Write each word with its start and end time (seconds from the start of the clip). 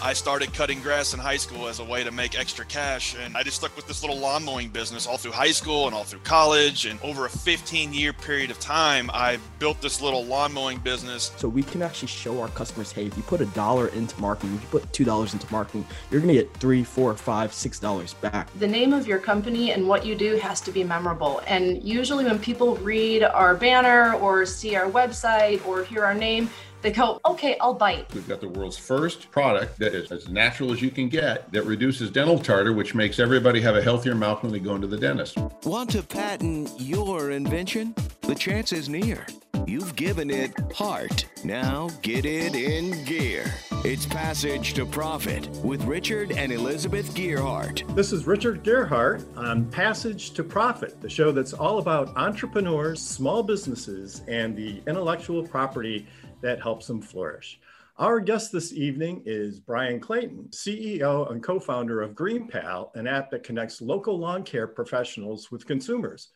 I 0.00 0.12
started 0.12 0.54
cutting 0.54 0.80
grass 0.80 1.12
in 1.12 1.18
high 1.18 1.36
school 1.36 1.66
as 1.66 1.80
a 1.80 1.84
way 1.84 2.04
to 2.04 2.12
make 2.12 2.38
extra 2.38 2.64
cash. 2.64 3.16
And 3.20 3.36
I 3.36 3.42
just 3.42 3.56
stuck 3.56 3.74
with 3.74 3.88
this 3.88 4.02
little 4.02 4.16
lawn 4.16 4.44
mowing 4.44 4.68
business 4.68 5.08
all 5.08 5.16
through 5.16 5.32
high 5.32 5.50
school 5.50 5.86
and 5.86 5.94
all 5.94 6.04
through 6.04 6.20
college. 6.20 6.86
And 6.86 7.00
over 7.02 7.26
a 7.26 7.28
15 7.28 7.92
year 7.92 8.12
period 8.12 8.52
of 8.52 8.60
time, 8.60 9.10
I 9.12 9.38
built 9.58 9.80
this 9.80 10.00
little 10.00 10.24
lawn 10.24 10.52
mowing 10.52 10.78
business. 10.78 11.32
So 11.36 11.48
we 11.48 11.64
can 11.64 11.82
actually 11.82 12.08
show 12.08 12.40
our 12.40 12.48
customers 12.48 12.92
hey, 12.92 13.06
if 13.06 13.16
you 13.16 13.24
put 13.24 13.40
a 13.40 13.46
dollar 13.46 13.88
into 13.88 14.18
marketing, 14.20 14.54
if 14.54 14.62
you 14.62 14.68
put 14.68 14.92
$2 14.92 15.32
into 15.32 15.52
marketing, 15.52 15.84
you're 16.12 16.20
going 16.20 16.32
to 16.32 16.40
get 16.40 16.54
three, 16.58 16.84
four, 16.84 17.14
five, 17.16 17.52
six 17.52 17.80
dollars 17.80 18.14
back. 18.14 18.52
The 18.60 18.68
name 18.68 18.92
of 18.92 19.08
your 19.08 19.18
company 19.18 19.72
and 19.72 19.88
what 19.88 20.06
you 20.06 20.14
do 20.14 20.36
has 20.36 20.60
to 20.62 20.70
be 20.70 20.84
memorable. 20.84 21.42
And 21.48 21.82
usually 21.82 22.24
when 22.24 22.38
people 22.38 22.76
read 22.76 23.24
our 23.24 23.56
banner 23.56 24.14
or 24.14 24.46
see 24.46 24.76
our 24.76 24.88
website 24.88 25.66
or 25.66 25.82
hear 25.82 26.04
our 26.04 26.14
name, 26.14 26.50
they 26.82 26.92
go, 26.92 27.20
okay, 27.26 27.56
I'll 27.60 27.74
bite. 27.74 28.12
We've 28.14 28.28
got 28.28 28.40
the 28.40 28.48
world's 28.48 28.76
first 28.76 29.30
product 29.30 29.78
that 29.78 29.94
is 29.94 30.12
as 30.12 30.28
natural 30.28 30.72
as 30.72 30.80
you 30.80 30.90
can 30.90 31.08
get 31.08 31.50
that 31.52 31.64
reduces 31.64 32.10
dental 32.10 32.38
tartar, 32.38 32.72
which 32.72 32.94
makes 32.94 33.18
everybody 33.18 33.60
have 33.60 33.76
a 33.76 33.82
healthier 33.82 34.14
mouth 34.14 34.42
when 34.42 34.52
they 34.52 34.60
go 34.60 34.74
into 34.74 34.86
the 34.86 34.98
dentist. 34.98 35.38
Want 35.64 35.90
to 35.90 36.02
patent 36.02 36.70
your 36.78 37.30
invention? 37.30 37.94
The 38.22 38.34
chance 38.34 38.72
is 38.72 38.88
near. 38.88 39.26
You've 39.66 39.96
given 39.96 40.30
it 40.30 40.54
heart. 40.72 41.26
Now 41.44 41.90
get 42.02 42.24
it 42.24 42.54
in 42.54 43.04
gear. 43.04 43.52
It's 43.84 44.06
Passage 44.06 44.74
to 44.74 44.86
Profit 44.86 45.48
with 45.62 45.84
Richard 45.84 46.32
and 46.32 46.52
Elizabeth 46.52 47.12
Gearhart. 47.14 47.94
This 47.94 48.12
is 48.12 48.26
Richard 48.26 48.64
Gearhart 48.64 49.24
on 49.36 49.70
Passage 49.70 50.30
to 50.32 50.42
Profit, 50.42 51.00
the 51.00 51.08
show 51.08 51.32
that's 51.32 51.52
all 51.52 51.78
about 51.78 52.16
entrepreneurs, 52.16 53.00
small 53.00 53.42
businesses, 53.42 54.22
and 54.26 54.56
the 54.56 54.82
intellectual 54.86 55.46
property 55.46 56.06
that 56.40 56.62
helps 56.62 56.86
them 56.86 57.00
flourish. 57.00 57.60
Our 57.98 58.20
guest 58.20 58.52
this 58.52 58.72
evening 58.72 59.22
is 59.26 59.58
Brian 59.58 59.98
Clayton, 59.98 60.50
CEO 60.50 61.32
and 61.32 61.42
co 61.42 61.58
founder 61.58 62.00
of 62.00 62.14
GreenPal, 62.14 62.94
an 62.94 63.08
app 63.08 63.28
that 63.32 63.42
connects 63.42 63.80
local 63.80 64.16
lawn 64.18 64.44
care 64.44 64.68
professionals 64.68 65.50
with 65.50 65.66
consumers. 65.66 66.28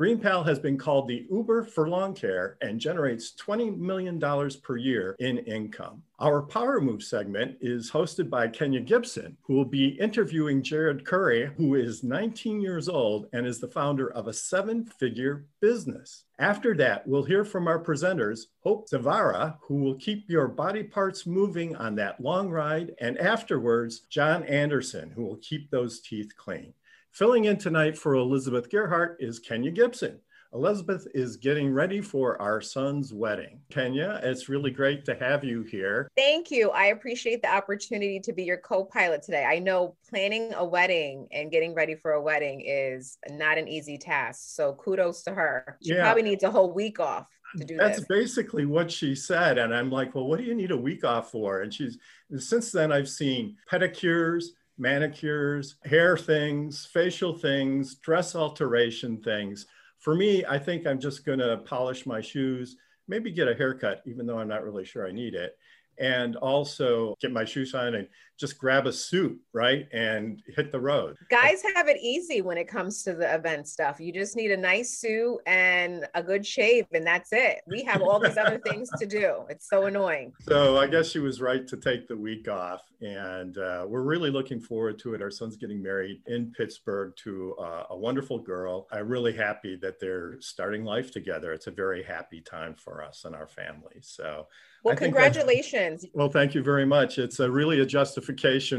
GreenPal 0.00 0.46
has 0.46 0.58
been 0.58 0.78
called 0.78 1.08
the 1.08 1.26
Uber 1.30 1.62
for 1.62 1.86
lawn 1.86 2.14
care 2.14 2.56
and 2.62 2.80
generates 2.80 3.34
$20 3.34 3.76
million 3.76 4.18
per 4.62 4.78
year 4.78 5.14
in 5.18 5.36
income. 5.40 6.02
Our 6.18 6.40
Power 6.40 6.80
Move 6.80 7.02
segment 7.02 7.58
is 7.60 7.90
hosted 7.90 8.30
by 8.30 8.48
Kenya 8.48 8.80
Gibson, 8.80 9.36
who 9.42 9.56
will 9.56 9.66
be 9.66 9.88
interviewing 10.00 10.62
Jared 10.62 11.04
Curry, 11.04 11.50
who 11.58 11.74
is 11.74 12.02
19 12.02 12.62
years 12.62 12.88
old 12.88 13.26
and 13.34 13.46
is 13.46 13.60
the 13.60 13.68
founder 13.68 14.10
of 14.12 14.26
a 14.26 14.32
seven 14.32 14.86
figure 14.86 15.44
business. 15.60 16.24
After 16.40 16.74
that, 16.76 17.06
we'll 17.06 17.24
hear 17.24 17.44
from 17.44 17.68
our 17.68 17.78
presenters, 17.78 18.46
Hope 18.60 18.88
Zvara, 18.88 19.58
who 19.60 19.74
will 19.74 19.96
keep 19.96 20.24
your 20.30 20.48
body 20.48 20.82
parts 20.82 21.26
moving 21.26 21.76
on 21.76 21.94
that 21.96 22.18
long 22.18 22.48
ride, 22.48 22.94
and 22.98 23.18
afterwards, 23.18 24.00
John 24.08 24.44
Anderson, 24.44 25.10
who 25.10 25.22
will 25.22 25.36
keep 25.42 25.70
those 25.70 26.00
teeth 26.00 26.34
clean. 26.38 26.72
Filling 27.12 27.44
in 27.44 27.58
tonight 27.58 27.98
for 27.98 28.14
Elizabeth 28.14 28.70
Gearhart 28.70 29.16
is 29.20 29.38
Kenya 29.38 29.70
Gibson. 29.70 30.18
Elizabeth 30.52 31.06
is 31.14 31.36
getting 31.36 31.72
ready 31.72 32.00
for 32.00 32.40
our 32.42 32.60
son's 32.60 33.14
wedding. 33.14 33.60
Kenya, 33.70 34.20
it's 34.22 34.48
really 34.48 34.70
great 34.70 35.04
to 35.04 35.14
have 35.14 35.44
you 35.44 35.62
here. 35.62 36.10
Thank 36.16 36.50
you. 36.50 36.70
I 36.70 36.86
appreciate 36.86 37.40
the 37.40 37.54
opportunity 37.54 38.18
to 38.20 38.32
be 38.32 38.42
your 38.42 38.56
co 38.56 38.84
pilot 38.84 39.22
today. 39.22 39.44
I 39.44 39.60
know 39.60 39.96
planning 40.08 40.52
a 40.54 40.64
wedding 40.64 41.28
and 41.30 41.52
getting 41.52 41.72
ready 41.72 41.94
for 41.94 42.12
a 42.12 42.22
wedding 42.22 42.62
is 42.66 43.16
not 43.30 43.58
an 43.58 43.68
easy 43.68 43.96
task. 43.96 44.40
So 44.56 44.74
kudos 44.74 45.22
to 45.22 45.30
her. 45.32 45.78
She 45.82 45.94
yeah. 45.94 46.02
probably 46.02 46.22
needs 46.22 46.42
a 46.42 46.50
whole 46.50 46.72
week 46.72 46.98
off. 46.98 47.26
To 47.56 47.64
do 47.64 47.76
that. 47.76 47.82
That's 47.82 47.98
this. 47.98 48.08
basically 48.08 48.64
what 48.64 48.90
she 48.90 49.14
said. 49.14 49.58
And 49.58 49.74
I'm 49.74 49.90
like, 49.90 50.14
well, 50.14 50.26
what 50.26 50.38
do 50.38 50.44
you 50.44 50.54
need 50.54 50.70
a 50.70 50.76
week 50.76 51.04
off 51.04 51.32
for? 51.32 51.62
And 51.62 51.74
she's, 51.74 51.98
since 52.36 52.70
then, 52.70 52.92
I've 52.92 53.08
seen 53.08 53.56
pedicures, 53.70 54.44
manicures, 54.78 55.76
hair 55.84 56.16
things, 56.16 56.88
facial 56.92 57.36
things, 57.36 57.96
dress 57.96 58.36
alteration 58.36 59.20
things. 59.20 59.66
For 60.00 60.14
me, 60.14 60.44
I 60.44 60.58
think 60.58 60.86
I'm 60.86 60.98
just 60.98 61.24
going 61.24 61.38
to 61.38 61.58
polish 61.58 62.06
my 62.06 62.20
shoes, 62.20 62.76
maybe 63.06 63.30
get 63.30 63.48
a 63.48 63.54
haircut, 63.54 64.02
even 64.06 64.26
though 64.26 64.38
I'm 64.38 64.48
not 64.48 64.64
really 64.64 64.84
sure 64.84 65.06
I 65.06 65.12
need 65.12 65.34
it 65.34 65.56
and 66.00 66.34
also 66.36 67.14
get 67.20 67.30
my 67.30 67.44
shoes 67.44 67.74
on 67.74 67.94
and 67.94 68.08
just 68.40 68.58
grab 68.58 68.86
a 68.86 68.92
suit, 68.92 69.38
right? 69.52 69.86
And 69.92 70.42
hit 70.56 70.72
the 70.72 70.80
road. 70.80 71.16
Guys 71.30 71.62
have 71.76 71.88
it 71.88 71.98
easy 72.00 72.40
when 72.40 72.56
it 72.56 72.66
comes 72.66 73.02
to 73.04 73.12
the 73.12 73.32
event 73.32 73.68
stuff. 73.68 74.00
You 74.00 74.12
just 74.12 74.34
need 74.34 74.50
a 74.50 74.56
nice 74.56 74.98
suit 74.98 75.38
and 75.46 76.06
a 76.14 76.22
good 76.22 76.46
shave, 76.46 76.86
and 76.94 77.06
that's 77.06 77.28
it. 77.32 77.58
We 77.66 77.84
have 77.84 78.00
all 78.00 78.18
these 78.18 78.38
other 78.38 78.58
things 78.66 78.88
to 78.98 79.06
do. 79.06 79.44
It's 79.50 79.68
so 79.68 79.84
annoying. 79.84 80.32
So 80.40 80.78
I 80.78 80.86
guess 80.86 81.10
she 81.10 81.18
was 81.18 81.42
right 81.42 81.66
to 81.68 81.76
take 81.76 82.08
the 82.08 82.16
week 82.16 82.48
off. 82.48 82.80
And 83.02 83.56
uh, 83.58 83.84
we're 83.86 84.02
really 84.02 84.30
looking 84.30 84.60
forward 84.60 84.98
to 85.00 85.14
it. 85.14 85.22
Our 85.22 85.30
son's 85.30 85.56
getting 85.56 85.82
married 85.82 86.22
in 86.26 86.52
Pittsburgh 86.56 87.12
to 87.24 87.54
uh, 87.58 87.84
a 87.90 87.96
wonderful 87.96 88.38
girl. 88.38 88.86
I'm 88.90 89.08
really 89.08 89.34
happy 89.34 89.76
that 89.82 90.00
they're 90.00 90.40
starting 90.40 90.84
life 90.84 91.12
together. 91.12 91.52
It's 91.52 91.66
a 91.66 91.70
very 91.70 92.02
happy 92.02 92.40
time 92.40 92.74
for 92.74 93.02
us 93.02 93.24
and 93.24 93.34
our 93.34 93.46
family. 93.46 94.00
So 94.00 94.46
well, 94.82 94.96
congratulations. 94.96 96.06
Well, 96.14 96.30
thank 96.30 96.54
you 96.54 96.62
very 96.62 96.86
much. 96.86 97.18
It's 97.18 97.40
a 97.40 97.50
really 97.50 97.80
a 97.80 97.86
justification 97.86 98.29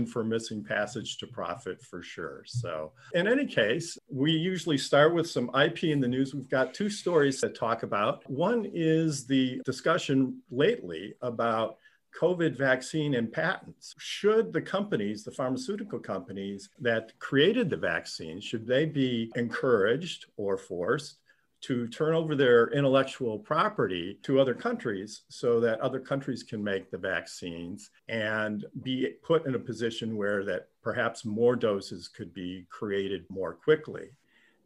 for 0.06 0.24
missing 0.24 0.64
passage 0.64 1.18
to 1.18 1.28
profit 1.28 1.82
for 1.82 2.02
sure. 2.02 2.44
So, 2.46 2.92
in 3.14 3.28
any 3.28 3.46
case, 3.46 3.98
we 4.10 4.32
usually 4.32 4.78
start 4.78 5.14
with 5.14 5.30
some 5.30 5.50
IP 5.56 5.86
in 5.86 6.00
the 6.00 6.08
news. 6.08 6.34
We've 6.34 6.50
got 6.50 6.74
two 6.74 6.90
stories 6.90 7.42
to 7.42 7.50
talk 7.50 7.84
about. 7.84 8.30
One 8.30 8.70
is 8.74 9.26
the 9.26 9.62
discussion 9.66 10.42
lately 10.50 11.14
about 11.22 11.78
COVID 12.20 12.58
vaccine 12.58 13.16
and 13.16 13.32
patents. 13.32 13.96
Should 13.98 14.52
the 14.52 14.62
companies, 14.62 15.24
the 15.24 15.32
pharmaceutical 15.32 16.00
companies 16.00 16.70
that 16.80 17.18
created 17.20 17.70
the 17.70 17.78
vaccine, 17.78 18.42
should 18.42 18.68
they 18.68 18.86
be 18.86 19.32
encouraged 19.36 20.26
or 20.38 20.58
forced 20.58 21.21
to 21.62 21.88
turn 21.88 22.16
over 22.16 22.36
their 22.36 22.70
intellectual 22.72 23.38
property 23.38 24.18
to 24.24 24.40
other 24.40 24.56
countries 24.56 25.22
so 25.30 25.60
that 25.60 25.80
other 25.80 26.00
countries 26.00 26.42
can 26.44 26.64
make 26.64 26.90
the 26.90 26.98
vaccines 26.98 27.92
and 28.10 28.66
be 28.82 29.14
put 29.24 29.46
in 29.46 29.56
a 29.56 29.60
position 29.60 30.18
where 30.18 30.44
that 30.44 30.70
perhaps 30.82 31.24
more 31.24 31.56
doses 31.56 32.08
could 32.08 32.34
be 32.34 32.66
created 32.70 33.26
more 33.30 33.54
quickly. 33.54 34.10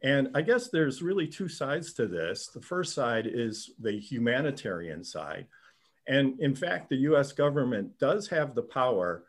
And 0.04 0.30
I 0.36 0.42
guess 0.42 0.70
there's 0.70 1.02
really 1.02 1.28
two 1.28 1.50
sides 1.50 1.94
to 1.94 2.08
this. 2.08 2.48
The 2.48 2.62
first 2.62 2.94
side 2.94 3.28
is 3.28 3.72
the 3.80 4.00
humanitarian 4.00 5.04
side. 5.04 5.48
And 6.08 6.40
in 6.40 6.56
fact, 6.56 6.90
the 6.90 6.98
US 6.98 7.32
government 7.32 7.98
does 8.00 8.28
have 8.30 8.56
the 8.56 8.62
power 8.62 9.24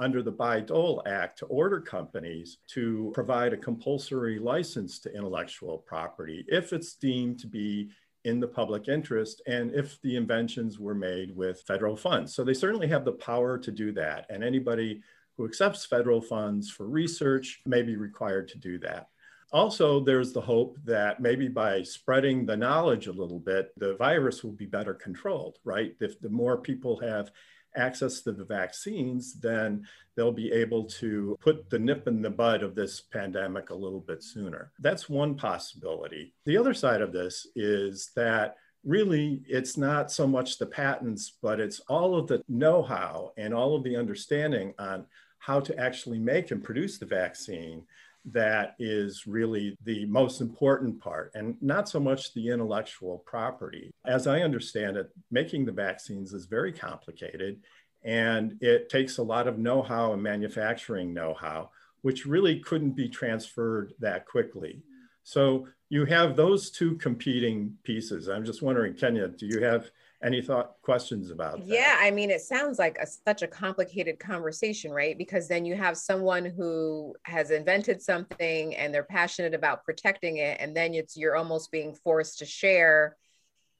under 0.00 0.22
the 0.22 0.32
Bayh-Dole 0.32 1.02
Act 1.06 1.38
to 1.40 1.46
order 1.46 1.80
companies 1.80 2.58
to 2.68 3.10
provide 3.14 3.52
a 3.52 3.56
compulsory 3.56 4.38
license 4.38 4.98
to 5.00 5.14
intellectual 5.14 5.78
property 5.78 6.44
if 6.48 6.72
it's 6.72 6.94
deemed 6.94 7.38
to 7.40 7.46
be 7.46 7.90
in 8.24 8.40
the 8.40 8.46
public 8.46 8.88
interest 8.88 9.42
and 9.46 9.74
if 9.74 10.00
the 10.02 10.16
inventions 10.16 10.78
were 10.78 10.94
made 10.94 11.34
with 11.34 11.62
federal 11.62 11.96
funds. 11.96 12.34
So 12.34 12.44
they 12.44 12.54
certainly 12.54 12.88
have 12.88 13.04
the 13.04 13.12
power 13.12 13.58
to 13.58 13.70
do 13.70 13.92
that. 13.92 14.26
And 14.28 14.44
anybody 14.44 15.02
who 15.36 15.44
accepts 15.44 15.86
federal 15.86 16.20
funds 16.20 16.70
for 16.70 16.88
research 16.88 17.60
may 17.64 17.82
be 17.82 17.96
required 17.96 18.48
to 18.48 18.58
do 18.58 18.78
that. 18.80 19.08
Also, 19.50 20.00
there's 20.00 20.32
the 20.32 20.40
hope 20.40 20.76
that 20.84 21.20
maybe 21.20 21.48
by 21.48 21.82
spreading 21.82 22.44
the 22.44 22.56
knowledge 22.56 23.06
a 23.06 23.12
little 23.12 23.38
bit, 23.38 23.72
the 23.78 23.94
virus 23.94 24.44
will 24.44 24.52
be 24.52 24.66
better 24.66 24.92
controlled, 24.92 25.58
right? 25.64 25.94
If 26.00 26.20
the 26.20 26.28
more 26.28 26.58
people 26.58 27.00
have 27.00 27.30
access 27.76 28.20
to 28.22 28.32
the 28.32 28.44
vaccines, 28.44 29.34
then 29.34 29.86
they'll 30.16 30.32
be 30.32 30.52
able 30.52 30.84
to 30.84 31.36
put 31.40 31.70
the 31.70 31.78
nip 31.78 32.08
in 32.08 32.22
the 32.22 32.30
bud 32.30 32.62
of 32.62 32.74
this 32.74 33.00
pandemic 33.00 33.70
a 33.70 33.74
little 33.74 34.00
bit 34.00 34.22
sooner. 34.22 34.72
That's 34.80 35.08
one 35.08 35.34
possibility. 35.34 36.34
The 36.44 36.56
other 36.56 36.74
side 36.74 37.02
of 37.02 37.12
this 37.12 37.46
is 37.54 38.10
that 38.16 38.56
really 38.84 39.42
it's 39.46 39.76
not 39.76 40.10
so 40.10 40.26
much 40.26 40.58
the 40.58 40.66
patents, 40.66 41.36
but 41.42 41.60
it's 41.60 41.80
all 41.88 42.16
of 42.16 42.26
the 42.26 42.42
know 42.48 42.82
how 42.82 43.32
and 43.36 43.52
all 43.52 43.76
of 43.76 43.84
the 43.84 43.96
understanding 43.96 44.74
on 44.78 45.06
how 45.38 45.60
to 45.60 45.78
actually 45.78 46.18
make 46.18 46.50
and 46.50 46.62
produce 46.62 46.98
the 46.98 47.06
vaccine 47.06 47.84
that 48.32 48.74
is 48.78 49.26
really 49.26 49.76
the 49.84 50.04
most 50.06 50.40
important 50.40 51.00
part, 51.00 51.32
and 51.34 51.56
not 51.60 51.88
so 51.88 52.00
much 52.00 52.32
the 52.34 52.48
intellectual 52.48 53.18
property. 53.26 53.90
As 54.06 54.26
I 54.26 54.40
understand 54.40 54.96
it, 54.96 55.10
making 55.30 55.64
the 55.64 55.72
vaccines 55.72 56.32
is 56.32 56.46
very 56.46 56.72
complicated, 56.72 57.60
and 58.02 58.56
it 58.60 58.88
takes 58.88 59.18
a 59.18 59.22
lot 59.22 59.48
of 59.48 59.58
know 59.58 59.82
how 59.82 60.12
and 60.12 60.22
manufacturing 60.22 61.12
know 61.12 61.34
how, 61.34 61.70
which 62.02 62.26
really 62.26 62.60
couldn't 62.60 62.92
be 62.92 63.08
transferred 63.08 63.92
that 63.98 64.26
quickly. 64.26 64.82
So 65.24 65.66
you 65.90 66.04
have 66.06 66.36
those 66.36 66.70
two 66.70 66.96
competing 66.96 67.76
pieces. 67.82 68.28
I'm 68.28 68.44
just 68.44 68.62
wondering, 68.62 68.94
Kenya, 68.94 69.28
do 69.28 69.46
you 69.46 69.62
have 69.62 69.90
any 70.22 70.42
thought 70.42 70.74
questions 70.82 71.30
about 71.30 71.58
that? 71.58 71.66
Yeah, 71.66 71.96
I 71.98 72.10
mean, 72.10 72.30
it 72.30 72.40
sounds 72.40 72.78
like 72.78 72.98
a, 72.98 73.06
such 73.06 73.42
a 73.42 73.46
complicated 73.46 74.18
conversation, 74.18 74.90
right? 74.90 75.16
Because 75.16 75.46
then 75.46 75.64
you 75.64 75.76
have 75.76 75.96
someone 75.96 76.44
who 76.44 77.14
has 77.22 77.50
invented 77.50 78.02
something 78.02 78.74
and 78.74 78.92
they're 78.92 79.04
passionate 79.04 79.54
about 79.54 79.84
protecting 79.84 80.38
it, 80.38 80.58
and 80.60 80.76
then 80.76 80.94
it's 80.94 81.16
you're 81.16 81.36
almost 81.36 81.70
being 81.70 81.94
forced 81.94 82.38
to 82.40 82.46
share 82.46 83.16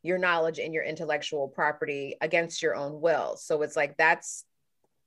your 0.03 0.19
knowledge 0.19 0.59
and 0.61 0.73
your 0.73 0.85
intellectual 0.85 1.49
property 1.49 2.15
against 2.21 2.63
your 2.63 2.77
own 2.77 3.01
will. 3.01 3.37
So 3.37 3.63
it's 3.63 3.75
like 3.77 3.97
that's 3.97 4.45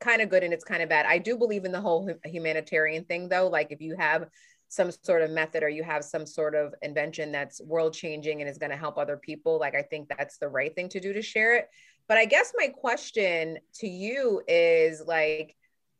kind 0.02 0.22
of 0.22 0.30
good 0.30 0.44
and 0.44 0.54
it's 0.54 0.66
kind 0.66 0.84
of 0.84 0.90
bad. 0.90 1.06
I 1.06 1.18
do 1.18 1.38
believe 1.38 1.64
in 1.64 1.72
the 1.72 1.80
whole 1.80 2.10
humanitarian 2.26 3.06
thing 3.06 3.30
though. 3.30 3.48
Like 3.48 3.72
if 3.72 3.80
you 3.80 3.96
have 3.98 4.28
some 4.72 4.90
sort 4.90 5.22
of 5.22 5.30
method 5.30 5.64
or 5.64 5.70
you 5.70 5.84
have 5.84 6.02
some 6.02 6.26
sort 6.26 6.56
of 6.56 6.74
invention 6.82 7.30
that's 7.30 7.60
world 7.60 7.94
changing 7.94 8.40
and 8.40 8.50
is 8.50 8.58
going 8.58 8.70
to 8.70 8.78
help 8.78 8.98
other 8.98 9.18
people, 9.18 9.60
like 9.60 9.76
I 9.76 9.82
think 9.82 10.08
that's 10.08 10.38
the 10.38 10.48
right 10.48 10.74
thing 10.74 10.88
to 10.90 11.02
do 11.02 11.12
to 11.12 11.22
share 11.22 11.58
it. 11.58 11.70
But 12.08 12.18
I 12.18 12.24
guess 12.24 12.54
my 12.56 12.70
question 12.70 13.58
to 13.80 13.88
you 13.88 14.42
is 14.48 15.04
like, 15.06 15.58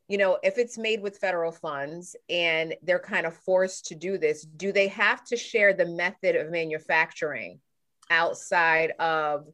you 0.08 0.16
know, 0.16 0.38
if 0.42 0.56
it's 0.56 0.78
made 0.78 1.02
with 1.02 1.18
federal 1.18 1.52
funds 1.52 2.16
and 2.30 2.74
they're 2.82 2.98
kind 2.98 3.26
of 3.26 3.36
forced 3.36 3.88
to 3.88 3.94
do 3.94 4.16
this, 4.16 4.40
do 4.42 4.72
they 4.72 4.88
have 4.88 5.22
to 5.26 5.36
share 5.36 5.74
the 5.74 5.86
method 5.86 6.34
of 6.34 6.50
manufacturing 6.50 7.60
outside 8.08 8.92
of 8.98 9.48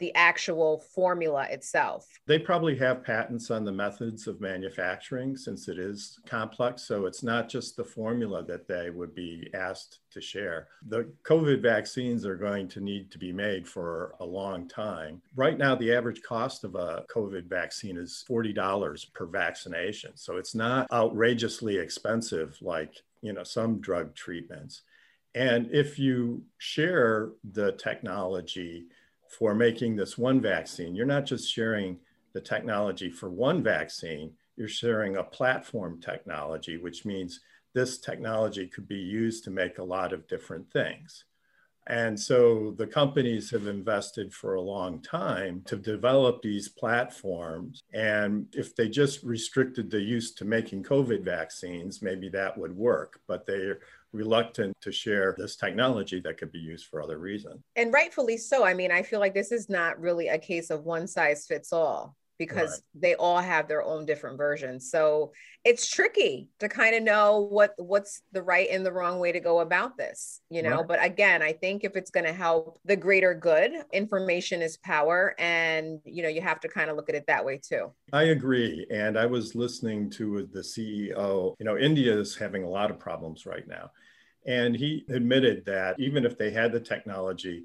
the 0.00 0.14
actual 0.14 0.80
formula 0.94 1.46
itself. 1.50 2.08
They 2.26 2.38
probably 2.38 2.76
have 2.78 3.04
patents 3.04 3.50
on 3.50 3.64
the 3.64 3.72
methods 3.72 4.26
of 4.26 4.40
manufacturing 4.40 5.36
since 5.36 5.68
it 5.68 5.78
is 5.78 6.18
complex. 6.26 6.82
So 6.82 7.06
it's 7.06 7.22
not 7.22 7.48
just 7.48 7.76
the 7.76 7.84
formula 7.84 8.42
that 8.44 8.66
they 8.66 8.90
would 8.90 9.14
be 9.14 9.48
asked 9.54 10.00
to 10.12 10.20
share. 10.20 10.68
The 10.88 11.08
COVID 11.24 11.62
vaccines 11.62 12.26
are 12.26 12.36
going 12.36 12.66
to 12.68 12.80
need 12.80 13.10
to 13.12 13.18
be 13.18 13.32
made 13.32 13.68
for 13.68 14.14
a 14.20 14.24
long 14.24 14.66
time. 14.66 15.22
Right 15.36 15.56
now, 15.56 15.74
the 15.74 15.92
average 15.92 16.22
cost 16.22 16.64
of 16.64 16.74
a 16.74 17.04
COVID 17.14 17.44
vaccine 17.44 17.96
is 17.96 18.24
$40 18.28 19.12
per 19.12 19.26
vaccination. 19.26 20.12
So 20.16 20.36
it's 20.36 20.54
not 20.54 20.90
outrageously 20.90 21.76
expensive 21.76 22.56
like 22.60 22.94
you 23.22 23.32
know 23.32 23.44
some 23.44 23.80
drug 23.80 24.14
treatments. 24.14 24.82
And 25.34 25.68
if 25.72 25.98
you 25.98 26.42
share 26.58 27.30
the 27.52 27.72
technology, 27.72 28.86
for 29.30 29.54
making 29.54 29.96
this 29.96 30.18
one 30.18 30.40
vaccine. 30.40 30.94
You're 30.94 31.06
not 31.06 31.24
just 31.24 31.50
sharing 31.50 31.98
the 32.34 32.40
technology 32.40 33.10
for 33.10 33.30
one 33.30 33.62
vaccine, 33.62 34.32
you're 34.56 34.68
sharing 34.68 35.16
a 35.16 35.24
platform 35.24 36.00
technology, 36.00 36.76
which 36.76 37.04
means 37.04 37.40
this 37.72 37.98
technology 37.98 38.66
could 38.66 38.86
be 38.86 38.98
used 38.98 39.44
to 39.44 39.50
make 39.50 39.78
a 39.78 39.84
lot 39.84 40.12
of 40.12 40.26
different 40.28 40.70
things. 40.70 41.24
And 41.86 42.18
so 42.18 42.74
the 42.76 42.86
companies 42.86 43.50
have 43.50 43.66
invested 43.66 44.32
for 44.34 44.54
a 44.54 44.60
long 44.60 45.00
time 45.00 45.62
to 45.66 45.76
develop 45.76 46.42
these 46.42 46.68
platforms. 46.68 47.82
And 47.92 48.46
if 48.52 48.76
they 48.76 48.88
just 48.88 49.22
restricted 49.22 49.90
the 49.90 50.00
use 50.00 50.32
to 50.34 50.44
making 50.44 50.84
COVID 50.84 51.24
vaccines, 51.24 52.02
maybe 52.02 52.28
that 52.28 52.56
would 52.56 52.76
work. 52.76 53.20
But 53.26 53.46
they're 53.46 53.80
reluctant 54.12 54.76
to 54.80 54.92
share 54.92 55.34
this 55.38 55.56
technology 55.56 56.20
that 56.20 56.38
could 56.38 56.52
be 56.52 56.58
used 56.58 56.86
for 56.86 57.02
other 57.02 57.18
reasons. 57.18 57.60
And 57.76 57.92
rightfully 57.92 58.36
so. 58.36 58.64
I 58.64 58.74
mean, 58.74 58.90
I 58.90 59.02
feel 59.02 59.20
like 59.20 59.34
this 59.34 59.52
is 59.52 59.68
not 59.68 60.00
really 60.00 60.28
a 60.28 60.38
case 60.38 60.70
of 60.70 60.84
one 60.84 61.06
size 61.06 61.46
fits 61.46 61.72
all 61.72 62.16
because 62.40 62.70
right. 62.70 63.02
they 63.02 63.14
all 63.16 63.38
have 63.38 63.68
their 63.68 63.82
own 63.82 64.06
different 64.06 64.38
versions. 64.38 64.90
So 64.90 65.32
it's 65.62 65.90
tricky 65.90 66.48
to 66.58 66.70
kind 66.70 66.96
of 66.96 67.02
know 67.02 67.46
what 67.50 67.74
what's 67.76 68.22
the 68.32 68.42
right 68.42 68.66
and 68.70 68.84
the 68.84 68.92
wrong 68.92 69.18
way 69.18 69.30
to 69.30 69.40
go 69.40 69.60
about 69.60 69.98
this, 69.98 70.40
you 70.48 70.62
know. 70.62 70.78
Right. 70.78 70.88
But 70.88 71.04
again, 71.04 71.42
I 71.42 71.52
think 71.52 71.84
if 71.84 71.96
it's 71.96 72.10
going 72.10 72.24
to 72.24 72.32
help 72.32 72.80
the 72.86 72.96
greater 72.96 73.34
good, 73.34 73.72
information 73.92 74.62
is 74.62 74.78
power 74.78 75.34
and 75.38 76.00
you 76.06 76.22
know, 76.22 76.30
you 76.30 76.40
have 76.40 76.60
to 76.60 76.68
kind 76.68 76.88
of 76.88 76.96
look 76.96 77.10
at 77.10 77.14
it 77.14 77.26
that 77.26 77.44
way 77.44 77.60
too. 77.62 77.92
I 78.14 78.22
agree. 78.22 78.86
And 78.90 79.18
I 79.18 79.26
was 79.26 79.54
listening 79.54 80.08
to 80.12 80.48
the 80.50 80.60
CEO, 80.60 81.54
you 81.58 81.66
know, 81.66 81.76
India 81.76 82.18
is 82.18 82.34
having 82.34 82.64
a 82.64 82.70
lot 82.70 82.90
of 82.90 82.98
problems 82.98 83.44
right 83.44 83.68
now. 83.68 83.90
And 84.46 84.74
he 84.74 85.04
admitted 85.10 85.66
that 85.66 86.00
even 86.00 86.24
if 86.24 86.38
they 86.38 86.50
had 86.50 86.72
the 86.72 86.80
technology, 86.80 87.64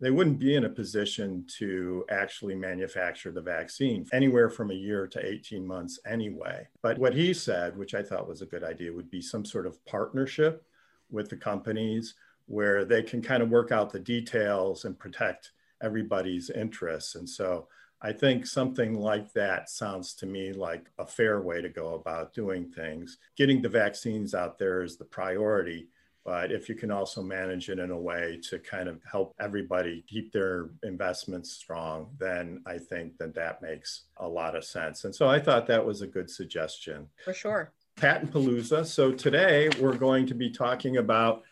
they 0.00 0.10
wouldn't 0.10 0.38
be 0.38 0.54
in 0.54 0.64
a 0.64 0.70
position 0.70 1.44
to 1.58 2.04
actually 2.10 2.54
manufacture 2.54 3.32
the 3.32 3.40
vaccine 3.40 4.06
anywhere 4.12 4.50
from 4.50 4.70
a 4.70 4.74
year 4.74 5.06
to 5.06 5.24
18 5.24 5.66
months 5.66 5.98
anyway. 6.06 6.66
But 6.82 6.98
what 6.98 7.14
he 7.14 7.32
said, 7.32 7.76
which 7.76 7.94
I 7.94 8.02
thought 8.02 8.28
was 8.28 8.42
a 8.42 8.46
good 8.46 8.62
idea, 8.62 8.92
would 8.92 9.10
be 9.10 9.22
some 9.22 9.44
sort 9.44 9.66
of 9.66 9.82
partnership 9.86 10.66
with 11.10 11.30
the 11.30 11.36
companies 11.36 12.14
where 12.46 12.84
they 12.84 13.02
can 13.02 13.22
kind 13.22 13.42
of 13.42 13.50
work 13.50 13.72
out 13.72 13.90
the 13.90 13.98
details 13.98 14.84
and 14.84 14.98
protect 14.98 15.52
everybody's 15.82 16.50
interests. 16.50 17.14
And 17.14 17.28
so 17.28 17.68
I 18.02 18.12
think 18.12 18.46
something 18.46 18.94
like 18.94 19.32
that 19.32 19.70
sounds 19.70 20.14
to 20.16 20.26
me 20.26 20.52
like 20.52 20.90
a 20.98 21.06
fair 21.06 21.40
way 21.40 21.62
to 21.62 21.68
go 21.68 21.94
about 21.94 22.34
doing 22.34 22.70
things. 22.70 23.18
Getting 23.36 23.62
the 23.62 23.68
vaccines 23.68 24.34
out 24.34 24.58
there 24.58 24.82
is 24.82 24.96
the 24.96 25.04
priority 25.04 25.88
but 26.26 26.50
if 26.50 26.68
you 26.68 26.74
can 26.74 26.90
also 26.90 27.22
manage 27.22 27.68
it 27.68 27.78
in 27.78 27.92
a 27.92 27.96
way 27.96 28.40
to 28.50 28.58
kind 28.58 28.88
of 28.88 29.00
help 29.08 29.32
everybody 29.38 30.04
keep 30.08 30.32
their 30.32 30.70
investments 30.82 31.52
strong, 31.52 32.08
then 32.18 32.60
I 32.66 32.78
think 32.78 33.16
that 33.18 33.32
that 33.36 33.62
makes 33.62 34.06
a 34.16 34.28
lot 34.28 34.56
of 34.56 34.64
sense. 34.64 35.04
And 35.04 35.14
so 35.14 35.28
I 35.28 35.38
thought 35.38 35.68
that 35.68 35.86
was 35.86 36.02
a 36.02 36.06
good 36.06 36.28
suggestion. 36.28 37.06
For 37.24 37.32
sure. 37.32 37.72
Patent 37.94 38.32
Palooza. 38.32 38.84
So 38.84 39.12
today 39.12 39.70
we're 39.80 39.96
going 39.96 40.26
to 40.26 40.34
be 40.34 40.50
talking 40.50 40.96
about 40.96 41.44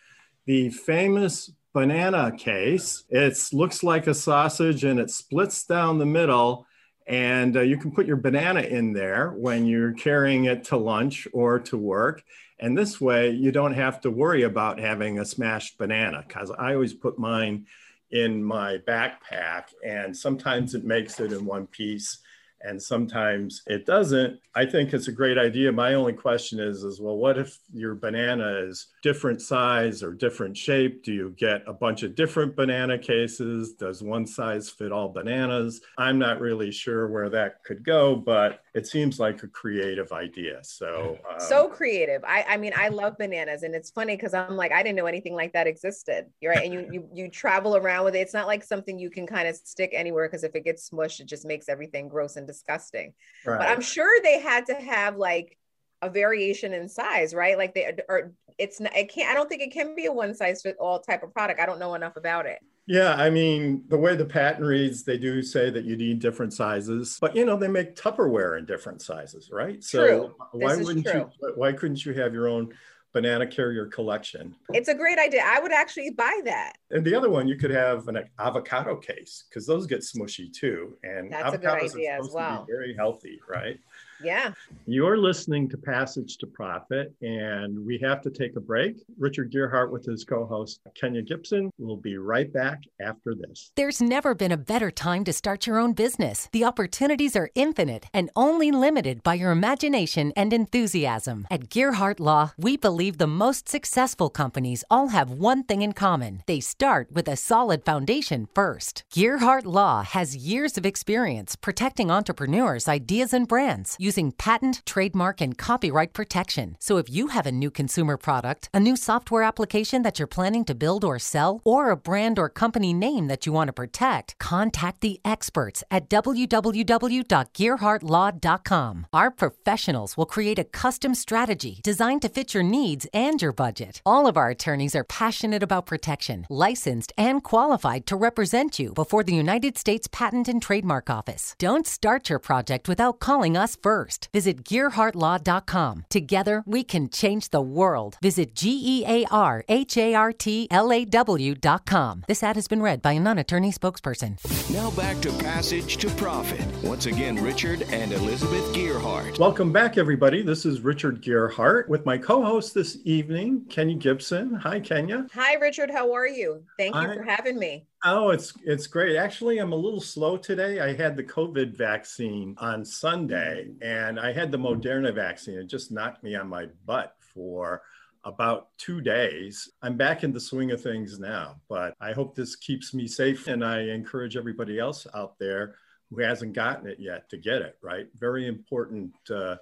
the 0.44 0.70
famous 0.70 1.52
banana 1.72 2.32
case. 2.36 3.04
It 3.10 3.38
looks 3.52 3.84
like 3.84 4.08
a 4.08 4.14
sausage 4.14 4.82
and 4.82 4.98
it 4.98 5.10
splits 5.10 5.64
down 5.64 5.98
the 5.98 6.06
middle. 6.06 6.66
And 7.06 7.56
uh, 7.56 7.60
you 7.60 7.76
can 7.76 7.92
put 7.92 8.06
your 8.06 8.16
banana 8.16 8.62
in 8.62 8.92
there 8.92 9.30
when 9.36 9.66
you're 9.66 9.92
carrying 9.92 10.46
it 10.46 10.64
to 10.64 10.76
lunch 10.76 11.28
or 11.32 11.60
to 11.60 11.78
work. 11.78 12.24
And 12.64 12.78
this 12.78 12.98
way, 12.98 13.28
you 13.28 13.52
don't 13.52 13.74
have 13.74 14.00
to 14.00 14.10
worry 14.10 14.44
about 14.44 14.80
having 14.80 15.18
a 15.18 15.24
smashed 15.26 15.76
banana 15.76 16.24
because 16.26 16.50
I 16.50 16.72
always 16.72 16.94
put 16.94 17.18
mine 17.18 17.66
in 18.10 18.42
my 18.42 18.78
backpack, 18.88 19.64
and 19.84 20.16
sometimes 20.16 20.74
it 20.74 20.82
makes 20.82 21.20
it 21.20 21.30
in 21.30 21.44
one 21.44 21.66
piece 21.66 22.20
and 22.64 22.82
sometimes 22.82 23.62
it 23.66 23.84
doesn't. 23.84 24.40
I 24.54 24.64
think 24.64 24.94
it's 24.94 25.08
a 25.08 25.12
great 25.12 25.36
idea. 25.36 25.70
My 25.70 25.94
only 25.94 26.14
question 26.14 26.58
is, 26.58 26.82
is 26.82 27.00
well, 27.00 27.18
what 27.18 27.38
if 27.38 27.58
your 27.72 27.94
banana 27.94 28.66
is 28.66 28.86
different 29.02 29.42
size 29.42 30.02
or 30.02 30.12
different 30.12 30.56
shape? 30.56 31.04
Do 31.04 31.12
you 31.12 31.34
get 31.36 31.62
a 31.66 31.74
bunch 31.74 32.02
of 32.02 32.14
different 32.14 32.56
banana 32.56 32.98
cases? 32.98 33.74
Does 33.74 34.02
one 34.02 34.26
size 34.26 34.70
fit 34.70 34.92
all 34.92 35.10
bananas? 35.10 35.82
I'm 35.98 36.18
not 36.18 36.40
really 36.40 36.70
sure 36.70 37.08
where 37.08 37.28
that 37.28 37.62
could 37.64 37.84
go, 37.84 38.16
but 38.16 38.63
it 38.74 38.88
seems 38.88 39.20
like 39.20 39.42
a 39.44 39.48
creative 39.48 40.10
idea. 40.10 40.58
So 40.62 41.16
um, 41.30 41.38
so 41.38 41.68
creative. 41.68 42.22
I, 42.24 42.44
I 42.48 42.56
mean, 42.56 42.72
I 42.76 42.88
love 42.88 43.16
bananas, 43.16 43.62
and 43.62 43.74
it's 43.74 43.90
funny 43.90 44.16
because 44.16 44.34
I'm 44.34 44.56
like, 44.56 44.72
I 44.72 44.82
didn't 44.82 44.96
know 44.96 45.06
anything 45.06 45.34
like 45.34 45.52
that 45.52 45.66
existed. 45.66 46.26
You're 46.40 46.52
right, 46.52 46.64
and 46.64 46.74
you 46.74 46.88
you 46.90 47.08
you 47.14 47.30
travel 47.30 47.76
around 47.76 48.04
with 48.04 48.16
it. 48.16 48.20
It's 48.20 48.34
not 48.34 48.48
like 48.48 48.64
something 48.64 48.98
you 48.98 49.10
can 49.10 49.26
kind 49.26 49.46
of 49.46 49.54
stick 49.56 49.90
anywhere 49.94 50.28
because 50.28 50.44
if 50.44 50.54
it 50.56 50.64
gets 50.64 50.90
smushed, 50.90 51.20
it 51.20 51.26
just 51.26 51.46
makes 51.46 51.68
everything 51.68 52.08
gross 52.08 52.36
and 52.36 52.46
disgusting. 52.46 53.14
Right. 53.46 53.58
But 53.58 53.68
I'm 53.68 53.80
sure 53.80 54.20
they 54.22 54.40
had 54.40 54.66
to 54.66 54.74
have 54.74 55.16
like 55.16 55.56
a 56.02 56.10
variation 56.10 56.72
in 56.74 56.88
size, 56.88 57.32
right? 57.32 57.56
Like 57.56 57.74
they 57.74 57.96
are. 58.08 58.32
It's 58.58 58.80
not. 58.80 58.96
It 58.96 59.08
can't. 59.12 59.30
I 59.30 59.34
don't 59.34 59.48
think 59.48 59.62
it 59.62 59.72
can 59.72 59.94
be 59.94 60.06
a 60.06 60.12
one 60.12 60.34
size 60.34 60.62
fit 60.62 60.76
all 60.80 60.98
type 60.98 61.22
of 61.22 61.32
product. 61.32 61.60
I 61.60 61.66
don't 61.66 61.78
know 61.78 61.94
enough 61.94 62.16
about 62.16 62.46
it. 62.46 62.58
Yeah, 62.86 63.14
I 63.14 63.30
mean, 63.30 63.84
the 63.88 63.96
way 63.96 64.14
the 64.14 64.26
patent 64.26 64.64
reads, 64.64 65.04
they 65.04 65.16
do 65.16 65.40
say 65.42 65.70
that 65.70 65.84
you 65.84 65.96
need 65.96 66.18
different 66.18 66.52
sizes, 66.52 67.16
but 67.20 67.34
you 67.34 67.46
know, 67.46 67.56
they 67.56 67.68
make 67.68 67.96
Tupperware 67.96 68.58
in 68.58 68.66
different 68.66 69.00
sizes, 69.00 69.50
right? 69.50 69.82
So 69.82 70.06
true. 70.06 70.34
why 70.52 70.76
wouldn't 70.76 71.06
true. 71.06 71.30
you 71.42 71.52
why 71.56 71.72
couldn't 71.72 72.04
you 72.04 72.12
have 72.12 72.34
your 72.34 72.46
own 72.46 72.74
banana 73.14 73.46
carrier 73.46 73.86
collection? 73.86 74.54
It's 74.74 74.88
a 74.88 74.94
great 74.94 75.18
idea. 75.18 75.42
I 75.46 75.60
would 75.60 75.72
actually 75.72 76.10
buy 76.10 76.40
that. 76.44 76.74
And 76.90 77.04
the 77.04 77.14
other 77.14 77.30
one, 77.30 77.48
you 77.48 77.56
could 77.56 77.70
have 77.70 78.06
an 78.08 78.18
avocado 78.38 78.96
case 78.96 79.44
because 79.48 79.66
those 79.66 79.86
get 79.86 80.00
smushy 80.00 80.52
too. 80.52 80.98
And 81.02 81.32
that's 81.32 81.54
a 81.54 81.58
good 81.58 81.68
idea 81.68 82.18
as 82.18 82.30
well. 82.34 82.66
very 82.68 82.94
healthy, 82.94 83.40
right? 83.48 83.78
Yeah. 84.22 84.52
You're 84.86 85.16
listening 85.18 85.68
to 85.70 85.76
Passage 85.76 86.36
to 86.38 86.46
Profit, 86.46 87.12
and 87.22 87.84
we 87.84 87.98
have 88.02 88.20
to 88.22 88.30
take 88.30 88.56
a 88.56 88.60
break. 88.60 88.96
Richard 89.18 89.52
Gearhart 89.52 89.90
with 89.90 90.04
his 90.04 90.24
co 90.24 90.44
host, 90.46 90.80
Kenya 90.94 91.22
Gibson, 91.22 91.70
will 91.78 91.96
be 91.96 92.16
right 92.16 92.52
back 92.52 92.80
after 93.00 93.34
this. 93.34 93.72
There's 93.76 94.00
never 94.00 94.34
been 94.34 94.52
a 94.52 94.56
better 94.56 94.90
time 94.90 95.24
to 95.24 95.32
start 95.32 95.66
your 95.66 95.78
own 95.78 95.92
business. 95.92 96.48
The 96.52 96.64
opportunities 96.64 97.34
are 97.36 97.50
infinite 97.54 98.06
and 98.12 98.30
only 98.36 98.70
limited 98.70 99.22
by 99.22 99.34
your 99.34 99.50
imagination 99.50 100.32
and 100.36 100.52
enthusiasm. 100.52 101.46
At 101.50 101.70
Gearhart 101.70 102.20
Law, 102.20 102.52
we 102.58 102.76
believe 102.76 103.18
the 103.18 103.26
most 103.26 103.68
successful 103.68 104.30
companies 104.30 104.84
all 104.90 105.08
have 105.08 105.30
one 105.30 105.64
thing 105.64 105.82
in 105.82 105.92
common 105.92 106.42
they 106.46 106.60
start 106.60 107.08
with 107.10 107.28
a 107.28 107.36
solid 107.36 107.84
foundation 107.84 108.48
first. 108.54 109.04
Gearhart 109.12 109.64
Law 109.64 110.02
has 110.02 110.36
years 110.36 110.76
of 110.76 110.84
experience 110.86 111.56
protecting 111.56 112.10
entrepreneurs' 112.10 112.88
ideas 112.88 113.32
and 113.32 113.48
brands 113.48 113.96
using 114.04 114.30
patent, 114.32 114.82
trademark, 114.84 115.40
and 115.40 115.56
copyright 115.56 116.12
protection. 116.12 116.76
So 116.78 116.98
if 116.98 117.08
you 117.08 117.28
have 117.28 117.46
a 117.46 117.52
new 117.62 117.70
consumer 117.70 118.18
product, 118.18 118.68
a 118.74 118.80
new 118.80 118.96
software 118.96 119.42
application 119.42 120.02
that 120.02 120.18
you're 120.18 120.26
planning 120.26 120.66
to 120.66 120.74
build 120.74 121.04
or 121.04 121.18
sell, 121.18 121.62
or 121.64 121.88
a 121.90 121.96
brand 121.96 122.38
or 122.38 122.50
company 122.50 122.92
name 122.92 123.28
that 123.28 123.46
you 123.46 123.52
want 123.52 123.68
to 123.68 123.72
protect, 123.72 124.38
contact 124.38 125.00
the 125.00 125.20
experts 125.24 125.82
at 125.90 126.10
www.gearhartlaw.com. 126.10 129.06
Our 129.12 129.30
professionals 129.30 130.16
will 130.18 130.26
create 130.26 130.58
a 130.58 130.70
custom 130.82 131.14
strategy 131.14 131.80
designed 131.82 132.20
to 132.22 132.28
fit 132.28 132.52
your 132.52 132.62
needs 132.62 133.06
and 133.14 133.40
your 133.40 133.52
budget. 133.52 134.02
All 134.04 134.26
of 134.26 134.36
our 134.36 134.50
attorneys 134.50 134.94
are 134.94 135.04
passionate 135.04 135.62
about 135.62 135.86
protection, 135.86 136.46
licensed 136.50 137.10
and 137.16 137.42
qualified 137.42 138.04
to 138.06 138.16
represent 138.16 138.78
you 138.78 138.92
before 138.92 139.24
the 139.24 139.34
United 139.34 139.78
States 139.78 140.06
Patent 140.12 140.48
and 140.48 140.60
Trademark 140.60 141.08
Office. 141.08 141.54
Don't 141.58 141.86
start 141.86 142.28
your 142.28 142.38
project 142.38 142.86
without 142.86 143.18
calling 143.18 143.56
us 143.56 143.78
first 143.80 143.93
first. 143.94 144.28
Visit 144.32 144.64
GearhartLaw.com. 144.64 146.06
Together, 146.08 146.62
we 146.66 146.82
can 146.82 147.08
change 147.08 147.50
the 147.50 147.60
world. 147.60 148.16
Visit 148.20 148.54
G 148.54 148.80
E 148.84 149.04
A 149.06 149.24
R 149.30 149.64
H 149.68 149.96
A 149.96 150.14
R 150.14 150.32
T 150.32 150.66
L 150.70 150.92
A 150.92 151.04
W.com. 151.04 152.24
This 152.26 152.42
ad 152.42 152.56
has 152.56 152.66
been 152.66 152.82
read 152.82 153.00
by 153.02 153.12
a 153.12 153.20
non 153.20 153.38
attorney 153.38 153.70
spokesperson. 153.70 154.32
Now 154.72 154.90
back 154.92 155.20
to 155.22 155.30
Passage 155.38 155.98
to 155.98 156.10
Profit. 156.10 156.66
Once 156.82 157.06
again, 157.06 157.36
Richard 157.36 157.82
and 157.90 158.12
Elizabeth 158.12 158.66
Gearhart. 158.74 159.38
Welcome 159.38 159.72
back, 159.72 159.96
everybody. 159.96 160.42
This 160.42 160.66
is 160.66 160.80
Richard 160.80 161.22
Gearhart 161.22 161.88
with 161.88 162.04
my 162.04 162.18
co 162.18 162.42
host 162.42 162.74
this 162.74 162.98
evening, 163.04 163.64
Kenya 163.68 163.96
Gibson. 163.96 164.54
Hi, 164.54 164.80
Kenya. 164.80 165.26
Hi, 165.34 165.54
Richard. 165.54 165.90
How 165.90 166.12
are 166.12 166.26
you? 166.26 166.64
Thank 166.78 166.96
you 166.96 167.00
I, 167.00 167.14
for 167.14 167.22
having 167.22 167.58
me. 167.58 167.86
Oh, 168.06 168.28
it's 168.28 168.52
it's 168.64 168.86
great. 168.86 169.16
Actually, 169.16 169.58
I'm 169.58 169.72
a 169.72 169.76
little 169.76 170.00
slow 170.00 170.36
today. 170.36 170.80
I 170.80 170.94
had 170.94 171.16
the 171.16 171.24
COVID 171.24 171.74
vaccine 171.74 172.54
on 172.58 172.84
Sunday, 172.84 173.70
and 173.80 174.20
I 174.20 174.30
had 174.30 174.52
the 174.52 174.58
Moderna 174.58 175.14
vaccine. 175.14 175.58
It 175.58 175.68
just 175.68 175.90
knocked 175.90 176.22
me 176.22 176.34
on 176.34 176.46
my 176.46 176.66
butt 176.84 177.16
for 177.18 177.82
about 178.24 178.68
two 178.76 179.00
days. 179.00 179.70
I'm 179.82 179.96
back 179.96 180.22
in 180.22 180.32
the 180.32 180.40
swing 180.40 180.70
of 180.70 180.82
things 180.82 181.18
now, 181.18 181.56
but 181.68 181.94
I 181.98 182.12
hope 182.12 182.34
this 182.34 182.56
keeps 182.56 182.92
me 182.92 183.06
safe. 183.06 183.46
And 183.46 183.64
I 183.64 183.80
encourage 183.80 184.36
everybody 184.36 184.78
else 184.78 185.06
out 185.14 185.38
there 185.38 185.76
who 186.10 186.20
hasn't 186.20 186.52
gotten 186.52 186.86
it 186.86 187.00
yet 187.00 187.28
to 187.30 187.38
get 187.38 187.62
it, 187.62 187.78
right? 187.82 188.08
Very 188.18 188.46
important 188.46 189.14
uh, 189.30 189.56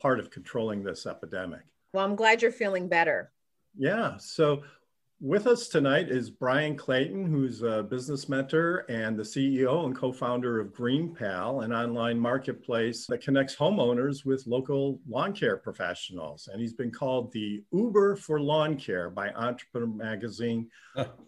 part 0.00 0.20
of 0.20 0.30
controlling 0.30 0.84
this 0.84 1.06
epidemic. 1.06 1.62
Well, 1.92 2.04
I'm 2.04 2.16
glad 2.16 2.42
you're 2.42 2.52
feeling 2.52 2.88
better. 2.88 3.32
Yeah. 3.76 4.16
So, 4.18 4.62
with 5.22 5.46
us 5.46 5.68
tonight 5.68 6.10
is 6.10 6.30
Brian 6.30 6.76
Clayton, 6.76 7.24
who's 7.24 7.62
a 7.62 7.84
business 7.84 8.28
mentor 8.28 8.84
and 8.88 9.16
the 9.16 9.22
CEO 9.22 9.86
and 9.86 9.94
co 9.94 10.10
founder 10.10 10.58
of 10.58 10.74
GreenPal, 10.74 11.62
an 11.64 11.72
online 11.72 12.18
marketplace 12.18 13.06
that 13.06 13.22
connects 13.22 13.54
homeowners 13.54 14.24
with 14.24 14.44
local 14.48 14.98
lawn 15.08 15.32
care 15.32 15.56
professionals. 15.56 16.48
And 16.52 16.60
he's 16.60 16.72
been 16.72 16.90
called 16.90 17.30
the 17.30 17.62
Uber 17.70 18.16
for 18.16 18.40
lawn 18.40 18.76
care 18.76 19.10
by 19.10 19.30
Entrepreneur 19.30 19.86
Magazine. 19.86 20.68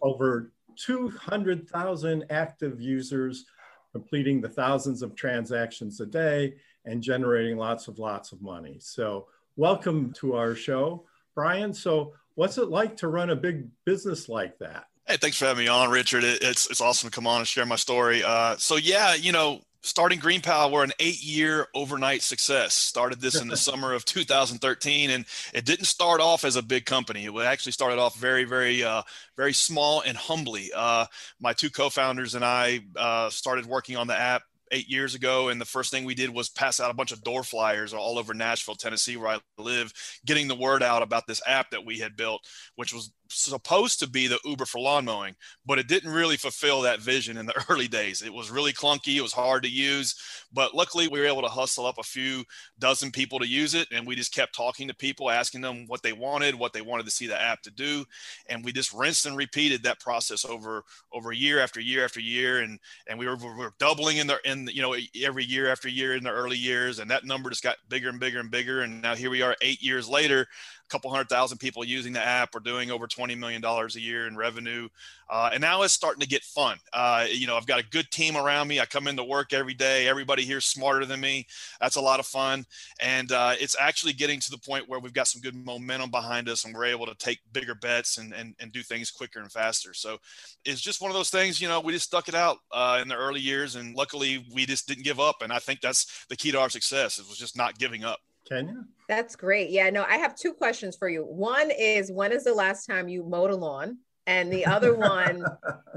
Over 0.01 0.51
200,000 0.75 2.25
active 2.29 2.81
users 2.81 3.45
completing 3.93 4.41
the 4.41 4.49
thousands 4.49 5.03
of 5.03 5.15
transactions 5.15 6.01
a 6.01 6.05
day 6.05 6.55
and 6.83 7.01
generating 7.01 7.57
lots 7.57 7.87
of 7.87 7.97
lots 7.97 8.33
of 8.33 8.41
money. 8.41 8.75
So, 8.81 9.27
welcome 9.55 10.11
to 10.17 10.35
our 10.35 10.53
show, 10.53 11.05
Brian. 11.33 11.73
So, 11.73 12.11
What's 12.35 12.57
it 12.57 12.69
like 12.69 12.97
to 12.97 13.07
run 13.07 13.29
a 13.29 13.35
big 13.35 13.67
business 13.85 14.29
like 14.29 14.59
that? 14.59 14.85
Hey, 15.07 15.17
thanks 15.17 15.37
for 15.37 15.45
having 15.45 15.65
me 15.65 15.69
on, 15.69 15.89
Richard. 15.89 16.23
It, 16.23 16.41
it's 16.41 16.69
it's 16.69 16.81
awesome 16.81 17.09
to 17.09 17.15
come 17.15 17.27
on 17.27 17.39
and 17.39 17.47
share 17.47 17.65
my 17.65 17.75
story. 17.75 18.23
Uh, 18.23 18.57
so 18.57 18.75
yeah, 18.75 19.13
you 19.13 19.31
know, 19.31 19.61
starting 19.85 20.19
Green 20.19 20.41
GreenPal, 20.41 20.71
we're 20.71 20.83
an 20.83 20.91
eight-year 20.99 21.67
overnight 21.75 22.23
success. 22.23 22.73
Started 22.73 23.21
this 23.21 23.39
in 23.39 23.47
the 23.47 23.57
summer 23.69 23.93
of 23.93 24.03
2013, 24.03 25.11
and 25.11 25.25
it 25.53 25.63
didn't 25.63 25.85
start 25.85 26.19
off 26.19 26.43
as 26.43 26.55
a 26.55 26.63
big 26.63 26.85
company. 26.85 27.25
It 27.25 27.35
actually 27.37 27.71
started 27.71 27.99
off 27.99 28.17
very, 28.17 28.43
very, 28.43 28.83
uh, 28.83 29.03
very 29.37 29.53
small 29.53 30.01
and 30.01 30.17
humbly. 30.17 30.71
Uh, 30.75 31.05
my 31.39 31.53
two 31.53 31.69
co-founders 31.69 32.35
and 32.35 32.43
I 32.43 32.81
uh, 32.95 33.29
started 33.29 33.67
working 33.67 33.95
on 33.95 34.07
the 34.07 34.19
app 34.19 34.41
eight 34.75 34.89
years 34.89 35.15
ago. 35.15 35.49
And 35.49 35.59
the 35.59 35.65
first 35.65 35.91
thing 35.91 36.03
we 36.03 36.15
did 36.15 36.29
was 36.29 36.49
pass 36.49 36.79
out 36.79 36.91
a 36.91 36.95
bunch 36.95 37.11
of 37.11 37.23
door 37.23 37.43
flyers 37.43 37.93
all 37.93 38.19
over 38.19 38.33
Nashville, 38.33 38.75
Tennessee, 38.75 39.17
where 39.17 39.29
I 39.29 39.39
live, 39.57 39.93
getting 40.25 40.47
the 40.47 40.55
word 40.55 40.83
out 40.83 41.01
about 41.01 41.27
this 41.27 41.41
app 41.47 41.71
that 41.71 41.85
we 41.85 41.99
had 41.99 42.17
built, 42.17 42.45
which 42.75 42.93
was 42.93 43.11
supposed 43.29 43.99
to 43.99 44.09
be 44.09 44.27
the 44.27 44.39
Uber 44.45 44.65
for 44.65 44.79
lawn 44.79 45.05
mowing, 45.05 45.35
but 45.65 45.79
it 45.79 45.87
didn't 45.87 46.11
really 46.11 46.37
fulfill 46.37 46.81
that 46.81 47.01
vision 47.01 47.37
in 47.37 47.45
the 47.45 47.65
early 47.69 47.87
days. 47.87 48.21
It 48.21 48.33
was 48.33 48.51
really 48.51 48.73
clunky, 48.73 49.15
it 49.15 49.21
was 49.21 49.33
hard 49.33 49.63
to 49.63 49.69
use, 49.69 50.15
but 50.53 50.75
luckily 50.75 51.07
we 51.07 51.19
were 51.19 51.25
able 51.25 51.41
to 51.41 51.47
hustle 51.47 51.85
up 51.85 51.97
a 51.97 52.03
few 52.03 52.43
dozen 52.79 53.11
people 53.11 53.39
to 53.39 53.47
use 53.47 53.73
it. 53.73 53.87
And 53.91 54.05
we 54.05 54.15
just 54.15 54.33
kept 54.33 54.55
talking 54.55 54.87
to 54.87 54.95
people, 54.95 55.29
asking 55.29 55.61
them 55.61 55.85
what 55.87 56.03
they 56.03 56.13
wanted, 56.13 56.55
what 56.55 56.73
they 56.73 56.81
wanted 56.81 57.05
to 57.05 57.11
see 57.11 57.27
the 57.27 57.41
app 57.41 57.61
to 57.63 57.71
do. 57.71 58.05
And 58.49 58.63
we 58.63 58.71
just 58.71 58.93
rinsed 58.93 59.25
and 59.25 59.37
repeated 59.37 59.83
that 59.83 59.99
process 59.99 60.45
over 60.45 60.83
over 61.13 61.31
year 61.31 61.59
after 61.59 61.79
year 61.79 62.05
after 62.05 62.19
year. 62.19 62.59
And 62.61 62.79
and 63.07 63.17
we 63.17 63.27
were, 63.27 63.35
we 63.35 63.47
were 63.47 63.73
doubling 63.79 64.17
in 64.17 64.27
the 64.27 64.39
in 64.45 64.64
you 64.73 64.81
know 64.81 64.95
every 65.23 65.45
year 65.45 65.71
after 65.71 65.87
year 65.87 66.15
in 66.15 66.23
the 66.23 66.31
early 66.31 66.57
years. 66.57 66.99
And 66.99 67.09
that 67.11 67.25
number 67.25 67.49
just 67.49 67.63
got 67.63 67.77
bigger 67.89 68.09
and 68.09 68.19
bigger 68.19 68.39
and 68.39 68.51
bigger. 68.51 68.81
And 68.81 69.01
now 69.01 69.15
here 69.15 69.29
we 69.29 69.41
are 69.41 69.55
eight 69.61 69.81
years 69.81 70.07
later 70.07 70.47
couple 70.89 71.09
hundred 71.09 71.29
thousand 71.29 71.57
people 71.57 71.83
using 71.83 72.13
the 72.13 72.23
app. 72.23 72.53
We're 72.53 72.59
doing 72.59 72.91
over 72.91 73.07
$20 73.07 73.37
million 73.37 73.63
a 73.63 73.87
year 73.99 74.27
in 74.27 74.35
revenue. 74.35 74.87
Uh, 75.29 75.49
and 75.53 75.61
now 75.61 75.81
it's 75.81 75.93
starting 75.93 76.21
to 76.21 76.27
get 76.27 76.43
fun. 76.43 76.77
Uh, 76.93 77.25
you 77.29 77.47
know, 77.47 77.57
I've 77.57 77.65
got 77.65 77.79
a 77.79 77.89
good 77.89 78.09
team 78.11 78.37
around 78.37 78.67
me. 78.67 78.79
I 78.79 78.85
come 78.85 79.07
into 79.07 79.23
work 79.23 79.53
every 79.53 79.73
day. 79.73 80.07
Everybody 80.07 80.45
here's 80.45 80.65
smarter 80.65 81.05
than 81.05 81.19
me. 81.19 81.47
That's 81.81 81.95
a 81.95 82.01
lot 82.01 82.19
of 82.19 82.27
fun. 82.27 82.65
And 83.01 83.31
uh, 83.31 83.55
it's 83.59 83.75
actually 83.79 84.13
getting 84.13 84.39
to 84.39 84.51
the 84.51 84.57
point 84.57 84.87
where 84.87 84.99
we've 84.99 85.13
got 85.13 85.27
some 85.27 85.41
good 85.41 85.55
momentum 85.55 86.11
behind 86.11 86.47
us 86.47 86.65
and 86.65 86.75
we're 86.75 86.85
able 86.85 87.07
to 87.07 87.15
take 87.15 87.39
bigger 87.53 87.75
bets 87.75 88.17
and, 88.17 88.33
and, 88.33 88.55
and 88.59 88.71
do 88.71 88.83
things 88.83 89.09
quicker 89.09 89.39
and 89.39 89.51
faster. 89.51 89.93
So 89.93 90.17
it's 90.63 90.81
just 90.81 91.01
one 91.01 91.09
of 91.09 91.15
those 91.15 91.29
things, 91.31 91.59
you 91.59 91.67
know, 91.67 91.79
we 91.79 91.93
just 91.93 92.05
stuck 92.05 92.27
it 92.27 92.35
out 92.35 92.57
uh, 92.71 92.99
in 93.01 93.07
the 93.07 93.15
early 93.15 93.41
years. 93.41 93.75
And 93.75 93.95
luckily, 93.95 94.45
we 94.53 94.65
just 94.65 94.87
didn't 94.87 95.03
give 95.03 95.19
up. 95.19 95.41
And 95.41 95.51
I 95.51 95.59
think 95.59 95.81
that's 95.81 96.25
the 96.29 96.35
key 96.35 96.51
to 96.51 96.59
our 96.59 96.69
success. 96.69 97.17
It 97.17 97.27
was 97.27 97.37
just 97.37 97.57
not 97.57 97.79
giving 97.79 98.03
up. 98.03 98.19
Kenya? 98.47 98.85
That's 99.07 99.35
great. 99.35 99.69
Yeah, 99.69 99.89
no, 99.89 100.03
I 100.03 100.17
have 100.17 100.35
two 100.35 100.53
questions 100.53 100.95
for 100.95 101.09
you. 101.09 101.23
One 101.23 101.71
is 101.71 102.11
when 102.11 102.31
is 102.31 102.43
the 102.43 102.53
last 102.53 102.85
time 102.85 103.07
you 103.07 103.23
mowed 103.23 103.51
a 103.51 103.55
lawn? 103.55 103.99
And 104.27 104.51
the 104.51 104.65
other 104.65 104.95
one 104.95 105.45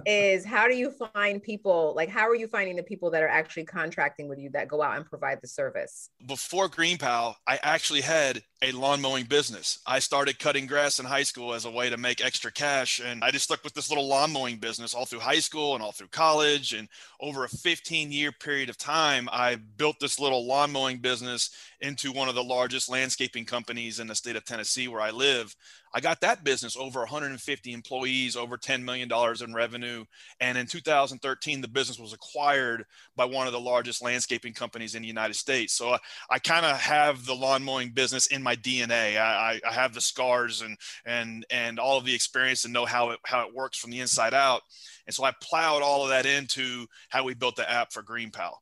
is 0.07 0.45
how 0.45 0.69
do 0.69 0.77
you 0.77 0.93
find 1.15 1.43
people 1.43 1.95
like 1.97 2.09
how 2.09 2.29
are 2.29 2.35
you 2.35 2.47
finding 2.47 2.77
the 2.77 2.83
people 2.83 3.11
that 3.11 3.23
are 3.23 3.29
actually 3.29 3.65
contracting 3.65 4.29
with 4.29 4.39
you 4.39 4.51
that 4.51 4.69
go 4.69 4.83
out 4.83 4.97
and 4.97 5.07
provide 5.07 5.39
the 5.41 5.49
service? 5.49 6.11
Before 6.27 6.69
GreenPal, 6.69 7.35
I 7.47 7.59
actually 7.63 8.03
had 8.03 8.43
a 8.61 8.73
lawn 8.73 9.01
mowing 9.01 9.25
business. 9.25 9.79
I 9.87 10.01
started 10.01 10.41
cutting 10.41 10.67
grass 10.67 10.99
in 10.99 11.07
high 11.07 11.23
school 11.23 11.55
as 11.55 11.65
a 11.65 11.71
way 11.71 11.91
to 11.91 11.97
make 11.97 12.25
extra 12.25 12.51
cash. 12.51 13.01
And 13.01 13.23
I 13.23 13.31
just 13.31 13.45
stuck 13.45 13.63
with 13.63 13.75
this 13.75 13.89
little 13.89 14.09
lawn 14.09 14.33
mowing 14.33 14.57
business 14.57 14.95
all 14.95 15.05
through 15.05 15.21
high 15.21 15.39
school 15.39 15.75
and 15.75 15.83
all 15.83 15.93
through 15.93 16.09
college. 16.09 16.73
And 16.73 16.89
over 17.21 17.45
a 17.45 17.49
15 17.49 18.11
year 18.11 18.33
period 18.33 18.69
of 18.69 18.77
time, 18.77 19.29
I 19.31 19.57
built 19.57 20.01
this 20.01 20.19
little 20.19 20.45
lawn 20.45 20.73
mowing 20.73 20.99
business 20.99 21.51
into 21.81 22.11
one 22.11 22.29
of 22.29 22.35
the 22.35 22.43
largest 22.43 22.91
landscaping 22.91 23.45
companies 23.45 24.01
in 24.01 24.09
the 24.09 24.15
state 24.15 24.35
of 24.35 24.45
Tennessee 24.45 24.89
where 24.89 25.01
I 25.01 25.11
live. 25.11 25.55
I 25.95 26.01
got 26.01 26.21
that 26.21 26.45
business 26.45 26.77
over 26.77 27.01
150 27.01 27.73
employees, 27.73 28.37
over 28.37 28.57
$10 28.57 28.83
million 28.83 29.11
in 29.43 29.55
revenue. 29.55 30.05
And 30.41 30.59
in 30.59 30.67
2013, 30.67 31.61
the 31.61 31.69
business 31.69 31.99
was 31.99 32.13
acquired 32.13 32.85
by 33.17 33.25
one 33.25 33.47
of 33.47 33.53
the 33.53 33.61
largest 33.61 34.03
landscaping 34.03 34.53
companies 34.53 34.95
in 34.95 35.03
the 35.03 35.09
United 35.09 35.35
States. 35.35 35.73
So 35.73 35.91
I, 35.91 35.99
I 36.31 36.39
kind 36.39 36.67
of 36.67 36.79
have 36.79 37.25
the 37.25 37.35
lawn 37.35 37.63
mowing 37.63 37.91
business 37.91 38.27
in 38.27 38.43
my 38.49 38.57
DNA. 38.57 39.19
I, 39.19 39.61
I 39.69 39.73
have 39.75 39.93
the 39.93 40.01
scars 40.01 40.63
and 40.63 40.79
and 41.05 41.45
and 41.51 41.79
all 41.79 41.99
of 41.99 42.07
the 42.07 42.15
experience 42.15 42.65
and 42.65 42.73
know 42.73 42.87
how 42.87 43.11
it 43.11 43.19
how 43.27 43.47
it 43.47 43.55
works 43.55 43.77
from 43.77 43.91
the 43.91 44.01
inside 44.01 44.33
out. 44.33 44.63
And 45.07 45.15
so 45.15 45.23
I 45.23 45.33
plowed 45.43 45.83
all 45.83 46.03
of 46.03 46.09
that 46.09 46.25
into 46.25 46.87
how 47.11 47.25
we 47.25 47.35
built 47.35 47.57
the 47.57 47.71
app 47.71 47.93
for 47.93 48.03
GreenPal. 48.03 48.53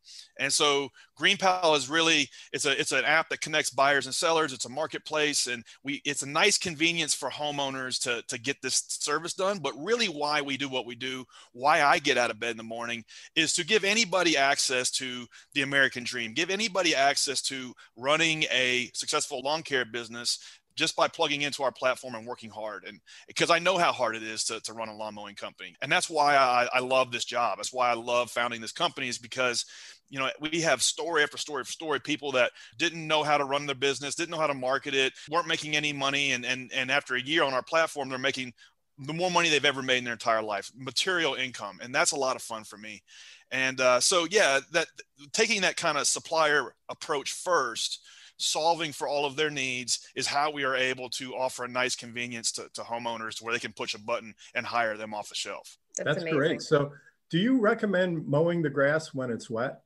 And 0.41 0.53
so 0.53 0.89
GreenPal 1.19 1.77
is 1.77 1.89
really 1.89 2.29
it's 2.53 2.67
a 2.67 2.79
it's 2.79 2.93
an 2.93 3.05
app 3.05 3.29
that 3.31 3.41
connects 3.41 3.71
buyers 3.71 4.07
and 4.07 4.15
sellers. 4.15 4.53
It's 4.53 4.67
a 4.67 4.71
marketplace, 4.71 5.47
and 5.47 5.65
we 5.83 6.03
it's 6.05 6.23
a 6.23 6.29
nice 6.29 6.59
convenience 6.59 7.15
for 7.15 7.31
homeowners 7.31 8.01
to 8.03 8.23
to 8.29 8.39
get 8.39 8.61
this 8.63 8.85
service 8.89 9.35
done. 9.35 9.59
But 9.59 9.73
really, 9.79 10.07
why 10.07 10.43
we 10.43 10.57
do 10.57 10.69
what 10.69 10.87
we 10.87 10.95
do, 10.95 11.25
why 11.53 11.83
I 11.83 11.99
get 11.99 12.19
out 12.19 12.31
of 12.31 12.39
bed 12.39 12.51
in 12.51 12.57
the 12.57 12.63
morning, 12.63 13.05
is 13.35 13.55
to 13.55 13.65
give 13.65 13.85
anybody 13.85 14.37
access 14.37 14.91
to 14.93 15.27
the 15.55 15.63
American 15.63 16.05
dream. 16.05 16.35
Give 16.35 16.51
anybody 16.51 16.95
access 16.95 17.41
to 17.43 17.73
running 17.97 18.45
a 18.53 18.91
successful 18.95 19.41
lawn 19.43 19.63
care 19.63 19.85
business 19.85 20.39
just 20.77 20.95
by 20.95 21.09
plugging 21.09 21.43
into 21.43 21.63
our 21.63 21.73
platform 21.73 22.15
and 22.15 22.27
working 22.27 22.51
hard. 22.51 22.85
And 22.87 23.01
because 23.27 23.51
I 23.51 23.59
know 23.59 23.79
how 23.79 23.93
hard 23.93 24.15
it 24.15 24.23
is 24.23 24.45
to, 24.45 24.61
to 24.61 24.73
run 24.73 24.89
a 24.89 24.95
lawn 24.95 25.15
mowing 25.15 25.35
company. 25.35 25.75
And 25.83 25.91
that's 25.91 26.11
why 26.11 26.37
I, 26.37 26.69
I 26.73 26.81
love 26.81 27.11
this 27.11 27.25
job. 27.25 27.59
That's 27.59 27.73
why 27.73 27.91
I 27.91 27.95
love 27.95 28.31
founding 28.31 28.61
this 28.61 28.73
company 28.73 29.09
is 29.09 29.19
because 29.19 29.65
you 30.09 30.19
know 30.19 30.31
we 30.41 30.61
have 30.61 30.83
story 30.83 31.23
after 31.23 31.37
story 31.37 31.61
after 31.61 31.73
story 31.73 32.01
people 32.01 32.33
that 32.33 32.53
didn't 32.79 33.07
know 33.07 33.23
how 33.23 33.37
to 33.37 33.45
run 33.45 33.67
their 33.67 33.75
business 33.75 34.15
didn't 34.15 34.31
know 34.31 34.39
how 34.39 34.47
to 34.47 34.55
market 34.55 34.95
it 34.95 35.13
weren't 35.29 35.49
making 35.49 35.75
any 35.75 35.93
money 35.93 36.31
and 36.33 36.47
and 36.47 36.71
and 36.73 36.93
after 36.93 37.17
a 37.17 37.21
year 37.21 37.43
on 37.43 37.53
our 37.53 37.63
platform 37.63 38.09
they're 38.09 38.19
making 38.19 38.53
the 38.99 39.13
more 39.13 39.31
money 39.31 39.49
they've 39.49 39.65
ever 39.65 39.83
made 39.83 39.99
in 39.99 40.05
their 40.05 40.13
entire 40.13 40.43
life 40.43 40.71
material 40.77 41.35
income 41.35 41.79
and 41.83 41.95
that's 41.95 42.13
a 42.13 42.17
lot 42.17 42.37
of 42.37 42.43
fun 42.43 42.63
for 42.65 42.77
me 42.77 43.03
and 43.51 43.81
uh, 43.81 44.01
so 44.01 44.27
yeah 44.31 44.61
that 44.73 44.87
taking 45.33 45.61
that 45.61 45.77
kind 45.77 45.99
of 45.99 46.07
supplier 46.07 46.75
approach 46.89 47.33
first 47.33 48.01
solving 48.39 48.93
for 48.93 49.09
all 49.09 49.25
of 49.25 49.37
their 49.37 49.51
needs 49.51 50.09
is 50.15 50.27
how 50.27 50.51
we 50.51 50.65
are 50.65 50.77
able 50.77 51.09
to 51.11 51.35
offer 51.35 51.65
a 51.65 51.69
nice 51.69 51.97
convenience 51.97 52.53
to, 52.53 52.69
to 52.75 52.83
homeowners 52.83 53.41
where 53.43 53.53
they 53.53 53.59
can 53.59 53.73
push 53.73 53.95
a 53.95 54.01
button 54.01 54.35
and 54.55 54.67
hire 54.67 54.97
them 54.97 55.15
off 55.15 55.29
the 55.29 55.35
shelf. 55.35 55.79
That's, 55.97 56.23
That's 56.23 56.33
great. 56.33 56.63
So, 56.63 56.93
do 57.31 57.39
you 57.39 57.59
recommend 57.59 58.27
mowing 58.27 58.63
the 58.63 58.71
grass 58.71 59.13
when 59.13 59.31
it's 59.31 59.51
wet? 59.51 59.81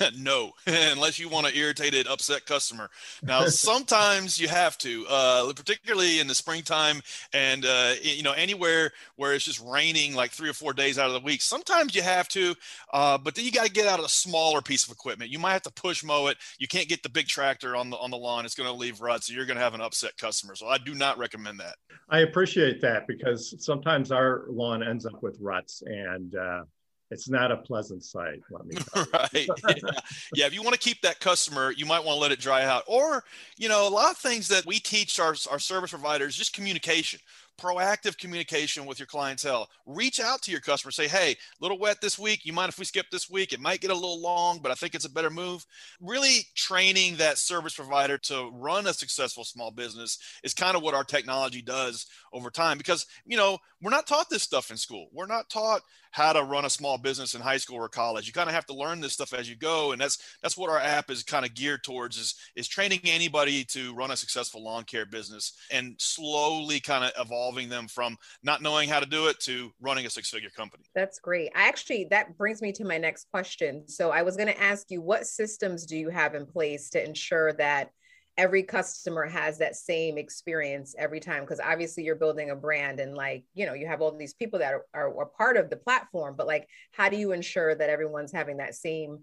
no, 0.18 0.52
unless 0.66 1.18
you 1.18 1.28
want 1.28 1.44
to 1.44 1.46
an 1.46 1.56
irritated, 1.56 2.06
upset 2.06 2.46
customer. 2.46 2.90
Now, 3.22 3.44
sometimes 3.46 4.38
you 4.38 4.48
have 4.48 4.76
to, 4.78 5.06
uh, 5.08 5.52
particularly 5.52 6.20
in 6.20 6.26
the 6.26 6.34
springtime 6.34 7.02
and, 7.32 7.64
uh, 7.64 7.94
you 8.02 8.22
know, 8.22 8.32
anywhere 8.32 8.92
where 9.16 9.34
it's 9.34 9.44
just 9.44 9.62
raining 9.64 10.14
like 10.14 10.30
three 10.30 10.48
or 10.48 10.52
four 10.52 10.72
days 10.72 10.98
out 10.98 11.06
of 11.06 11.14
the 11.14 11.20
week. 11.20 11.42
Sometimes 11.42 11.94
you 11.94 12.02
have 12.02 12.28
to, 12.28 12.54
uh, 12.92 13.18
but 13.18 13.34
then 13.34 13.44
you 13.44 13.52
got 13.52 13.66
to 13.66 13.72
get 13.72 13.86
out 13.86 13.98
of 13.98 14.04
a 14.04 14.10
smaller 14.10 14.60
piece 14.60 14.84
of 14.84 14.92
equipment. 14.92 15.30
You 15.30 15.38
might 15.38 15.52
have 15.52 15.62
to 15.62 15.72
push 15.72 16.04
mow 16.04 16.26
it. 16.28 16.36
You 16.58 16.68
can't 16.68 16.88
get 16.88 17.02
the 17.02 17.08
big 17.08 17.26
tractor 17.26 17.76
on 17.76 17.90
the 17.90 17.96
on 17.96 18.10
the 18.10 18.16
lawn. 18.16 18.44
It's 18.44 18.54
going 18.54 18.70
to 18.70 18.76
leave 18.76 19.00
ruts. 19.00 19.26
So 19.26 19.34
you're 19.34 19.46
going 19.46 19.56
to 19.56 19.62
have 19.62 19.74
an 19.74 19.80
upset 19.80 20.16
customer. 20.18 20.54
So 20.54 20.66
I 20.68 20.78
do 20.78 20.94
not 20.94 21.18
recommend 21.18 21.60
that. 21.60 21.76
I 22.08 22.20
appreciate 22.20 22.80
that 22.82 23.06
because 23.06 23.54
sometimes 23.64 24.12
our 24.12 24.44
lawn 24.48 24.82
ends 24.82 25.06
up 25.06 25.22
with 25.22 25.38
ruts 25.40 25.82
and 25.86 26.34
uh, 26.36 26.62
it's 27.10 27.28
not 27.28 27.52
a 27.52 27.56
pleasant 27.56 28.04
sight. 28.04 28.40
Let 28.50 28.66
me 28.66 28.76
right. 29.12 29.48
yeah. 29.68 29.90
yeah. 30.34 30.46
If 30.46 30.54
you 30.54 30.62
want 30.62 30.74
to 30.74 30.80
keep 30.80 31.00
that 31.02 31.20
customer, 31.20 31.72
you 31.72 31.86
might 31.86 32.04
want 32.04 32.16
to 32.16 32.20
let 32.20 32.32
it 32.32 32.40
dry 32.40 32.64
out. 32.64 32.82
Or, 32.86 33.24
you 33.56 33.68
know, 33.68 33.86
a 33.86 33.90
lot 33.90 34.10
of 34.10 34.18
things 34.18 34.48
that 34.48 34.66
we 34.66 34.78
teach 34.78 35.20
our, 35.20 35.34
our 35.50 35.58
service 35.58 35.90
providers, 35.90 36.36
just 36.36 36.52
communication 36.52 37.20
proactive 37.56 38.18
communication 38.18 38.86
with 38.86 38.98
your 38.98 39.06
clientele. 39.06 39.68
Reach 39.86 40.20
out 40.20 40.42
to 40.42 40.50
your 40.50 40.60
customer. 40.60 40.90
Say, 40.90 41.08
hey, 41.08 41.32
a 41.32 41.36
little 41.60 41.78
wet 41.78 42.00
this 42.00 42.18
week. 42.18 42.44
You 42.44 42.52
mind 42.52 42.68
if 42.70 42.78
we 42.78 42.84
skip 42.84 43.06
this 43.10 43.30
week? 43.30 43.52
It 43.52 43.60
might 43.60 43.80
get 43.80 43.90
a 43.90 43.94
little 43.94 44.20
long, 44.20 44.60
but 44.62 44.70
I 44.70 44.74
think 44.74 44.94
it's 44.94 45.04
a 45.04 45.10
better 45.10 45.30
move. 45.30 45.64
Really 46.00 46.46
training 46.54 47.16
that 47.16 47.38
service 47.38 47.74
provider 47.74 48.18
to 48.18 48.50
run 48.52 48.86
a 48.86 48.94
successful 48.94 49.44
small 49.44 49.70
business 49.70 50.18
is 50.42 50.54
kind 50.54 50.76
of 50.76 50.82
what 50.82 50.94
our 50.94 51.04
technology 51.04 51.62
does 51.62 52.06
over 52.32 52.50
time 52.50 52.78
because, 52.78 53.06
you 53.24 53.36
know, 53.36 53.58
we're 53.82 53.90
not 53.90 54.06
taught 54.06 54.30
this 54.30 54.42
stuff 54.42 54.70
in 54.70 54.76
school. 54.76 55.08
We're 55.12 55.26
not 55.26 55.50
taught 55.50 55.82
how 56.16 56.32
to 56.32 56.42
run 56.42 56.64
a 56.64 56.70
small 56.70 56.96
business 56.96 57.34
in 57.34 57.42
high 57.42 57.58
school 57.58 57.76
or 57.76 57.90
college. 57.90 58.26
You 58.26 58.32
kind 58.32 58.48
of 58.48 58.54
have 58.54 58.64
to 58.66 58.74
learn 58.74 59.02
this 59.02 59.12
stuff 59.12 59.34
as 59.34 59.50
you 59.50 59.54
go. 59.54 59.92
And 59.92 60.00
that's 60.00 60.18
that's 60.42 60.56
what 60.56 60.70
our 60.70 60.78
app 60.78 61.10
is 61.10 61.22
kind 61.22 61.44
of 61.44 61.52
geared 61.52 61.84
towards 61.84 62.16
is 62.16 62.34
is 62.56 62.66
training 62.66 63.00
anybody 63.04 63.64
to 63.64 63.94
run 63.94 64.10
a 64.10 64.16
successful 64.16 64.64
lawn 64.64 64.84
care 64.84 65.04
business 65.04 65.52
and 65.70 65.94
slowly 65.98 66.80
kind 66.80 67.04
of 67.04 67.12
evolving 67.46 67.68
them 67.68 67.88
from 67.88 68.16
not 68.42 68.62
knowing 68.62 68.88
how 68.88 69.00
to 69.00 69.06
do 69.06 69.26
it 69.26 69.38
to 69.40 69.72
running 69.80 70.06
a 70.06 70.10
six-figure 70.10 70.50
company. 70.50 70.84
That's 70.94 71.18
great. 71.18 71.50
I 71.54 71.68
actually 71.68 72.06
that 72.10 72.36
brings 72.36 72.60
me 72.62 72.72
to 72.72 72.84
my 72.84 72.98
next 72.98 73.28
question. 73.30 73.88
So 73.88 74.10
I 74.10 74.22
was 74.22 74.36
going 74.36 74.48
to 74.48 74.60
ask 74.60 74.90
you 74.90 75.00
what 75.00 75.26
systems 75.26 75.86
do 75.86 75.96
you 75.96 76.10
have 76.10 76.34
in 76.34 76.46
place 76.46 76.90
to 76.90 77.04
ensure 77.04 77.52
that 77.54 77.90
every 78.36 78.62
customer 78.62 79.26
has 79.26 79.58
that 79.58 79.76
same 79.76 80.18
experience 80.18 80.94
every 80.98 81.20
time 81.20 81.40
because 81.40 81.60
obviously 81.60 82.04
you're 82.04 82.14
building 82.14 82.50
a 82.50 82.54
brand 82.54 83.00
and 83.00 83.14
like 83.14 83.44
you 83.54 83.64
know 83.64 83.72
you 83.72 83.86
have 83.86 84.02
all 84.02 84.14
these 84.14 84.34
people 84.34 84.58
that 84.58 84.74
are, 84.74 84.84
are, 84.92 85.20
are, 85.20 85.24
part 85.24 85.56
of 85.56 85.70
the 85.70 85.76
platform 85.76 86.34
but 86.36 86.46
like 86.46 86.68
how 86.92 87.08
do 87.08 87.16
you 87.16 87.32
ensure 87.32 87.74
that 87.74 87.88
everyone's 87.88 88.32
having 88.32 88.58
that 88.58 88.74
same 88.74 89.20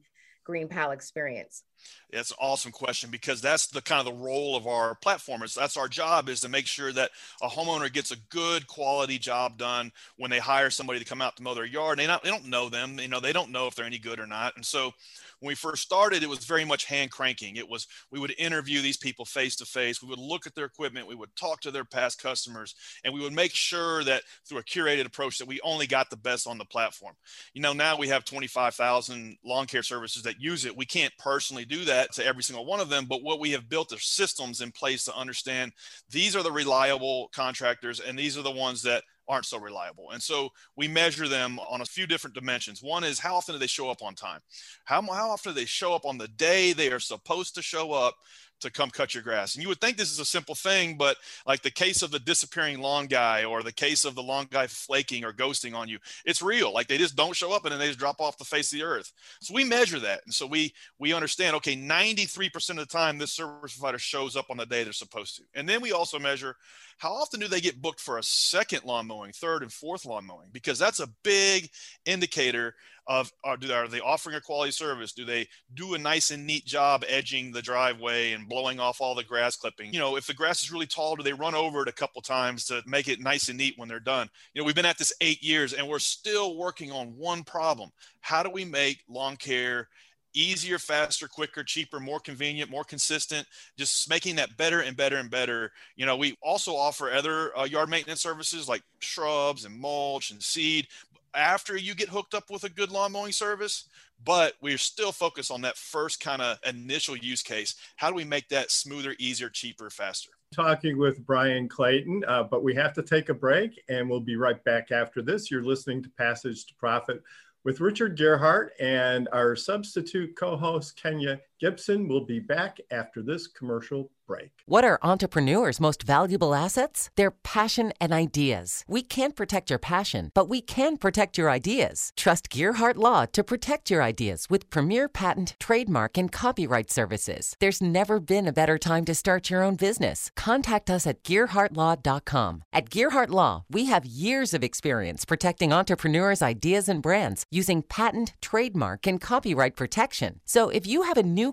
GreenPal 0.49 0.91
experience 0.91 1.61
it's 2.09 2.31
an 2.31 2.37
awesome 2.39 2.71
question 2.71 3.09
because 3.09 3.41
that's 3.41 3.67
the 3.67 3.81
kind 3.81 3.99
of 3.99 4.05
the 4.05 4.23
role 4.23 4.55
of 4.55 4.67
our 4.67 4.95
platform. 4.95 5.43
Is 5.43 5.55
that's 5.55 5.77
our 5.77 5.87
job 5.87 6.29
is 6.29 6.41
to 6.41 6.49
make 6.49 6.67
sure 6.67 6.91
that 6.93 7.11
a 7.41 7.47
homeowner 7.47 7.91
gets 7.91 8.11
a 8.11 8.17
good 8.29 8.67
quality 8.67 9.17
job 9.17 9.57
done 9.57 9.91
when 10.17 10.29
they 10.29 10.39
hire 10.39 10.69
somebody 10.69 10.99
to 10.99 11.05
come 11.05 11.21
out 11.21 11.35
to 11.37 11.43
mow 11.43 11.53
their 11.53 11.65
yard. 11.65 11.99
They 11.99 12.07
not 12.07 12.23
they 12.23 12.29
don't 12.29 12.47
know 12.47 12.69
them, 12.69 12.99
you 12.99 13.07
know, 13.07 13.19
they 13.19 13.33
don't 13.33 13.51
know 13.51 13.67
if 13.67 13.75
they're 13.75 13.85
any 13.85 13.97
good 13.97 14.19
or 14.19 14.27
not. 14.27 14.55
And 14.55 14.65
so 14.65 14.93
when 15.39 15.49
we 15.49 15.55
first 15.55 15.81
started, 15.81 16.23
it 16.23 16.29
was 16.29 16.45
very 16.45 16.63
much 16.63 16.85
hand 16.85 17.11
cranking. 17.11 17.57
It 17.57 17.67
was 17.67 17.87
we 18.11 18.19
would 18.19 18.33
interview 18.37 18.81
these 18.81 18.97
people 18.97 19.25
face 19.25 19.55
to 19.57 19.65
face. 19.65 20.01
We 20.01 20.07
would 20.07 20.19
look 20.19 20.47
at 20.47 20.55
their 20.55 20.65
equipment. 20.65 21.07
We 21.07 21.15
would 21.15 21.35
talk 21.35 21.61
to 21.61 21.71
their 21.71 21.83
past 21.83 22.21
customers, 22.21 22.75
and 23.03 23.13
we 23.13 23.21
would 23.21 23.33
make 23.33 23.53
sure 23.53 24.03
that 24.05 24.23
through 24.47 24.59
a 24.59 24.63
curated 24.63 25.05
approach 25.05 25.39
that 25.39 25.47
we 25.47 25.59
only 25.61 25.87
got 25.87 26.09
the 26.09 26.15
best 26.15 26.47
on 26.47 26.57
the 26.57 26.65
platform. 26.65 27.15
You 27.53 27.61
know, 27.61 27.73
now 27.73 27.97
we 27.97 28.07
have 28.07 28.23
25,000 28.23 29.37
lawn 29.43 29.65
care 29.65 29.83
services 29.83 30.23
that 30.23 30.39
use 30.39 30.63
it. 30.63 30.77
We 30.77 30.85
can't 30.85 31.13
personally 31.17 31.65
do 31.65 31.72
that 31.85 32.13
to 32.13 32.25
every 32.25 32.43
single 32.43 32.65
one 32.65 32.79
of 32.79 32.89
them, 32.89 33.05
but 33.05 33.23
what 33.23 33.39
we 33.39 33.51
have 33.51 33.69
built 33.69 33.93
are 33.93 33.99
systems 33.99 34.61
in 34.61 34.71
place 34.71 35.03
to 35.05 35.15
understand 35.15 35.71
these 36.09 36.35
are 36.35 36.43
the 36.43 36.51
reliable 36.51 37.29
contractors 37.33 37.99
and 37.99 38.17
these 38.17 38.37
are 38.37 38.41
the 38.41 38.51
ones 38.51 38.81
that 38.83 39.03
aren't 39.27 39.45
so 39.45 39.59
reliable. 39.59 40.11
And 40.11 40.21
so 40.21 40.49
we 40.75 40.87
measure 40.87 41.27
them 41.27 41.59
on 41.59 41.81
a 41.81 41.85
few 41.85 42.05
different 42.05 42.35
dimensions. 42.35 42.83
One 42.83 43.03
is 43.03 43.19
how 43.19 43.35
often 43.35 43.55
do 43.55 43.59
they 43.59 43.67
show 43.67 43.89
up 43.89 44.01
on 44.01 44.15
time? 44.15 44.39
How, 44.85 45.01
how 45.01 45.31
often 45.31 45.53
do 45.53 45.59
they 45.59 45.65
show 45.65 45.93
up 45.93 46.05
on 46.05 46.17
the 46.17 46.27
day 46.27 46.73
they 46.73 46.91
are 46.91 46.99
supposed 46.99 47.55
to 47.55 47.61
show 47.61 47.93
up 47.93 48.15
to 48.63 48.71
come 48.71 48.89
cut 48.89 49.13
your 49.13 49.23
grass. 49.23 49.55
And 49.55 49.63
you 49.63 49.69
would 49.69 49.79
think 49.79 49.95
this 49.95 50.11
is 50.11 50.19
a 50.19 50.25
simple 50.25 50.55
thing, 50.55 50.97
but 50.97 51.17
like 51.47 51.61
the 51.61 51.71
case 51.71 52.01
of 52.01 52.11
the 52.11 52.19
disappearing 52.19 52.79
lawn 52.79 53.07
guy 53.07 53.45
or 53.45 53.63
the 53.63 53.71
case 53.71 54.03
of 54.03 54.15
the 54.15 54.23
lawn 54.23 54.47
guy 54.49 54.67
flaking 54.67 55.23
or 55.23 55.31
ghosting 55.31 55.75
on 55.75 55.87
you, 55.87 55.99
it's 56.25 56.41
real. 56.41 56.73
Like 56.73 56.87
they 56.87 56.97
just 56.97 57.15
don't 57.15 57.35
show 57.35 57.53
up 57.53 57.63
and 57.63 57.71
then 57.71 57.79
they 57.79 57.87
just 57.87 57.99
drop 57.99 58.19
off 58.19 58.37
the 58.37 58.45
face 58.45 58.73
of 58.73 58.79
the 58.79 58.85
earth. 58.85 59.11
So 59.39 59.53
we 59.53 59.63
measure 59.63 59.99
that. 59.99 60.21
And 60.25 60.33
so 60.33 60.47
we 60.47 60.73
we 60.99 61.13
understand, 61.13 61.55
okay, 61.57 61.75
93% 61.75 62.71
of 62.71 62.75
the 62.77 62.85
time 62.85 63.17
this 63.17 63.31
service 63.31 63.77
provider 63.77 63.99
shows 63.99 64.35
up 64.35 64.47
on 64.49 64.57
the 64.57 64.65
day 64.65 64.83
they're 64.83 64.93
supposed 64.93 65.37
to. 65.37 65.43
And 65.53 65.69
then 65.69 65.81
we 65.81 65.91
also 65.91 66.19
measure 66.19 66.55
how 66.97 67.13
often 67.13 67.39
do 67.39 67.47
they 67.47 67.61
get 67.61 67.81
booked 67.81 67.99
for 67.99 68.17
a 68.17 68.23
second 68.23 68.83
lawn 68.85 69.07
mowing, 69.07 69.31
third 69.31 69.63
and 69.63 69.71
fourth 69.71 70.05
lawn 70.05 70.25
mowing? 70.25 70.49
Because 70.51 70.79
that's 70.79 70.99
a 70.99 71.09
big 71.23 71.69
indicator 72.05 72.75
of 73.07 73.31
are, 73.43 73.57
do, 73.57 73.71
are 73.71 73.87
they 73.87 73.99
offering 73.99 74.35
a 74.35 74.41
quality 74.41 74.71
service? 74.71 75.11
Do 75.11 75.25
they 75.25 75.47
do 75.73 75.93
a 75.93 75.97
nice 75.97 76.31
and 76.31 76.45
neat 76.45 76.65
job 76.65 77.03
edging 77.07 77.51
the 77.51 77.61
driveway 77.61 78.31
and 78.31 78.47
blowing 78.47 78.79
off 78.79 79.01
all 79.01 79.15
the 79.15 79.23
grass 79.23 79.55
clipping? 79.55 79.93
You 79.93 79.99
know, 79.99 80.15
if 80.15 80.27
the 80.27 80.33
grass 80.33 80.61
is 80.61 80.71
really 80.71 80.85
tall, 80.85 81.15
do 81.15 81.23
they 81.23 81.33
run 81.33 81.55
over 81.55 81.81
it 81.81 81.89
a 81.89 81.93
couple 81.93 82.21
times 82.21 82.65
to 82.65 82.81
make 82.85 83.07
it 83.07 83.19
nice 83.19 83.49
and 83.49 83.57
neat 83.57 83.75
when 83.77 83.89
they're 83.89 83.99
done? 83.99 84.29
You 84.53 84.61
know, 84.61 84.65
we've 84.65 84.75
been 84.75 84.85
at 84.85 84.97
this 84.97 85.13
eight 85.21 85.43
years 85.43 85.73
and 85.73 85.87
we're 85.87 85.99
still 85.99 86.57
working 86.57 86.91
on 86.91 87.17
one 87.17 87.43
problem. 87.43 87.91
How 88.21 88.43
do 88.43 88.49
we 88.49 88.65
make 88.65 89.03
lawn 89.07 89.35
care 89.35 89.89
easier, 90.33 90.79
faster, 90.79 91.27
quicker, 91.27 91.63
cheaper, 91.63 91.99
more 91.99 92.19
convenient, 92.19 92.69
more 92.69 92.83
consistent, 92.83 93.47
just 93.77 94.09
making 94.09 94.35
that 94.35 94.57
better 94.57 94.81
and 94.81 94.97
better 94.97 95.17
and 95.17 95.29
better. 95.29 95.71
You 95.95 96.05
know, 96.05 96.17
we 96.17 96.35
also 96.41 96.75
offer 96.75 97.11
other 97.11 97.57
uh, 97.57 97.65
yard 97.65 97.89
maintenance 97.89 98.21
services 98.21 98.67
like 98.67 98.81
shrubs 98.99 99.65
and 99.65 99.77
mulch 99.77 100.31
and 100.31 100.41
seed 100.41 100.87
after 101.35 101.77
you 101.77 101.95
get 101.95 102.09
hooked 102.09 102.33
up 102.33 102.49
with 102.49 102.63
a 102.63 102.69
good 102.69 102.91
lawn 102.91 103.11
mowing 103.11 103.31
service, 103.31 103.89
but 104.23 104.53
we're 104.61 104.77
still 104.77 105.11
focused 105.11 105.51
on 105.51 105.61
that 105.61 105.77
first 105.77 106.19
kind 106.19 106.41
of 106.41 106.57
initial 106.65 107.15
use 107.15 107.41
case. 107.41 107.75
How 107.95 108.09
do 108.09 108.15
we 108.15 108.23
make 108.23 108.47
that 108.49 108.71
smoother, 108.71 109.15
easier, 109.19 109.49
cheaper, 109.49 109.89
faster? 109.89 110.31
Talking 110.55 110.97
with 110.97 111.25
Brian 111.25 111.67
Clayton, 111.67 112.23
uh, 112.27 112.43
but 112.43 112.63
we 112.63 112.75
have 112.75 112.93
to 112.93 113.03
take 113.03 113.29
a 113.29 113.33
break 113.33 113.81
and 113.89 114.09
we'll 114.09 114.19
be 114.19 114.35
right 114.35 114.63
back 114.63 114.91
after 114.91 115.21
this. 115.21 115.49
You're 115.49 115.63
listening 115.63 116.03
to 116.03 116.09
Passage 116.11 116.65
to 116.67 116.75
Profit 116.75 117.21
with 117.63 117.79
Richard 117.79 118.17
Gearhart 118.17 118.69
and 118.79 119.27
our 119.31 119.55
substitute 119.55 120.35
co 120.37 120.55
host, 120.55 121.01
Kenya 121.01 121.39
Gibson, 121.59 122.07
will 122.07 122.25
be 122.25 122.39
back 122.39 122.77
after 122.91 123.21
this 123.21 123.47
commercial 123.47 124.11
break. 124.27 124.51
What 124.65 124.83
are 124.83 124.99
entrepreneurs' 125.01 125.79
most 125.79 126.03
valuable 126.03 126.55
assets? 126.55 127.09
Their 127.15 127.31
passion 127.31 127.93
and 127.99 128.11
ideas. 128.11 128.83
We 128.87 129.03
can't 129.03 129.35
protect 129.35 129.69
your 129.69 129.79
passion, 129.79 130.31
but 130.33 130.49
we 130.49 130.61
can 130.61 130.97
protect 130.97 131.37
your 131.37 131.49
ideas. 131.49 132.11
Trust 132.15 132.49
Gearhart 132.49 132.95
Law 132.95 133.25
to 133.27 133.43
protect 133.43 133.91
your 133.91 134.01
ideas 134.01 134.47
with 134.49 134.69
premier 134.69 135.07
patent, 135.07 135.55
trademark, 135.59 136.17
and 136.17 136.31
copyright 136.31 136.89
services. 136.89 137.55
There's 137.59 137.81
never 137.81 138.19
been 138.19 138.47
a 138.47 138.53
better 138.53 138.77
time 138.77 139.05
to 139.05 139.15
start 139.15 139.49
your 139.49 139.61
own 139.61 139.75
business. 139.75 140.31
Contact 140.35 140.89
us 140.89 141.05
at 141.05 141.23
GearhartLaw.com. 141.23 142.63
At 142.73 142.89
Gearhart 142.89 143.29
Law, 143.29 143.65
we 143.69 143.85
have 143.85 144.05
years 144.05 144.53
of 144.53 144.63
experience 144.63 145.25
protecting 145.25 145.71
entrepreneurs' 145.73 146.41
ideas 146.41 146.89
and 146.89 147.01
brands 147.01 147.45
using 147.51 147.83
patent, 147.83 148.33
trademark, 148.41 149.05
and 149.05 149.19
copyright 149.19 149.75
protection. 149.75 150.39
So 150.45 150.69
if 150.69 150.87
you 150.87 151.03
have 151.03 151.17
a 151.17 151.23
new 151.23 151.52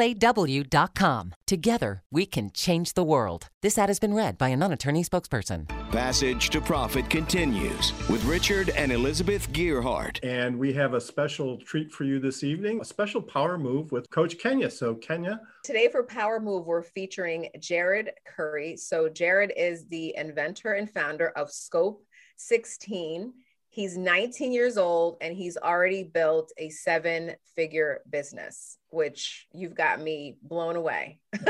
A 0.00 0.14
W.com. 0.14 1.34
Together, 1.46 2.02
we 2.10 2.26
can 2.26 2.50
change 2.52 2.94
the 2.94 3.04
world. 3.04 3.48
This 3.60 3.76
ad 3.76 3.88
has 3.88 3.98
been 3.98 4.14
read 4.14 4.38
by 4.38 4.48
a 4.48 4.56
non 4.56 4.72
attorney 4.72 5.04
spokesperson. 5.04 5.68
Passage 5.90 6.50
to 6.50 6.60
Profit 6.60 7.10
continues 7.10 7.92
with 8.08 8.24
Richard 8.24 8.70
and 8.70 8.90
Elizabeth 8.90 9.52
Gearhart. 9.52 10.18
And 10.22 10.58
we 10.58 10.72
have 10.72 10.94
a 10.94 11.00
special 11.00 11.58
treat 11.58 11.92
for 11.92 12.04
you 12.04 12.18
this 12.18 12.42
evening 12.42 12.80
a 12.80 12.84
special 12.84 13.20
power 13.20 13.58
move 13.58 13.92
with 13.92 14.08
Coach 14.10 14.38
Kenya. 14.38 14.70
So, 14.70 14.94
Kenya. 14.94 15.40
Today 15.64 15.88
for 15.88 16.02
Power 16.02 16.40
Move, 16.40 16.66
we're 16.66 16.82
featuring 16.82 17.48
Jared 17.60 18.10
Curry. 18.24 18.76
So, 18.76 19.08
Jared 19.08 19.52
is 19.56 19.86
the 19.86 20.14
inventor 20.16 20.74
and 20.74 20.90
founder 20.90 21.28
of 21.30 21.50
Scope 21.50 22.04
16 22.36 23.32
He's 23.74 23.96
19 23.96 24.52
years 24.52 24.76
old 24.76 25.16
and 25.22 25.34
he's 25.34 25.56
already 25.56 26.04
built 26.04 26.52
a 26.58 26.68
seven 26.68 27.32
figure 27.56 28.02
business, 28.10 28.76
which 28.90 29.46
you've 29.54 29.74
got 29.74 29.98
me 29.98 30.36
blown 30.42 30.76
away. 30.76 31.20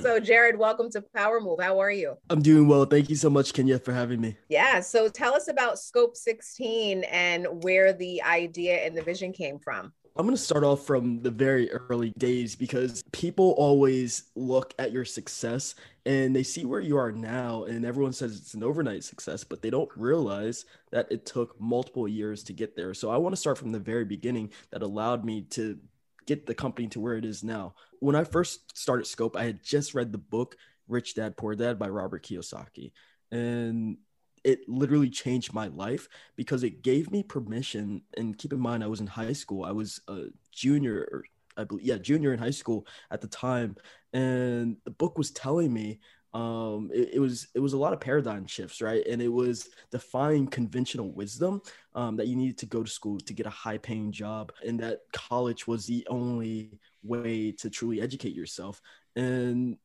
so, 0.00 0.20
Jared, 0.20 0.56
welcome 0.56 0.88
to 0.92 1.02
Power 1.12 1.40
Move. 1.40 1.58
How 1.60 1.80
are 1.80 1.90
you? 1.90 2.14
I'm 2.30 2.40
doing 2.40 2.68
well. 2.68 2.84
Thank 2.84 3.10
you 3.10 3.16
so 3.16 3.28
much, 3.28 3.52
Kenya, 3.52 3.80
for 3.80 3.92
having 3.92 4.20
me. 4.20 4.36
Yeah. 4.48 4.78
So, 4.78 5.08
tell 5.08 5.34
us 5.34 5.48
about 5.48 5.80
Scope 5.80 6.16
16 6.16 7.02
and 7.02 7.64
where 7.64 7.92
the 7.94 8.22
idea 8.22 8.86
and 8.86 8.96
the 8.96 9.02
vision 9.02 9.32
came 9.32 9.58
from. 9.58 9.92
I'm 10.16 10.26
going 10.26 10.36
to 10.36 10.42
start 10.42 10.64
off 10.64 10.86
from 10.86 11.20
the 11.22 11.30
very 11.30 11.70
early 11.72 12.12
days 12.18 12.54
because 12.54 13.02
people 13.10 13.54
always 13.56 14.24
look 14.36 14.74
at 14.78 14.92
your 14.92 15.04
success 15.04 15.74
and 16.06 16.34
they 16.34 16.42
see 16.42 16.64
where 16.64 16.80
you 16.80 16.96
are 16.96 17.12
now, 17.12 17.64
and 17.64 17.84
everyone 17.84 18.12
says 18.12 18.36
it's 18.36 18.54
an 18.54 18.62
overnight 18.62 19.04
success, 19.04 19.44
but 19.44 19.62
they 19.62 19.70
don't 19.70 19.90
realize 19.96 20.64
that 20.90 21.10
it 21.10 21.26
took 21.26 21.60
multiple 21.60 22.08
years 22.08 22.42
to 22.44 22.52
get 22.52 22.76
there. 22.76 22.94
So 22.94 23.10
I 23.10 23.18
want 23.18 23.34
to 23.34 23.40
start 23.40 23.58
from 23.58 23.72
the 23.72 23.78
very 23.78 24.04
beginning 24.04 24.50
that 24.70 24.82
allowed 24.82 25.24
me 25.24 25.42
to 25.50 25.78
get 26.26 26.46
the 26.46 26.54
company 26.54 26.88
to 26.88 27.00
where 27.00 27.16
it 27.16 27.24
is 27.24 27.44
now. 27.44 27.74
When 27.98 28.16
I 28.16 28.24
first 28.24 28.76
started 28.76 29.06
Scope, 29.06 29.36
I 29.36 29.44
had 29.44 29.62
just 29.62 29.94
read 29.94 30.12
the 30.12 30.18
book 30.18 30.56
Rich 30.88 31.14
Dad 31.14 31.36
Poor 31.36 31.54
Dad 31.54 31.78
by 31.78 31.88
Robert 31.88 32.24
Kiyosaki. 32.24 32.92
And 33.30 33.98
it 34.42 34.68
literally 34.68 35.10
changed 35.10 35.52
my 35.52 35.68
life 35.68 36.08
because 36.34 36.62
it 36.62 36.82
gave 36.82 37.10
me 37.10 37.22
permission. 37.22 38.02
And 38.16 38.36
keep 38.38 38.52
in 38.52 38.60
mind, 38.60 38.82
I 38.82 38.88
was 38.88 39.00
in 39.00 39.06
high 39.06 39.34
school. 39.34 39.64
I 39.64 39.72
was 39.72 40.00
a 40.08 40.26
junior, 40.50 41.06
or 41.12 41.24
I 41.56 41.64
believe, 41.64 41.86
yeah, 41.86 41.98
junior 41.98 42.32
in 42.32 42.38
high 42.38 42.50
school 42.50 42.86
at 43.10 43.20
the 43.20 43.28
time. 43.28 43.76
And 44.12 44.76
the 44.84 44.90
book 44.90 45.18
was 45.18 45.30
telling 45.30 45.72
me 45.72 46.00
um 46.32 46.90
it, 46.94 47.14
it, 47.14 47.18
was 47.18 47.48
it 47.56 47.58
was 47.58 47.72
a 47.72 47.76
lot 47.76 47.92
of 47.92 47.98
paradigm 47.98 48.46
shifts 48.46 48.80
right 48.80 49.04
and 49.08 49.20
it 49.20 49.26
was 49.26 49.68
defying 49.90 50.46
conventional 50.46 51.10
wisdom 51.10 51.60
um, 51.96 52.14
that 52.14 52.28
you 52.28 52.36
needed 52.36 52.56
to 52.56 52.66
go 52.66 52.84
to 52.84 52.90
school 52.90 53.18
to 53.18 53.32
get 53.32 53.46
a 53.46 53.50
high 53.50 53.78
paying 53.78 54.12
job 54.12 54.52
and 54.64 54.78
that 54.78 55.00
college 55.12 55.66
was 55.66 55.86
the 55.86 56.06
only 56.08 56.78
way 57.02 57.50
to 57.50 57.68
truly 57.68 58.00
educate 58.00 58.32
yourself 58.32 58.80
and 59.16 59.76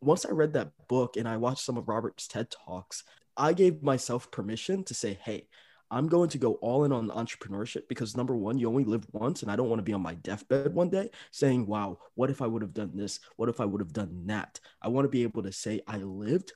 once 0.00 0.24
i 0.24 0.30
read 0.30 0.54
that 0.54 0.70
book 0.88 1.18
and 1.18 1.28
i 1.28 1.36
watched 1.36 1.66
some 1.66 1.76
of 1.76 1.86
robert's 1.86 2.26
ted 2.26 2.50
talks 2.50 3.04
I 3.40 3.54
gave 3.54 3.82
myself 3.82 4.30
permission 4.30 4.84
to 4.84 4.94
say, 4.94 5.18
hey, 5.24 5.48
I'm 5.90 6.06
going 6.06 6.28
to 6.30 6.38
go 6.38 6.54
all 6.54 6.84
in 6.84 6.92
on 6.92 7.08
entrepreneurship 7.08 7.88
because 7.88 8.16
number 8.16 8.36
one, 8.36 8.58
you 8.58 8.68
only 8.68 8.84
live 8.84 9.04
once, 9.12 9.42
and 9.42 9.50
I 9.50 9.56
don't 9.56 9.68
want 9.68 9.80
to 9.80 9.84
be 9.84 9.92
on 9.92 10.02
my 10.02 10.14
deathbed 10.14 10.72
one 10.74 10.88
day 10.88 11.10
saying, 11.32 11.66
wow, 11.66 11.98
what 12.14 12.30
if 12.30 12.40
I 12.42 12.46
would 12.46 12.62
have 12.62 12.74
done 12.74 12.92
this? 12.94 13.20
What 13.36 13.48
if 13.48 13.60
I 13.60 13.64
would 13.64 13.80
have 13.80 13.92
done 13.92 14.26
that? 14.26 14.60
I 14.80 14.88
want 14.88 15.04
to 15.04 15.08
be 15.08 15.24
able 15.24 15.42
to 15.42 15.52
say, 15.52 15.80
I 15.86 15.98
lived 15.98 16.52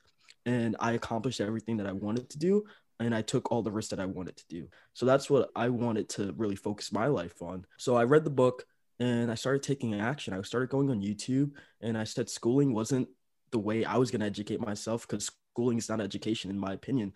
and 0.47 0.77
I 0.79 0.93
accomplished 0.93 1.41
everything 1.41 1.79
that 1.79 1.87
I 1.87 1.93
wanted 1.93 2.31
to 2.31 2.39
do, 2.39 2.65
and 3.01 3.15
I 3.15 3.23
took 3.23 3.51
all 3.51 3.63
the 3.63 3.73
risks 3.73 3.91
that 3.91 4.01
I 4.01 4.07
wanted 4.07 4.37
to 4.37 4.45
do. 4.49 4.69
So 4.93 5.05
that's 5.05 5.29
what 5.29 5.51
I 5.57 5.69
wanted 5.69 6.09
to 6.11 6.33
really 6.37 6.57
focus 6.57 6.93
my 6.93 7.07
life 7.07 7.43
on. 7.43 7.67
So 7.77 7.97
I 7.97 8.05
read 8.05 8.25
the 8.25 8.31
book 8.31 8.67
and 9.01 9.33
I 9.33 9.35
started 9.35 9.63
taking 9.63 9.99
action. 10.01 10.33
I 10.33 10.41
started 10.43 10.71
going 10.71 10.91
on 10.91 11.01
YouTube, 11.01 11.51
and 11.81 11.99
I 11.99 12.05
said 12.05 12.31
schooling 12.31 12.73
wasn't 12.73 13.09
the 13.51 13.59
way 13.59 13.85
I 13.85 13.97
was 13.97 14.11
going 14.11 14.21
to 14.21 14.27
educate 14.27 14.61
myself 14.61 15.09
because 15.09 15.33
schooling 15.53 15.79
is 15.79 15.89
not 15.89 16.01
education, 16.01 16.51
in 16.51 16.59
my 16.59 16.73
opinion. 16.73 17.13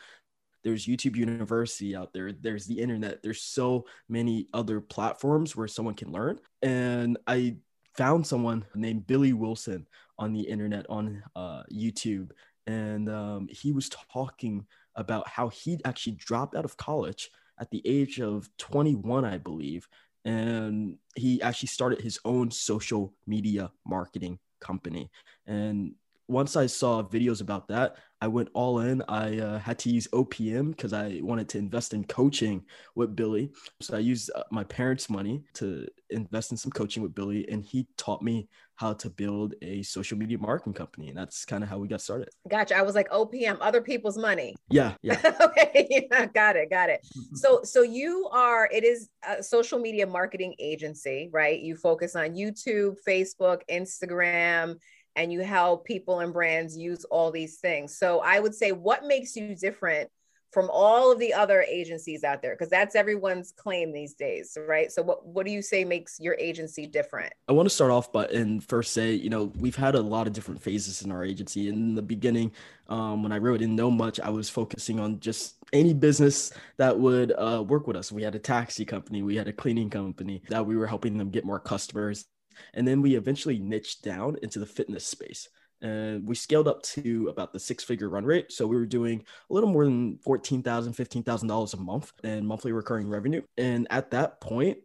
There's 0.64 0.86
YouTube 0.86 1.16
University 1.16 1.94
out 1.94 2.12
there. 2.12 2.32
There's 2.32 2.66
the 2.66 2.78
internet. 2.78 3.22
There's 3.22 3.42
so 3.42 3.86
many 4.08 4.48
other 4.52 4.80
platforms 4.80 5.56
where 5.56 5.68
someone 5.68 5.94
can 5.94 6.12
learn. 6.12 6.38
And 6.62 7.18
I 7.26 7.56
found 7.96 8.26
someone 8.26 8.64
named 8.74 9.06
Billy 9.06 9.32
Willson 9.32 9.86
on 10.18 10.32
the 10.32 10.42
internet 10.42 10.86
on 10.88 11.22
uh, 11.36 11.62
YouTube, 11.72 12.30
and 12.66 13.08
um, 13.08 13.48
he 13.50 13.72
was 13.72 13.88
talking 14.12 14.66
about 14.94 15.28
how 15.28 15.48
he 15.48 15.78
actually 15.84 16.12
dropped 16.12 16.54
out 16.54 16.64
of 16.64 16.76
college 16.76 17.30
at 17.60 17.70
the 17.70 17.82
age 17.84 18.20
of 18.20 18.48
21, 18.58 19.24
I 19.24 19.38
believe, 19.38 19.88
and 20.24 20.96
he 21.14 21.40
actually 21.40 21.68
started 21.68 22.00
his 22.00 22.18
own 22.24 22.50
social 22.50 23.14
media 23.26 23.70
marketing 23.86 24.38
company. 24.60 25.10
And 25.46 25.94
once 26.28 26.56
I 26.56 26.66
saw 26.66 27.02
videos 27.02 27.40
about 27.40 27.68
that, 27.68 27.96
I 28.20 28.28
went 28.28 28.48
all 28.52 28.80
in. 28.80 29.02
I 29.08 29.38
uh, 29.38 29.58
had 29.58 29.78
to 29.80 29.90
use 29.90 30.08
OPM 30.08 30.70
because 30.70 30.92
I 30.92 31.20
wanted 31.22 31.48
to 31.50 31.58
invest 31.58 31.94
in 31.94 32.04
coaching 32.04 32.64
with 32.94 33.14
Billy. 33.14 33.50
So 33.80 33.96
I 33.96 34.00
used 34.00 34.30
uh, 34.34 34.42
my 34.50 34.64
parents' 34.64 35.08
money 35.08 35.44
to 35.54 35.86
invest 36.10 36.50
in 36.50 36.56
some 36.56 36.72
coaching 36.72 37.02
with 37.02 37.14
Billy, 37.14 37.48
and 37.48 37.64
he 37.64 37.86
taught 37.96 38.22
me 38.22 38.48
how 38.74 38.92
to 38.92 39.10
build 39.10 39.54
a 39.60 39.82
social 39.82 40.16
media 40.16 40.38
marketing 40.38 40.72
company. 40.72 41.08
And 41.08 41.16
that's 41.16 41.44
kind 41.44 41.64
of 41.64 41.68
how 41.68 41.78
we 41.78 41.88
got 41.88 42.00
started. 42.00 42.28
Gotcha. 42.48 42.76
I 42.76 42.82
was 42.82 42.94
like 42.94 43.08
OPM, 43.10 43.58
other 43.60 43.80
people's 43.80 44.16
money. 44.16 44.54
Yeah. 44.70 44.94
Yeah. 45.02 45.20
okay. 45.40 46.06
Yeah, 46.10 46.26
got 46.26 46.54
it. 46.54 46.70
Got 46.70 46.88
it. 46.88 47.00
Mm-hmm. 47.04 47.36
So, 47.36 47.62
so 47.64 47.82
you 47.82 48.28
are, 48.32 48.68
it 48.72 48.84
is 48.84 49.10
a 49.28 49.42
social 49.42 49.80
media 49.80 50.06
marketing 50.06 50.54
agency, 50.60 51.28
right? 51.32 51.58
You 51.58 51.74
focus 51.74 52.14
on 52.14 52.36
YouTube, 52.36 52.96
Facebook, 53.06 53.62
Instagram 53.68 54.76
and 55.18 55.32
you 55.32 55.40
help 55.40 55.84
people 55.84 56.20
and 56.20 56.32
brands 56.32 56.78
use 56.78 57.04
all 57.06 57.32
these 57.32 57.58
things. 57.58 57.98
So 57.98 58.20
I 58.20 58.38
would 58.38 58.54
say, 58.54 58.70
what 58.70 59.04
makes 59.04 59.34
you 59.34 59.56
different 59.56 60.08
from 60.52 60.70
all 60.72 61.12
of 61.12 61.18
the 61.18 61.34
other 61.34 61.60
agencies 61.62 62.22
out 62.22 62.40
there? 62.40 62.54
Because 62.54 62.70
that's 62.70 62.94
everyone's 62.94 63.52
claim 63.52 63.92
these 63.92 64.14
days, 64.14 64.56
right? 64.56 64.92
So 64.92 65.02
what 65.02 65.26
what 65.26 65.44
do 65.44 65.52
you 65.52 65.60
say 65.60 65.84
makes 65.84 66.20
your 66.20 66.36
agency 66.38 66.86
different? 66.86 67.32
I 67.48 67.52
want 67.52 67.68
to 67.68 67.74
start 67.74 67.90
off, 67.90 68.12
but 68.12 68.30
and 68.30 68.64
first 68.64 68.94
say, 68.94 69.12
you 69.12 69.28
know, 69.28 69.52
we've 69.58 69.76
had 69.76 69.96
a 69.96 70.00
lot 70.00 70.28
of 70.28 70.32
different 70.32 70.62
phases 70.62 71.02
in 71.02 71.10
our 71.10 71.24
agency. 71.24 71.68
In 71.68 71.96
the 71.96 72.02
beginning, 72.02 72.52
um, 72.88 73.24
when 73.24 73.32
I 73.32 73.36
really 73.36 73.58
didn't 73.58 73.76
know 73.76 73.90
much, 73.90 74.20
I 74.20 74.30
was 74.30 74.48
focusing 74.48 75.00
on 75.00 75.18
just 75.18 75.56
any 75.72 75.94
business 75.94 76.52
that 76.76 76.96
would 76.96 77.32
uh, 77.36 77.64
work 77.66 77.88
with 77.88 77.96
us. 77.96 78.12
We 78.12 78.22
had 78.22 78.36
a 78.36 78.38
taxi 78.38 78.84
company, 78.84 79.22
we 79.22 79.34
had 79.34 79.48
a 79.48 79.52
cleaning 79.52 79.90
company 79.90 80.42
that 80.48 80.64
we 80.64 80.76
were 80.76 80.86
helping 80.86 81.18
them 81.18 81.30
get 81.30 81.44
more 81.44 81.58
customers 81.58 82.26
and 82.74 82.86
then 82.86 83.02
we 83.02 83.16
eventually 83.16 83.58
niched 83.58 84.02
down 84.02 84.36
into 84.42 84.58
the 84.58 84.66
fitness 84.66 85.04
space. 85.04 85.48
And 85.80 86.26
we 86.26 86.34
scaled 86.34 86.66
up 86.66 86.82
to 86.82 87.28
about 87.28 87.52
the 87.52 87.60
six 87.60 87.84
figure 87.84 88.08
run 88.08 88.24
rate. 88.24 88.50
So 88.50 88.66
we 88.66 88.76
were 88.76 88.86
doing 88.86 89.24
a 89.48 89.54
little 89.54 89.70
more 89.70 89.84
than 89.84 90.18
$14,000, 90.26 90.62
$15,000 90.64 91.74
a 91.74 91.76
month 91.76 92.12
in 92.24 92.46
monthly 92.46 92.72
recurring 92.72 93.08
revenue. 93.08 93.42
And 93.56 93.86
at 93.90 94.10
that 94.10 94.40
point, 94.40 94.78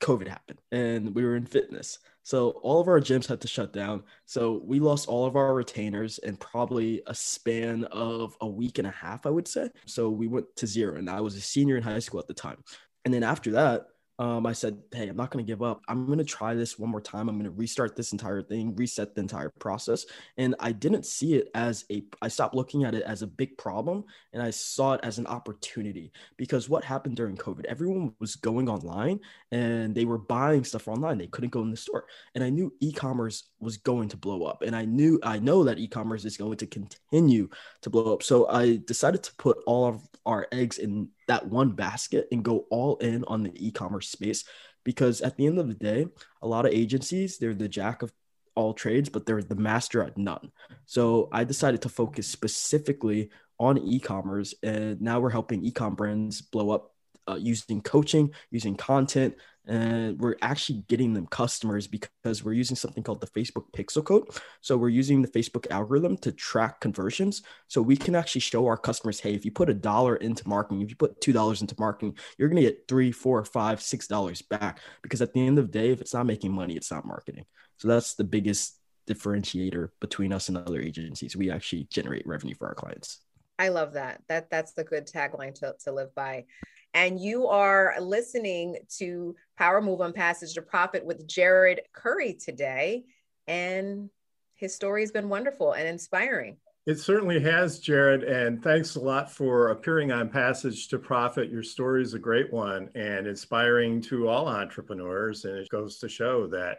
COVID 0.00 0.26
happened 0.26 0.58
and 0.72 1.14
we 1.14 1.24
were 1.24 1.36
in 1.36 1.46
fitness. 1.46 2.00
So 2.24 2.50
all 2.62 2.80
of 2.80 2.88
our 2.88 3.00
gyms 3.00 3.26
had 3.26 3.40
to 3.40 3.48
shut 3.48 3.72
down. 3.72 4.02
So 4.26 4.60
we 4.64 4.80
lost 4.80 5.08
all 5.08 5.26
of 5.26 5.36
our 5.36 5.54
retainers 5.54 6.18
in 6.18 6.36
probably 6.36 7.02
a 7.06 7.14
span 7.14 7.84
of 7.84 8.36
a 8.40 8.46
week 8.46 8.78
and 8.78 8.86
a 8.86 8.90
half, 8.92 9.26
I 9.26 9.30
would 9.30 9.46
say. 9.48 9.70
So 9.86 10.10
we 10.10 10.26
went 10.26 10.46
to 10.56 10.66
zero 10.66 10.96
and 10.96 11.08
I 11.08 11.20
was 11.20 11.36
a 11.36 11.40
senior 11.40 11.76
in 11.76 11.82
high 11.82 12.00
school 12.00 12.20
at 12.20 12.26
the 12.26 12.34
time. 12.34 12.58
And 13.04 13.14
then 13.14 13.22
after 13.22 13.52
that, 13.52 13.86
um, 14.22 14.46
I 14.46 14.52
said, 14.52 14.78
Hey, 14.92 15.08
I'm 15.08 15.16
not 15.16 15.32
going 15.32 15.44
to 15.44 15.50
give 15.50 15.64
up. 15.64 15.82
I'm 15.88 16.06
going 16.06 16.18
to 16.18 16.24
try 16.24 16.54
this 16.54 16.78
one 16.78 16.90
more 16.90 17.00
time. 17.00 17.28
I'm 17.28 17.34
going 17.40 17.50
to 17.50 17.58
restart 17.58 17.96
this 17.96 18.12
entire 18.12 18.40
thing, 18.40 18.76
reset 18.76 19.16
the 19.16 19.20
entire 19.20 19.48
process. 19.58 20.06
And 20.36 20.54
I 20.60 20.70
didn't 20.70 21.06
see 21.06 21.34
it 21.34 21.48
as 21.56 21.84
a, 21.90 22.04
I 22.22 22.28
stopped 22.28 22.54
looking 22.54 22.84
at 22.84 22.94
it 22.94 23.02
as 23.02 23.22
a 23.22 23.26
big 23.26 23.58
problem 23.58 24.04
and 24.32 24.40
I 24.40 24.50
saw 24.50 24.92
it 24.92 25.00
as 25.02 25.18
an 25.18 25.26
opportunity 25.26 26.12
because 26.36 26.68
what 26.68 26.84
happened 26.84 27.16
during 27.16 27.36
COVID, 27.36 27.64
everyone 27.64 28.14
was 28.20 28.36
going 28.36 28.68
online 28.68 29.18
and 29.50 29.92
they 29.92 30.04
were 30.04 30.18
buying 30.18 30.62
stuff 30.62 30.86
online. 30.86 31.18
They 31.18 31.26
couldn't 31.26 31.50
go 31.50 31.62
in 31.62 31.72
the 31.72 31.76
store. 31.76 32.04
And 32.36 32.44
I 32.44 32.50
knew 32.50 32.72
e 32.78 32.92
commerce 32.92 33.50
was 33.62 33.78
going 33.78 34.08
to 34.10 34.16
blow 34.16 34.44
up. 34.44 34.62
And 34.62 34.74
I 34.74 34.84
knew, 34.84 35.20
I 35.22 35.38
know 35.38 35.64
that 35.64 35.78
e 35.78 35.86
commerce 35.88 36.24
is 36.24 36.36
going 36.36 36.58
to 36.58 36.66
continue 36.66 37.48
to 37.82 37.90
blow 37.90 38.12
up. 38.12 38.22
So 38.22 38.48
I 38.48 38.80
decided 38.84 39.22
to 39.22 39.34
put 39.36 39.58
all 39.66 39.86
of 39.86 40.02
our 40.26 40.46
eggs 40.52 40.78
in 40.78 41.08
that 41.28 41.46
one 41.46 41.70
basket 41.70 42.28
and 42.32 42.44
go 42.44 42.66
all 42.70 42.96
in 42.96 43.24
on 43.24 43.42
the 43.42 43.66
e-commerce 43.66 44.08
space 44.08 44.44
because 44.84 45.20
at 45.20 45.36
the 45.36 45.46
end 45.46 45.58
of 45.58 45.68
the 45.68 45.74
day 45.74 46.06
a 46.42 46.46
lot 46.46 46.66
of 46.66 46.72
agencies 46.72 47.38
they're 47.38 47.54
the 47.54 47.68
jack 47.68 48.02
of 48.02 48.12
all 48.54 48.74
trades 48.74 49.08
but 49.08 49.24
they're 49.24 49.42
the 49.42 49.54
master 49.54 50.02
at 50.02 50.18
none 50.18 50.50
so 50.86 51.28
i 51.32 51.42
decided 51.42 51.80
to 51.80 51.88
focus 51.88 52.26
specifically 52.26 53.30
on 53.58 53.78
e-commerce 53.78 54.54
and 54.62 55.00
now 55.00 55.20
we're 55.20 55.30
helping 55.30 55.64
e-com 55.64 55.94
brands 55.94 56.42
blow 56.42 56.70
up 56.70 56.91
uh, 57.28 57.36
using 57.36 57.80
coaching 57.80 58.30
using 58.50 58.74
content 58.74 59.34
and 59.66 60.18
we're 60.18 60.34
actually 60.42 60.84
getting 60.88 61.14
them 61.14 61.26
customers 61.26 61.86
because 61.86 62.42
we're 62.42 62.52
using 62.52 62.76
something 62.76 63.02
called 63.02 63.20
the 63.20 63.28
Facebook 63.28 63.66
pixel 63.76 64.04
code. 64.04 64.28
So 64.60 64.76
we're 64.76 64.88
using 64.88 65.22
the 65.22 65.28
Facebook 65.28 65.70
algorithm 65.70 66.16
to 66.18 66.32
track 66.32 66.80
conversions. 66.80 67.42
So 67.68 67.80
we 67.80 67.96
can 67.96 68.16
actually 68.16 68.40
show 68.40 68.66
our 68.66 68.76
customers, 68.76 69.20
hey, 69.20 69.34
if 69.34 69.44
you 69.44 69.52
put 69.52 69.70
a 69.70 69.74
dollar 69.74 70.16
into 70.16 70.48
marketing, 70.48 70.82
if 70.82 70.90
you 70.90 70.96
put 70.96 71.20
two 71.20 71.32
dollars 71.32 71.60
into 71.60 71.76
marketing, 71.78 72.16
you're 72.38 72.48
gonna 72.48 72.62
get 72.62 72.88
three, 72.88 73.12
four, 73.12 73.44
five, 73.44 73.80
six 73.80 74.08
dollars 74.08 74.42
back. 74.42 74.80
Because 75.02 75.22
at 75.22 75.32
the 75.32 75.46
end 75.46 75.58
of 75.58 75.70
the 75.70 75.78
day, 75.78 75.90
if 75.90 76.00
it's 76.00 76.14
not 76.14 76.26
making 76.26 76.52
money, 76.52 76.74
it's 76.74 76.90
not 76.90 77.06
marketing. 77.06 77.44
So 77.76 77.86
that's 77.86 78.14
the 78.14 78.24
biggest 78.24 78.78
differentiator 79.08 79.90
between 80.00 80.32
us 80.32 80.48
and 80.48 80.56
other 80.56 80.80
agencies. 80.80 81.36
We 81.36 81.50
actually 81.50 81.86
generate 81.90 82.26
revenue 82.26 82.54
for 82.54 82.68
our 82.68 82.74
clients. 82.74 83.20
I 83.58 83.68
love 83.68 83.92
that. 83.92 84.22
That 84.28 84.50
that's 84.50 84.72
the 84.72 84.82
good 84.82 85.06
tagline 85.06 85.54
to, 85.56 85.74
to 85.84 85.92
live 85.92 86.12
by 86.16 86.46
and 86.94 87.18
you 87.18 87.46
are 87.46 87.94
listening 88.00 88.76
to 88.98 89.34
Power 89.56 89.80
Move 89.80 90.00
on 90.00 90.12
Passage 90.12 90.54
to 90.54 90.62
Profit 90.62 91.04
with 91.04 91.26
Jared 91.26 91.80
Curry 91.92 92.34
today. 92.34 93.04
And 93.46 94.10
his 94.54 94.74
story 94.74 95.02
has 95.02 95.10
been 95.10 95.28
wonderful 95.28 95.72
and 95.72 95.88
inspiring. 95.88 96.56
It 96.84 96.98
certainly 96.98 97.40
has, 97.40 97.78
Jared. 97.78 98.24
And 98.24 98.62
thanks 98.62 98.96
a 98.96 99.00
lot 99.00 99.30
for 99.30 99.68
appearing 99.68 100.10
on 100.10 100.28
Passage 100.28 100.88
to 100.88 100.98
Profit. 100.98 101.50
Your 101.50 101.62
story 101.62 102.02
is 102.02 102.14
a 102.14 102.18
great 102.18 102.52
one 102.52 102.90
and 102.94 103.26
inspiring 103.26 104.00
to 104.02 104.28
all 104.28 104.48
entrepreneurs. 104.48 105.44
And 105.44 105.56
it 105.56 105.68
goes 105.68 105.98
to 105.98 106.08
show 106.08 106.46
that 106.48 106.78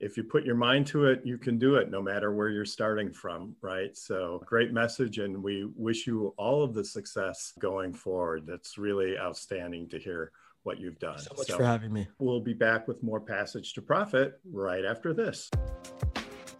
if 0.00 0.16
you 0.16 0.22
put 0.22 0.44
your 0.44 0.54
mind 0.54 0.86
to 0.88 1.06
it, 1.06 1.22
you 1.24 1.38
can 1.38 1.58
do 1.58 1.74
it 1.74 1.90
no 1.90 2.00
matter 2.00 2.32
where 2.32 2.48
you're 2.48 2.64
starting 2.64 3.12
from, 3.12 3.56
right? 3.60 3.96
So, 3.96 4.42
great 4.46 4.72
message. 4.72 5.18
And 5.18 5.42
we 5.42 5.68
wish 5.74 6.06
you 6.06 6.34
all 6.36 6.62
of 6.62 6.72
the 6.74 6.84
success 6.84 7.52
going 7.58 7.92
forward. 7.92 8.46
That's 8.46 8.78
really 8.78 9.18
outstanding 9.18 9.88
to 9.88 9.98
hear 9.98 10.30
what 10.62 10.78
you've 10.78 10.98
done. 10.98 11.18
so 11.18 11.34
much 11.36 11.48
so 11.48 11.56
for 11.56 11.64
having 11.64 11.92
me. 11.92 12.06
We'll 12.18 12.40
be 12.40 12.54
back 12.54 12.86
with 12.86 13.02
more 13.02 13.20
Passage 13.20 13.72
to 13.74 13.82
Profit 13.82 14.40
right 14.52 14.84
after 14.84 15.12
this. 15.12 15.50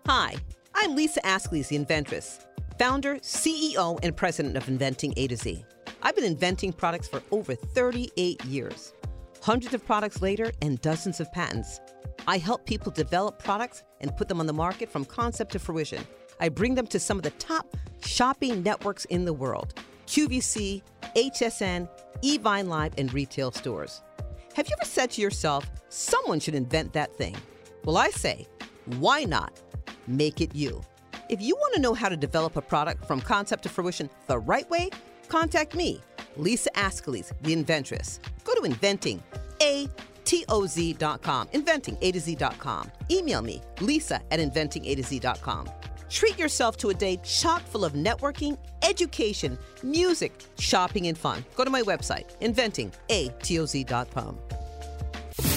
Hi, 0.07 0.35
I'm 0.75 0.97
Lisa 0.97 1.21
Ascolese, 1.21 1.69
the 1.69 1.77
inventress, 1.77 2.45
founder, 2.79 3.17
CEO, 3.17 3.99
and 4.03 4.17
president 4.17 4.57
of 4.57 4.67
Inventing 4.67 5.15
A 5.17 5.29
to 5.29 5.37
Z. 5.37 5.65
I've 6.03 6.15
been 6.17 6.25
inventing 6.25 6.73
products 6.73 7.09
for 7.09 7.23
over 7.31 7.55
38 7.55 8.45
years, 8.47 8.95
hundreds 9.43 9.75
of 9.75 9.85
products 9.85 10.23
later, 10.23 10.53
and 10.63 10.81
dozens 10.81 11.21
of 11.21 11.31
patents. 11.33 11.81
I 12.29 12.37
help 12.37 12.67
people 12.67 12.93
develop 12.93 13.43
products 13.43 13.85
and 14.03 14.15
put 14.15 14.29
them 14.29 14.39
on 14.39 14.47
the 14.47 14.53
market 14.53 14.93
from 14.93 15.07
concept 15.07 15.53
to 15.53 15.59
fruition. 15.59 16.07
I 16.39 16.51
bring 16.51 16.75
them 16.75 16.87
to 16.89 17.01
some 17.01 17.17
of 17.17 17.23
the 17.23 17.31
top 17.31 17.75
shopping 18.05 18.63
networks 18.63 19.07
in 19.07 19.25
the 19.25 19.33
world 19.33 19.73
QVC, 20.07 20.83
HSN, 21.17 21.89
Evine 22.23 22.69
Live, 22.69 22.93
and 22.99 23.13
retail 23.15 23.51
stores. 23.51 24.03
Have 24.55 24.69
you 24.69 24.77
ever 24.79 24.85
said 24.85 25.11
to 25.13 25.23
yourself, 25.23 25.71
someone 25.89 26.39
should 26.39 26.55
invent 26.55 26.93
that 26.93 27.17
thing? 27.17 27.35
Well, 27.87 27.97
I 27.97 28.11
say, 28.11 28.47
why 28.99 29.25
not? 29.25 29.59
Make 30.07 30.43
it 30.43 30.55
you. 30.55 30.83
If 31.31 31.41
you 31.41 31.57
want 31.57 31.77
to 31.77 31.81
know 31.81 31.95
how 31.95 32.11
to 32.11 32.17
develop 32.17 32.57
a 32.57 32.63
product 32.63 33.07
from 33.07 33.23
concept 33.23 33.63
to 33.63 33.71
fruition 33.71 34.11
the 34.27 34.39
right 34.39 34.69
way, 34.69 34.91
contact 35.29 35.75
me, 35.75 36.03
Lisa 36.37 36.69
Ascolese, 36.75 37.33
the 37.41 37.55
inventress. 37.55 38.21
Go 38.45 38.55
to 38.55 38.65
inventing, 38.65 39.23
A 39.63 39.89
T-O-Z.com, 40.29 41.49
inventing 41.55 41.97
A 42.03 42.13
to 42.13 42.21
Z.com. 42.21 42.93
Email 43.11 43.41
me, 43.41 43.63
lisa 43.81 44.21
at 44.31 44.39
inventing 44.39 44.85
A 44.85 44.95
to 44.95 45.03
Z.com. 45.03 45.71
Treat 46.11 46.39
yourself 46.39 46.77
to 46.79 46.91
a 46.91 46.95
day 46.95 47.19
chock 47.25 47.63
full 47.63 47.83
of 47.83 47.95
networking, 47.95 48.59
education, 48.83 49.59
music, 49.83 50.45
shopping, 50.59 51.07
and 51.07 51.17
fun. 51.17 51.45
Go 51.57 51.65
to 51.65 51.71
my 51.71 51.81
website, 51.81 52.27
inventingatoz.com. 52.41 54.39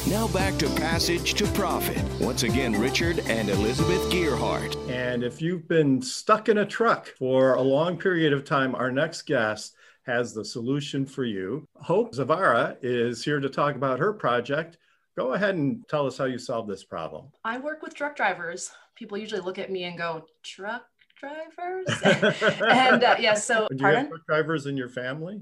Now 0.07 0.27
back 0.29 0.57
to 0.59 0.69
Passage 0.75 1.33
to 1.33 1.45
Profit. 1.47 2.01
Once 2.21 2.43
again, 2.43 2.79
Richard 2.79 3.19
and 3.27 3.49
Elizabeth 3.49 4.01
Gearhart. 4.09 4.75
And 4.89 5.21
if 5.21 5.41
you've 5.41 5.67
been 5.67 6.01
stuck 6.01 6.47
in 6.47 6.59
a 6.59 6.65
truck 6.65 7.07
for 7.19 7.55
a 7.55 7.61
long 7.61 7.97
period 7.97 8.31
of 8.31 8.45
time, 8.45 8.73
our 8.75 8.91
next 8.91 9.23
guest 9.23 9.75
has 10.05 10.33
the 10.33 10.43
solution 10.43 11.05
for 11.05 11.23
you. 11.23 11.65
Hope 11.75 12.13
Zvara 12.13 12.77
is 12.81 13.23
here 13.23 13.39
to 13.39 13.49
talk 13.49 13.75
about 13.75 13.99
her 13.99 14.13
project. 14.13 14.77
Go 15.17 15.33
ahead 15.33 15.55
and 15.55 15.87
tell 15.89 16.07
us 16.07 16.17
how 16.17 16.25
you 16.25 16.37
solve 16.37 16.67
this 16.67 16.83
problem. 16.83 17.25
I 17.43 17.57
work 17.57 17.81
with 17.81 17.93
truck 17.93 18.15
drivers. 18.15 18.71
People 18.95 19.17
usually 19.17 19.41
look 19.41 19.59
at 19.59 19.71
me 19.71 19.83
and 19.83 19.97
go, 19.97 20.25
truck 20.43 20.83
drivers? 21.19 21.85
and 22.61 23.03
uh, 23.03 23.15
yeah, 23.19 23.33
so 23.33 23.67
do 23.69 23.75
you 23.75 23.81
pardon? 23.81 24.01
have 24.01 24.09
truck 24.09 24.25
drivers 24.27 24.65
in 24.65 24.77
your 24.77 24.89
family? 24.89 25.41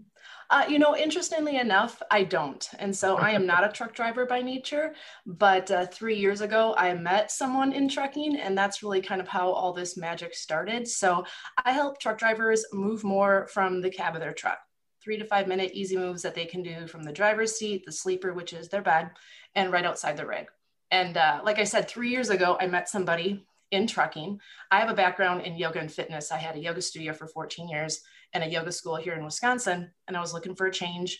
Uh, 0.51 0.65
you 0.67 0.79
know, 0.79 0.97
interestingly 0.97 1.57
enough, 1.57 2.01
I 2.09 2.23
don't. 2.23 2.67
And 2.79 2.95
so 2.95 3.17
I 3.17 3.31
am 3.31 3.45
not 3.45 3.63
a 3.63 3.71
truck 3.71 3.93
driver 3.93 4.25
by 4.25 4.41
nature. 4.41 4.95
But 5.27 5.69
uh, 5.69 5.85
three 5.85 6.15
years 6.15 6.41
ago, 6.41 6.73
I 6.75 6.91
met 6.95 7.31
someone 7.31 7.71
in 7.71 7.87
trucking, 7.87 8.35
and 8.35 8.57
that's 8.57 8.81
really 8.81 9.01
kind 9.01 9.21
of 9.21 9.27
how 9.27 9.51
all 9.51 9.73
this 9.73 9.95
magic 9.95 10.33
started. 10.33 10.87
So 10.87 11.23
I 11.63 11.71
help 11.71 11.99
truck 11.99 12.17
drivers 12.17 12.65
move 12.73 13.03
more 13.03 13.47
from 13.53 13.81
the 13.81 13.91
cab 13.91 14.15
of 14.15 14.21
their 14.21 14.33
truck. 14.33 14.57
Three 15.03 15.17
to 15.17 15.25
five 15.25 15.47
minute 15.47 15.71
easy 15.73 15.97
moves 15.97 16.23
that 16.23 16.33
they 16.33 16.45
can 16.45 16.63
do 16.63 16.87
from 16.87 17.03
the 17.03 17.13
driver's 17.13 17.55
seat, 17.55 17.85
the 17.85 17.91
sleeper, 17.91 18.33
which 18.33 18.51
is 18.51 18.69
their 18.69 18.81
bed, 18.81 19.11
and 19.53 19.71
right 19.71 19.85
outside 19.85 20.17
the 20.17 20.25
rig. 20.25 20.47
And 20.89 21.15
uh, 21.15 21.41
like 21.43 21.59
I 21.59 21.63
said, 21.63 21.87
three 21.87 22.09
years 22.09 22.31
ago, 22.31 22.57
I 22.59 22.65
met 22.65 22.89
somebody 22.89 23.45
in 23.69 23.85
trucking. 23.85 24.39
I 24.71 24.79
have 24.79 24.89
a 24.89 24.95
background 24.95 25.43
in 25.43 25.57
yoga 25.57 25.79
and 25.79 25.91
fitness. 25.91 26.31
I 26.31 26.37
had 26.37 26.55
a 26.55 26.59
yoga 26.59 26.81
studio 26.81 27.13
for 27.13 27.27
14 27.27 27.69
years 27.69 28.01
and 28.33 28.43
a 28.43 28.49
yoga 28.49 28.71
school 28.71 28.95
here 28.95 29.13
in 29.13 29.23
Wisconsin, 29.23 29.91
and 30.07 30.17
I 30.17 30.21
was 30.21 30.33
looking 30.33 30.55
for 30.55 30.67
a 30.67 30.71
change. 30.71 31.19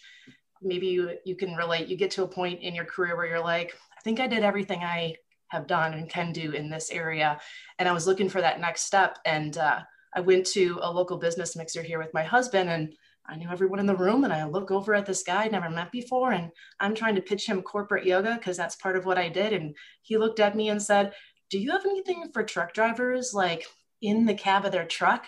Maybe 0.62 0.88
you, 0.88 1.12
you 1.26 1.36
can 1.36 1.56
relate. 1.56 1.88
You 1.88 1.98
get 1.98 2.12
to 2.12 2.24
a 2.24 2.28
point 2.28 2.62
in 2.62 2.76
your 2.76 2.86
career 2.86 3.16
where 3.16 3.26
you're 3.26 3.44
like, 3.44 3.74
I 3.98 4.02
think 4.02 4.20
I 4.20 4.28
did 4.28 4.44
everything 4.44 4.84
I 4.84 5.16
have 5.50 5.68
done 5.68 5.94
and 5.94 6.10
can 6.10 6.32
do 6.32 6.52
in 6.52 6.70
this 6.70 6.92
area. 6.92 7.40
And 7.80 7.90
I 7.90 7.92
was 7.92 8.06
looking 8.06 8.30
for 8.30 8.42
that 8.42 8.60
next 8.60 8.84
step. 8.84 9.18
And 9.26 9.58
uh, 9.58 9.80
I 10.14 10.22
went 10.22 10.46
to 10.48 10.80
a 10.82 10.92
local 10.92 11.18
business 11.18 11.56
mixer 11.56 11.82
here 11.82 11.98
with 11.98 12.14
my 12.14 12.24
husband, 12.24 12.70
and 12.70 12.94
I 13.28 13.36
knew 13.36 13.50
everyone 13.50 13.80
in 13.80 13.86
the 13.86 13.96
room. 13.96 14.24
And 14.24 14.34
I 14.34 14.46
look 14.46 14.70
over 14.70 14.94
at 14.94 15.06
this 15.06 15.24
guy 15.24 15.44
I'd 15.44 15.52
never 15.52 15.70
met 15.70 15.92
before, 15.92 16.34
and 16.34 16.52
I'm 16.80 16.94
trying 16.94 17.16
to 17.16 17.22
pitch 17.22 17.46
him 17.48 17.62
corporate 17.62 18.06
yoga 18.06 18.36
because 18.36 18.58
that's 18.58 18.76
part 18.76 18.96
of 18.96 19.06
what 19.06 19.18
I 19.18 19.30
did. 19.30 19.54
And 19.54 19.76
he 20.02 20.18
looked 20.18 20.40
at 20.40 20.56
me 20.56 20.70
and 20.70 20.82
said, 20.82 21.14
do 21.50 21.58
you 21.58 21.72
have 21.72 21.86
anything 21.86 22.30
for 22.34 22.44
truck 22.44 22.74
drivers 22.74 23.34
like 23.34 23.66
in 24.02 24.26
the 24.26 24.36
cab 24.36 24.66
of 24.66 24.72
their 24.72 24.86
truck? 24.86 25.26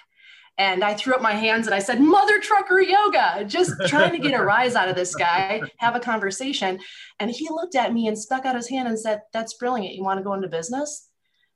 And 0.57 0.83
I 0.83 0.93
threw 0.93 1.13
up 1.13 1.21
my 1.21 1.33
hands 1.33 1.65
and 1.65 1.73
I 1.73 1.79
said, 1.79 1.99
Mother 1.99 2.39
Trucker 2.39 2.81
Yoga, 2.81 3.45
just 3.45 3.73
trying 3.87 4.11
to 4.11 4.19
get 4.19 4.39
a 4.39 4.43
rise 4.43 4.75
out 4.75 4.89
of 4.89 4.95
this 4.95 5.15
guy, 5.15 5.61
have 5.77 5.95
a 5.95 5.99
conversation. 5.99 6.79
And 7.19 7.31
he 7.31 7.49
looked 7.49 7.75
at 7.75 7.93
me 7.93 8.07
and 8.07 8.17
stuck 8.17 8.45
out 8.45 8.55
his 8.55 8.69
hand 8.69 8.87
and 8.87 8.99
said, 8.99 9.21
That's 9.33 9.55
brilliant. 9.55 9.95
You 9.95 10.03
want 10.03 10.19
to 10.19 10.23
go 10.23 10.33
into 10.33 10.47
business? 10.47 11.09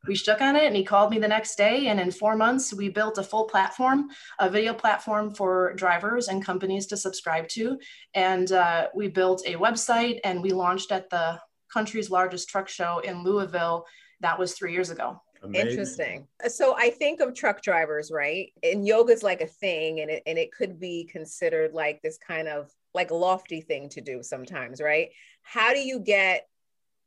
We 0.07 0.15
shook 0.15 0.39
on 0.39 0.55
it 0.55 0.65
and 0.65 0.75
he 0.75 0.83
called 0.83 1.09
me 1.09 1.17
the 1.17 1.27
next 1.27 1.55
day. 1.55 1.87
And 1.87 1.99
in 1.99 2.11
four 2.11 2.35
months, 2.35 2.73
we 2.73 2.89
built 2.89 3.17
a 3.17 3.23
full 3.23 3.45
platform, 3.45 4.09
a 4.39 4.49
video 4.49 4.73
platform 4.73 5.33
for 5.33 5.73
drivers 5.73 6.27
and 6.27 6.45
companies 6.45 6.85
to 6.87 6.97
subscribe 6.97 7.47
to. 7.49 7.79
And 8.13 8.51
uh, 8.51 8.89
we 8.93 9.07
built 9.07 9.41
a 9.47 9.55
website 9.55 10.19
and 10.23 10.43
we 10.43 10.51
launched 10.51 10.91
at 10.91 11.09
the 11.09 11.39
country's 11.73 12.11
largest 12.11 12.49
truck 12.49 12.69
show 12.69 12.99
in 12.99 13.23
Louisville 13.23 13.85
that 14.21 14.39
was 14.39 14.53
three 14.53 14.73
years 14.73 14.89
ago. 14.89 15.21
Amazing. 15.45 15.69
Interesting. 15.69 16.27
So 16.47 16.75
I 16.75 16.89
think 16.89 17.21
of 17.21 17.33
truck 17.33 17.61
drivers, 17.61 18.11
right? 18.11 18.51
And 18.63 18.85
yoga 18.85 19.13
is 19.13 19.23
like 19.23 19.41
a 19.41 19.47
thing, 19.47 20.01
and 20.01 20.09
it 20.09 20.23
and 20.25 20.37
it 20.37 20.51
could 20.51 20.79
be 20.79 21.07
considered 21.11 21.73
like 21.73 22.01
this 22.01 22.17
kind 22.17 22.47
of 22.47 22.69
like 22.93 23.11
lofty 23.11 23.61
thing 23.61 23.89
to 23.89 24.01
do 24.01 24.23
sometimes, 24.23 24.81
right? 24.81 25.09
How 25.43 25.73
do 25.73 25.79
you 25.79 25.99
get 25.99 26.47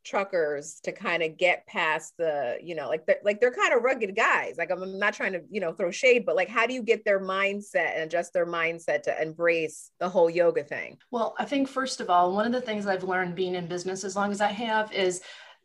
truckers 0.05 0.79
to 0.83 0.91
kind 0.91 1.21
of 1.21 1.37
get 1.37 1.65
past 1.67 2.13
the, 2.17 2.57
you 2.63 2.73
know, 2.73 2.87
like 2.87 3.05
they're 3.05 3.19
like 3.23 3.39
they're 3.39 3.51
kind 3.51 3.73
of 3.73 3.83
rugged 3.83 4.15
guys. 4.15 4.55
Like 4.57 4.71
I'm 4.71 4.97
not 4.97 5.13
trying 5.13 5.33
to, 5.33 5.41
you 5.49 5.59
know, 5.59 5.73
throw 5.73 5.91
shade, 5.91 6.25
but 6.25 6.35
like 6.35 6.47
how 6.49 6.65
do 6.65 6.73
you 6.73 6.81
get 6.81 7.05
their 7.05 7.19
mindset 7.19 7.93
and 7.95 8.03
adjust 8.03 8.33
their 8.33 8.45
mindset 8.45 9.03
to 9.03 9.21
embrace 9.21 9.91
the 9.99 10.09
whole 10.09 10.29
yoga 10.29 10.63
thing? 10.63 10.97
Well, 11.11 11.35
I 11.37 11.45
think 11.45 11.67
first 11.67 12.01
of 12.01 12.09
all, 12.09 12.33
one 12.33 12.45
of 12.45 12.51
the 12.51 12.61
things 12.61 12.85
I've 12.85 13.03
learned 13.03 13.35
being 13.35 13.55
in 13.55 13.67
business 13.67 14.03
as 14.03 14.15
long 14.15 14.31
as 14.31 14.41
I 14.41 14.47
have 14.47 14.91
is 14.93 15.21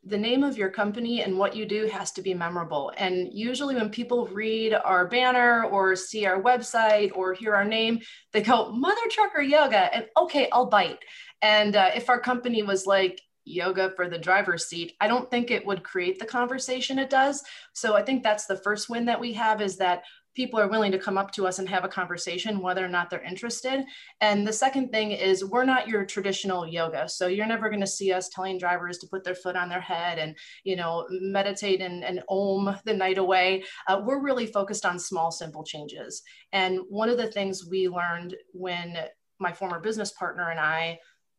the 0.06 0.18
name 0.18 0.42
of 0.44 0.58
your 0.58 0.70
company 0.70 1.22
and 1.22 1.38
what 1.38 1.56
you 1.56 1.64
do 1.64 1.86
has 1.86 2.12
to 2.12 2.22
be 2.22 2.34
memorable. 2.34 2.92
And 2.96 3.32
usually, 3.32 3.74
when 3.74 3.88
people 3.88 4.26
read 4.26 4.74
our 4.74 5.06
banner 5.06 5.64
or 5.64 5.96
see 5.96 6.26
our 6.26 6.42
website 6.42 7.10
or 7.14 7.32
hear 7.32 7.54
our 7.54 7.64
name, 7.64 8.00
they 8.32 8.42
go, 8.42 8.70
Mother 8.72 9.00
Trucker 9.10 9.42
Yoga. 9.42 9.94
And 9.94 10.06
okay, 10.16 10.48
I'll 10.52 10.66
bite. 10.66 10.98
And 11.42 11.76
uh, 11.76 11.90
if 11.94 12.08
our 12.08 12.20
company 12.20 12.62
was 12.62 12.86
like, 12.86 13.20
yoga 13.46 13.90
for 13.94 14.08
the 14.08 14.18
driver's 14.18 14.64
seat 14.64 14.94
i 15.02 15.06
don't 15.06 15.30
think 15.30 15.50
it 15.50 15.66
would 15.66 15.82
create 15.82 16.18
the 16.18 16.24
conversation 16.24 16.98
it 16.98 17.10
does 17.10 17.42
so 17.74 17.94
i 17.94 18.02
think 18.02 18.22
that's 18.22 18.46
the 18.46 18.56
first 18.56 18.88
win 18.88 19.04
that 19.04 19.20
we 19.20 19.34
have 19.34 19.60
is 19.60 19.76
that 19.76 20.02
people 20.34 20.58
are 20.58 20.68
willing 20.68 20.92
to 20.92 20.98
come 20.98 21.16
up 21.16 21.30
to 21.32 21.46
us 21.46 21.58
and 21.58 21.68
have 21.68 21.84
a 21.84 21.88
conversation 21.88 22.60
whether 22.60 22.84
or 22.84 22.88
not 22.88 23.10
they're 23.10 23.22
interested. 23.22 23.84
And 24.20 24.46
the 24.46 24.52
second 24.52 24.90
thing 24.90 25.12
is 25.12 25.44
we're 25.44 25.64
not 25.64 25.88
your 25.88 26.04
traditional 26.04 26.66
yoga. 26.66 27.08
So 27.08 27.26
you're 27.26 27.46
never 27.46 27.68
going 27.68 27.80
to 27.80 27.86
see 27.86 28.12
us 28.12 28.28
telling 28.28 28.58
drivers 28.58 28.98
to 28.98 29.06
put 29.06 29.24
their 29.24 29.34
foot 29.34 29.56
on 29.56 29.68
their 29.68 29.80
head 29.80 30.18
and 30.18 30.36
you 30.64 30.76
know 30.76 31.06
meditate 31.10 31.80
and, 31.80 32.04
and 32.04 32.22
om 32.28 32.76
the 32.84 32.94
night 32.94 33.18
away. 33.18 33.64
Uh, 33.88 34.00
we're 34.04 34.22
really 34.22 34.46
focused 34.46 34.84
on 34.84 34.98
small 34.98 35.30
simple 35.30 35.64
changes. 35.64 36.22
And 36.52 36.80
one 36.88 37.08
of 37.08 37.16
the 37.16 37.30
things 37.30 37.66
we 37.68 37.88
learned 37.88 38.34
when 38.52 38.96
my 39.38 39.52
former 39.52 39.80
business 39.80 40.12
partner 40.12 40.50
and 40.50 40.60
i 40.60 40.96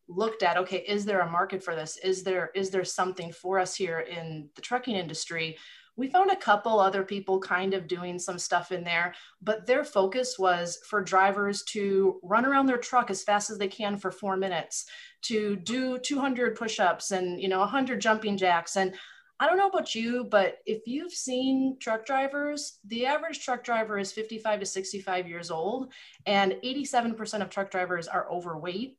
looked 0.08 0.44
at 0.44 0.58
okay 0.58 0.84
is 0.88 1.06
there 1.06 1.22
a 1.22 1.30
market 1.30 1.64
for 1.64 1.76
this? 1.76 1.98
Is 1.98 2.24
there 2.24 2.52
is 2.56 2.70
there 2.70 2.84
something 2.84 3.32
for 3.32 3.60
us 3.60 3.76
here 3.76 4.00
in 4.00 4.50
the 4.56 4.62
trucking 4.62 4.96
industry 4.96 5.58
we 5.98 6.10
found 6.10 6.32
a 6.32 6.36
couple 6.36 6.80
other 6.80 7.04
people 7.04 7.40
kind 7.40 7.74
of 7.74 7.88
doing 7.88 8.20
some 8.20 8.38
stuff 8.38 8.72
in 8.72 8.84
there, 8.84 9.14
but 9.42 9.66
their 9.66 9.84
focus 9.84 10.38
was 10.38 10.80
for 10.90 11.02
drivers 11.02 11.64
to 11.64 12.20
run 12.22 12.46
around 12.46 12.66
their 12.66 12.78
truck 12.78 13.10
as 13.10 13.24
fast 13.24 13.50
as 13.50 13.58
they 13.58 13.68
can 13.68 13.98
for 13.98 14.12
four 14.12 14.36
minutes, 14.36 14.86
to 15.24 15.56
do 15.56 15.98
200 15.98 16.56
push-ups 16.56 17.12
and 17.12 17.42
you 17.42 17.48
know 17.48 17.60
100 17.60 18.02
jumping 18.02 18.38
jacks. 18.38 18.76
And 18.76 18.94
I 19.40 19.48
don't 19.48 19.58
know 19.58 19.68
about 19.68 19.96
you, 19.96 20.26
but 20.30 20.60
if 20.66 20.86
you've 20.86 21.12
seen 21.12 21.78
truck 21.80 22.06
drivers, 22.06 22.80
the 22.86 23.06
average 23.06 23.44
truck 23.44 23.64
driver 23.64 23.98
is 23.98 24.12
55 24.12 24.62
to 24.62 24.66
65 24.66 25.28
years 25.28 25.52
old, 25.52 25.92
and 26.26 26.54
87% 26.64 27.42
of 27.42 27.50
truck 27.50 27.72
drivers 27.72 28.08
are 28.08 28.30
overweight. 28.30 28.98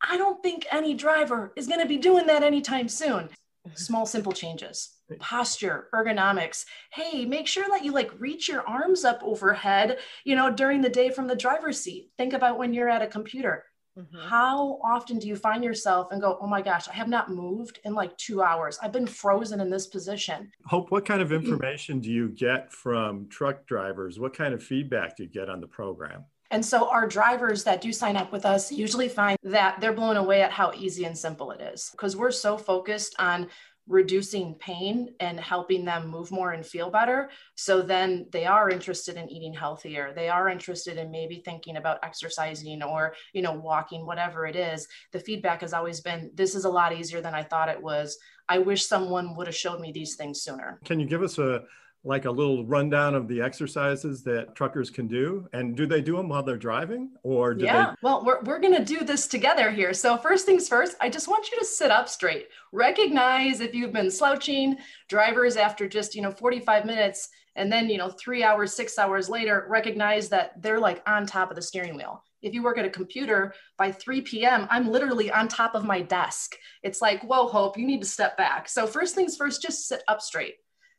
I 0.00 0.16
don't 0.16 0.42
think 0.42 0.66
any 0.70 0.94
driver 0.94 1.52
is 1.56 1.66
going 1.66 1.80
to 1.80 1.86
be 1.86 1.96
doing 1.96 2.26
that 2.26 2.44
anytime 2.44 2.88
soon. 2.88 3.24
Mm-hmm. 3.24 3.74
Small, 3.74 4.06
simple 4.06 4.32
changes 4.32 4.97
posture, 5.18 5.88
ergonomics. 5.94 6.64
Hey, 6.92 7.24
make 7.24 7.46
sure 7.46 7.66
that 7.68 7.84
you 7.84 7.92
like 7.92 8.18
reach 8.20 8.48
your 8.48 8.66
arms 8.66 9.04
up 9.04 9.20
overhead, 9.22 9.98
you 10.24 10.34
know, 10.34 10.50
during 10.50 10.80
the 10.80 10.88
day 10.88 11.10
from 11.10 11.26
the 11.26 11.36
driver's 11.36 11.80
seat. 11.80 12.10
Think 12.18 12.32
about 12.32 12.58
when 12.58 12.74
you're 12.74 12.88
at 12.88 13.02
a 13.02 13.06
computer. 13.06 13.64
Mm-hmm. 13.98 14.28
How 14.28 14.78
often 14.84 15.18
do 15.18 15.26
you 15.26 15.34
find 15.34 15.64
yourself 15.64 16.08
and 16.12 16.20
go, 16.20 16.38
oh 16.40 16.46
my 16.46 16.62
gosh, 16.62 16.88
I 16.88 16.92
have 16.92 17.08
not 17.08 17.30
moved 17.30 17.80
in 17.84 17.94
like 17.94 18.16
two 18.16 18.42
hours. 18.42 18.78
I've 18.80 18.92
been 18.92 19.08
frozen 19.08 19.60
in 19.60 19.70
this 19.70 19.88
position. 19.88 20.52
Hope, 20.66 20.92
what 20.92 21.04
kind 21.04 21.20
of 21.20 21.32
information 21.32 21.98
do 21.98 22.10
you 22.10 22.28
get 22.28 22.72
from 22.72 23.28
truck 23.28 23.66
drivers? 23.66 24.20
What 24.20 24.36
kind 24.36 24.54
of 24.54 24.62
feedback 24.62 25.16
do 25.16 25.24
you 25.24 25.28
get 25.28 25.48
on 25.48 25.60
the 25.60 25.66
program? 25.66 26.24
And 26.50 26.64
so 26.64 26.88
our 26.88 27.06
drivers 27.06 27.62
that 27.64 27.80
do 27.80 27.92
sign 27.92 28.16
up 28.16 28.32
with 28.32 28.46
us 28.46 28.72
usually 28.72 29.08
find 29.08 29.36
that 29.42 29.80
they're 29.80 29.92
blown 29.92 30.16
away 30.16 30.42
at 30.42 30.50
how 30.50 30.72
easy 30.74 31.04
and 31.04 31.16
simple 31.16 31.50
it 31.50 31.60
is 31.60 31.90
because 31.90 32.16
we're 32.16 32.30
so 32.30 32.56
focused 32.56 33.14
on 33.18 33.48
reducing 33.88 34.54
pain 34.54 35.14
and 35.18 35.40
helping 35.40 35.84
them 35.84 36.08
move 36.08 36.30
more 36.30 36.52
and 36.52 36.64
feel 36.64 36.90
better. 36.90 37.30
So 37.54 37.82
then 37.82 38.26
they 38.30 38.44
are 38.44 38.68
interested 38.70 39.16
in 39.16 39.30
eating 39.30 39.54
healthier. 39.54 40.12
They 40.14 40.28
are 40.28 40.48
interested 40.48 40.98
in 40.98 41.10
maybe 41.10 41.42
thinking 41.44 41.78
about 41.78 41.98
exercising 42.02 42.82
or, 42.82 43.14
you 43.32 43.42
know, 43.42 43.52
walking, 43.52 44.06
whatever 44.06 44.46
it 44.46 44.56
is. 44.56 44.86
The 45.12 45.20
feedback 45.20 45.62
has 45.62 45.72
always 45.72 46.00
been 46.00 46.30
this 46.34 46.54
is 46.54 46.64
a 46.64 46.70
lot 46.70 46.92
easier 46.92 47.20
than 47.20 47.34
I 47.34 47.42
thought 47.42 47.68
it 47.68 47.82
was. 47.82 48.18
I 48.48 48.58
wish 48.58 48.86
someone 48.86 49.34
would 49.36 49.46
have 49.46 49.56
showed 49.56 49.80
me 49.80 49.92
these 49.92 50.16
things 50.16 50.42
sooner. 50.42 50.78
Can 50.84 51.00
you 51.00 51.06
give 51.06 51.22
us 51.22 51.38
a 51.38 51.62
like 52.04 52.24
a 52.24 52.30
little 52.30 52.64
rundown 52.64 53.14
of 53.14 53.26
the 53.26 53.40
exercises 53.40 54.22
that 54.22 54.54
truckers 54.54 54.90
can 54.90 55.08
do? 55.08 55.48
And 55.52 55.76
do 55.76 55.86
they 55.86 56.00
do 56.00 56.16
them 56.16 56.28
while 56.28 56.42
they're 56.42 56.56
driving 56.56 57.10
or 57.22 57.54
do 57.54 57.64
yeah 57.64 57.90
they... 57.90 57.96
well 58.02 58.24
we're, 58.24 58.40
we're 58.42 58.60
going 58.60 58.76
to 58.76 58.84
do 58.84 59.04
this 59.04 59.26
together 59.26 59.70
here. 59.70 59.92
So 59.92 60.16
first 60.16 60.46
things 60.46 60.68
first 60.68 60.96
i 61.00 61.08
just 61.08 61.28
want 61.28 61.50
you 61.50 61.58
to 61.58 61.64
sit 61.64 61.90
up 61.90 62.08
straight. 62.08 62.48
Recognize 62.72 63.60
if 63.60 63.74
you've 63.74 63.92
been 63.92 64.10
slouching 64.10 64.76
drivers 65.08 65.56
after 65.56 65.88
just 65.88 66.14
you 66.14 66.22
know 66.22 66.30
45 66.30 66.84
minutes 66.84 67.28
and 67.56 67.72
then 67.72 67.90
you 67.90 67.98
know 67.98 68.10
three 68.10 68.44
hours 68.44 68.74
six 68.74 68.98
hours 68.98 69.28
later 69.28 69.66
recognize 69.68 70.28
that 70.28 70.62
they're 70.62 70.80
like 70.80 71.02
on 71.06 71.26
top 71.26 71.50
of 71.50 71.56
the 71.56 71.62
steering 71.62 71.96
wheel. 71.96 72.22
If 72.40 72.54
you 72.54 72.62
work 72.62 72.78
at 72.78 72.84
a 72.84 72.90
computer 72.90 73.54
by 73.76 73.90
3 73.90 74.20
p.m 74.22 74.68
i'm 74.70 74.88
literally 74.88 75.32
on 75.32 75.48
top 75.48 75.74
of 75.74 75.84
my 75.84 76.00
desk. 76.00 76.54
It's 76.84 77.02
like 77.02 77.22
whoa 77.24 77.48
hope 77.48 77.76
you 77.76 77.86
need 77.86 78.02
to 78.02 78.08
step 78.08 78.36
back. 78.36 78.68
So 78.68 78.86
first 78.86 79.16
things 79.16 79.36
first 79.36 79.60
just 79.60 79.88
sit 79.88 80.02
up 80.06 80.22
straight 80.22 80.54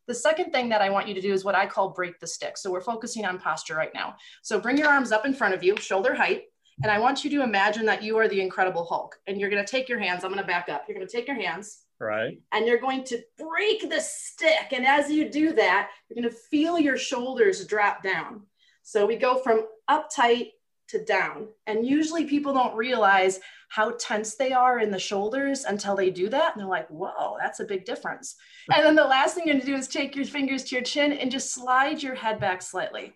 the 0.09 0.15
second 0.15 0.51
thing 0.51 0.69
that 0.69 0.81
I 0.81 0.89
want 0.89 1.07
you 1.07 1.13
to 1.13 1.21
do 1.21 1.31
is 1.31 1.45
what 1.45 1.53
I 1.53 1.67
call 1.67 1.91
break 1.91 2.19
the 2.19 2.25
stick. 2.25 2.57
So 2.57 2.71
we're 2.71 2.81
focusing 2.81 3.25
on 3.25 3.37
posture 3.37 3.75
right 3.75 3.93
now. 3.93 4.15
So 4.41 4.59
bring 4.59 4.75
your 4.75 4.87
arms 4.89 5.11
up 5.11 5.23
in 5.23 5.35
front 5.35 5.53
of 5.53 5.63
you, 5.63 5.77
shoulder 5.77 6.15
height. 6.15 6.45
And 6.81 6.91
I 6.91 6.97
want 6.97 7.23
you 7.23 7.29
to 7.29 7.43
imagine 7.43 7.85
that 7.85 8.01
you 8.01 8.17
are 8.17 8.27
the 8.27 8.41
Incredible 8.41 8.85
Hulk. 8.85 9.17
And 9.27 9.39
you're 9.39 9.51
going 9.51 9.63
to 9.63 9.71
take 9.71 9.87
your 9.87 9.99
hands. 9.99 10.23
I'm 10.23 10.31
going 10.31 10.41
to 10.41 10.47
back 10.47 10.67
up. 10.67 10.85
You're 10.87 10.97
going 10.97 11.07
to 11.07 11.15
take 11.15 11.27
your 11.27 11.39
hands. 11.39 11.81
Right. 11.99 12.39
And 12.51 12.65
you're 12.65 12.79
going 12.79 13.03
to 13.03 13.21
break 13.37 13.87
the 13.87 14.01
stick. 14.01 14.71
And 14.71 14.83
as 14.83 15.11
you 15.11 15.29
do 15.29 15.53
that, 15.53 15.91
you're 16.09 16.19
going 16.19 16.33
to 16.33 16.39
feel 16.49 16.79
your 16.79 16.97
shoulders 16.97 17.63
drop 17.67 18.01
down. 18.01 18.41
So 18.81 19.05
we 19.05 19.15
go 19.15 19.37
from 19.37 19.67
up 19.87 20.09
tight 20.09 20.53
to 20.87 21.05
down. 21.05 21.49
And 21.67 21.85
usually 21.85 22.25
people 22.25 22.51
don't 22.51 22.75
realize 22.75 23.39
how 23.69 23.91
tense 23.99 24.35
they 24.35 24.51
are 24.51 24.79
in 24.79 24.91
the 24.91 24.99
shoulders 24.99 25.63
until 25.63 25.95
they 25.95 26.09
do 26.09 26.27
that. 26.29 26.53
And 26.53 26.59
they're 26.59 26.67
like, 26.67 26.87
whoa, 26.89 27.37
that's 27.39 27.59
a 27.59 27.65
big 27.65 27.85
difference. 27.85 28.35
And 28.75 28.85
then 28.85 28.95
the 28.95 29.03
last 29.03 29.33
thing 29.33 29.47
you're 29.47 29.55
gonna 29.55 29.65
do 29.65 29.75
is 29.75 29.87
take 29.87 30.15
your 30.15 30.25
fingers 30.25 30.63
to 30.65 30.75
your 30.75 30.83
chin 30.83 31.11
and 31.13 31.31
just 31.31 31.53
slide 31.53 32.03
your 32.03 32.13
head 32.13 32.39
back 32.39 32.61
slightly. 32.61 33.13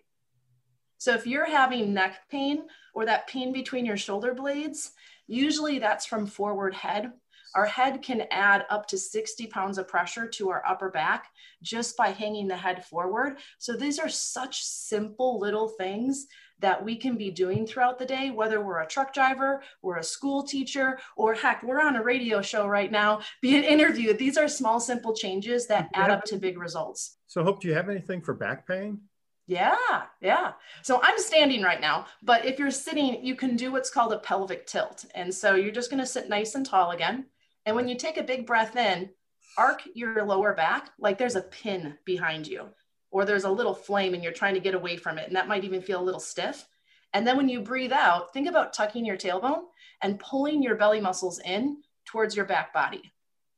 So 0.98 1.12
if 1.14 1.28
you're 1.28 1.48
having 1.48 1.94
neck 1.94 2.28
pain 2.28 2.64
or 2.92 3.04
that 3.04 3.28
pain 3.28 3.52
between 3.52 3.86
your 3.86 3.96
shoulder 3.96 4.34
blades, 4.34 4.92
usually 5.28 5.78
that's 5.78 6.06
from 6.06 6.26
forward 6.26 6.74
head. 6.74 7.12
Our 7.54 7.66
head 7.66 8.02
can 8.02 8.22
add 8.30 8.66
up 8.70 8.86
to 8.88 8.98
60 8.98 9.46
pounds 9.46 9.78
of 9.78 9.88
pressure 9.88 10.26
to 10.28 10.50
our 10.50 10.62
upper 10.66 10.90
back 10.90 11.26
just 11.62 11.96
by 11.96 12.08
hanging 12.08 12.48
the 12.48 12.56
head 12.56 12.84
forward. 12.84 13.38
So 13.58 13.76
these 13.76 13.98
are 13.98 14.08
such 14.08 14.62
simple 14.62 15.38
little 15.38 15.68
things 15.68 16.26
that 16.60 16.82
we 16.82 16.96
can 16.96 17.16
be 17.16 17.30
doing 17.30 17.66
throughout 17.66 17.98
the 17.98 18.06
day, 18.06 18.30
whether 18.30 18.60
we're 18.60 18.80
a 18.80 18.86
truck 18.86 19.12
driver, 19.12 19.62
we're 19.82 19.98
a 19.98 20.04
school 20.04 20.42
teacher, 20.42 20.98
or 21.16 21.34
heck, 21.34 21.62
we're 21.62 21.80
on 21.80 21.96
a 21.96 22.02
radio 22.02 22.40
show 22.40 22.66
right 22.66 22.90
now 22.90 23.20
being 23.42 23.64
interviewed. 23.64 24.18
These 24.18 24.38
are 24.38 24.48
small, 24.48 24.80
simple 24.80 25.14
changes 25.14 25.66
that 25.66 25.90
add 25.94 26.10
up 26.10 26.24
to 26.24 26.36
big 26.36 26.58
results. 26.58 27.16
So, 27.26 27.42
Hope, 27.42 27.60
do 27.60 27.68
you 27.68 27.74
have 27.74 27.88
anything 27.88 28.20
for 28.20 28.34
back 28.34 28.66
pain? 28.66 29.00
Yeah, 29.46 29.76
yeah. 30.22 30.52
So 30.82 31.00
I'm 31.02 31.18
standing 31.18 31.62
right 31.62 31.80
now, 31.80 32.06
but 32.22 32.46
if 32.46 32.58
you're 32.58 32.70
sitting, 32.70 33.22
you 33.24 33.36
can 33.36 33.56
do 33.56 33.70
what's 33.70 33.90
called 33.90 34.12
a 34.14 34.18
pelvic 34.18 34.66
tilt. 34.66 35.04
And 35.14 35.34
so 35.34 35.54
you're 35.54 35.70
just 35.70 35.90
going 35.90 36.00
to 36.00 36.06
sit 36.06 36.30
nice 36.30 36.54
and 36.54 36.64
tall 36.64 36.92
again. 36.92 37.26
And 37.66 37.74
when 37.74 37.88
you 37.88 37.96
take 37.96 38.16
a 38.16 38.22
big 38.22 38.46
breath 38.46 38.76
in, 38.76 39.10
arc 39.56 39.82
your 39.94 40.24
lower 40.24 40.54
back 40.54 40.90
like 40.98 41.18
there's 41.18 41.36
a 41.36 41.42
pin 41.42 41.96
behind 42.04 42.46
you 42.46 42.66
or 43.10 43.24
there's 43.24 43.44
a 43.44 43.50
little 43.50 43.74
flame 43.74 44.14
and 44.14 44.22
you're 44.22 44.32
trying 44.32 44.54
to 44.54 44.60
get 44.60 44.74
away 44.74 44.96
from 44.96 45.18
it 45.18 45.26
and 45.26 45.36
that 45.36 45.48
might 45.48 45.64
even 45.64 45.80
feel 45.80 46.00
a 46.00 46.04
little 46.04 46.20
stiff. 46.20 46.66
And 47.12 47.26
then 47.26 47.36
when 47.36 47.48
you 47.48 47.60
breathe 47.60 47.92
out 47.92 48.32
think 48.32 48.48
about 48.48 48.72
tucking 48.72 49.04
your 49.04 49.16
tailbone 49.16 49.62
and 50.02 50.18
pulling 50.18 50.62
your 50.62 50.76
belly 50.76 51.00
muscles 51.00 51.40
in 51.40 51.82
towards 52.04 52.36
your 52.36 52.44
back 52.44 52.72
body. 52.74 53.12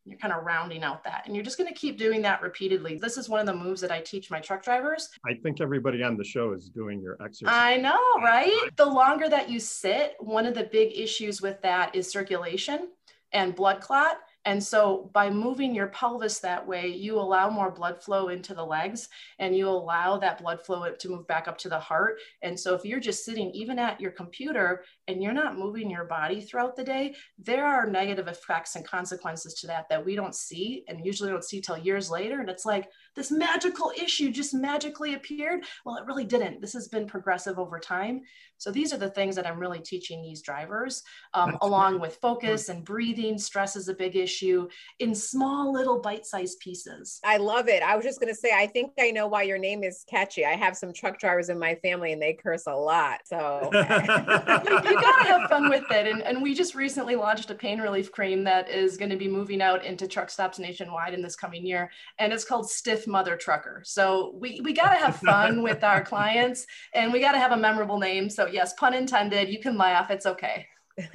You're 0.04 0.18
kind 0.18 0.32
of 0.32 0.44
rounding 0.44 0.84
out 0.84 1.02
that 1.04 1.22
and 1.26 1.34
you're 1.34 1.44
just 1.44 1.58
going 1.58 1.72
to 1.72 1.74
keep 1.74 1.98
doing 1.98 2.22
that 2.22 2.40
repeatedly. 2.42 2.96
This 2.96 3.16
is 3.16 3.28
one 3.28 3.40
of 3.40 3.46
the 3.46 3.54
moves 3.54 3.80
that 3.80 3.90
i 3.90 4.00
teach 4.00 4.30
my 4.30 4.38
truck 4.38 4.62
drivers. 4.62 5.08
I 5.24 5.34
think 5.34 5.60
everybody 5.60 6.02
on 6.02 6.16
the 6.16 6.24
show 6.24 6.52
is 6.52 6.68
doing 6.68 7.00
your 7.00 7.16
exercise. 7.22 7.54
I 7.56 7.76
know 7.78 7.98
right? 8.22 8.70
The 8.76 8.86
longer 8.86 9.28
that 9.28 9.48
you 9.48 9.58
sit 9.58 10.14
one 10.20 10.46
of 10.46 10.54
the 10.54 10.64
big 10.64 10.96
issues 10.96 11.40
with 11.40 11.60
that 11.62 11.94
is 11.94 12.10
circulation 12.10 12.90
and 13.32 13.54
blood 13.54 13.80
clot 13.80 14.16
and 14.46 14.62
so 14.62 15.10
by 15.12 15.28
moving 15.28 15.74
your 15.74 15.88
pelvis 15.88 16.38
that 16.38 16.64
way, 16.64 16.86
you 16.86 17.18
allow 17.18 17.50
more 17.50 17.72
blood 17.72 18.00
flow 18.00 18.28
into 18.28 18.54
the 18.54 18.64
legs 18.64 19.08
and 19.40 19.56
you 19.56 19.68
allow 19.68 20.18
that 20.18 20.40
blood 20.40 20.64
flow 20.64 20.88
to 20.88 21.08
move 21.08 21.26
back 21.26 21.48
up 21.48 21.58
to 21.58 21.68
the 21.68 21.80
heart. 21.80 22.20
And 22.42 22.58
so 22.58 22.72
if 22.74 22.84
you're 22.84 23.00
just 23.00 23.24
sitting 23.24 23.50
even 23.50 23.80
at 23.80 24.00
your 24.00 24.12
computer 24.12 24.84
and 25.08 25.20
you're 25.20 25.32
not 25.32 25.58
moving 25.58 25.90
your 25.90 26.04
body 26.04 26.40
throughout 26.40 26.76
the 26.76 26.84
day, 26.84 27.16
there 27.40 27.66
are 27.66 27.90
negative 27.90 28.28
effects 28.28 28.76
and 28.76 28.86
consequences 28.86 29.54
to 29.54 29.66
that 29.66 29.88
that 29.90 30.04
we 30.04 30.14
don't 30.14 30.34
see 30.34 30.84
and 30.86 31.04
usually 31.04 31.30
don't 31.30 31.42
see 31.42 31.60
till 31.60 31.76
years 31.76 32.08
later. 32.08 32.38
And 32.38 32.48
it's 32.48 32.64
like, 32.64 32.88
this 33.16 33.31
magical 33.31 33.92
issue 33.96 34.31
just 34.31 34.55
magically 34.55 35.14
appeared. 35.14 35.64
Well, 35.85 35.96
it 35.96 36.07
really 36.07 36.24
didn't. 36.24 36.61
This 36.61 36.74
has 36.74 36.88
been 36.88 37.07
progressive 37.07 37.59
over 37.59 37.79
time. 37.79 38.22
So 38.59 38.70
these 38.70 38.92
are 38.92 38.98
the 38.98 39.11
things 39.11 39.37
that 39.37 39.46
I'm 39.46 39.59
really 39.59 39.81
teaching 39.81 40.22
these 40.22 40.40
drivers, 40.40 41.02
um, 41.35 41.59
along 41.61 42.00
with 42.00 42.16
focus 42.16 42.68
and 42.68 42.85
breathing. 42.85 43.38
Stress 43.38 43.76
is 43.76 43.88
a 43.88 43.94
big 43.94 44.16
issue 44.16 44.68
in 44.98 45.14
small 45.14 45.72
little 45.72 46.00
bite-sized 46.00 46.61
pieces. 46.61 47.20
I 47.24 47.37
love 47.37 47.68
it. 47.68 47.83
I 47.83 47.96
was 47.96 48.05
just 48.05 48.18
going 48.20 48.33
to 48.33 48.38
say, 48.38 48.52
I 48.55 48.66
think 48.66 48.92
I 48.98 49.11
know 49.11 49.26
why 49.26 49.42
your 49.42 49.59
name 49.59 49.85
is 49.85 50.05
catchy. 50.09 50.44
I 50.46 50.55
have 50.55 50.76
some 50.76 50.92
truck 50.92 51.18
drivers 51.18 51.48
in 51.48 51.59
my 51.59 51.74
family 51.76 52.12
and 52.12 52.22
they 52.22 52.33
curse 52.33 52.66
a 52.66 52.74
lot. 52.74 53.20
So 53.24 53.70
you, 53.72 53.79
you 53.79 55.00
got 55.00 55.22
to 55.22 55.29
have 55.29 55.50
fun 55.50 55.68
with 55.68 55.85
it. 55.90 56.07
And, 56.07 56.22
and 56.22 56.42
we 56.42 56.55
just 56.55 56.74
recently 56.74 57.16
launched 57.16 57.50
a 57.50 57.55
pain 57.55 57.81
relief 57.81 58.11
cream 58.11 58.44
that 58.44 58.70
is 58.70 58.96
going 58.96 59.11
to 59.11 59.16
be 59.16 59.29
moving 59.29 59.61
out 59.61 59.85
into 59.85 60.09
truck 60.09 60.31
stops 60.31 60.59
nationwide 60.59 61.12
in 61.12 61.22
this 61.22 61.37
coming 61.37 61.66
year. 61.66 61.90
And 62.18 62.33
it's 62.33 62.44
called 62.44 62.70
Stiff 62.70 63.05
Mother 63.06 63.36
Trucker. 63.36 63.82
So 63.84 64.34
we, 64.38 64.60
we 64.62 64.72
got 64.72 64.90
to 64.90 65.04
have 65.04 65.16
fun 65.16 65.62
with 65.62 65.84
our 65.84 66.02
clients 66.04 66.66
and 66.94 67.12
we 67.12 67.20
got 67.20 67.32
to 67.32 67.38
have 67.38 67.52
a 67.52 67.56
memorable 67.56 67.98
name. 67.98 68.28
So 68.30 68.46
yes, 68.46 68.74
pun 68.74 68.94
intended. 68.94 69.48
You 69.48 69.60
can 69.60 69.76
laugh. 69.76 70.10
It's 70.10 70.26
okay 70.26 70.66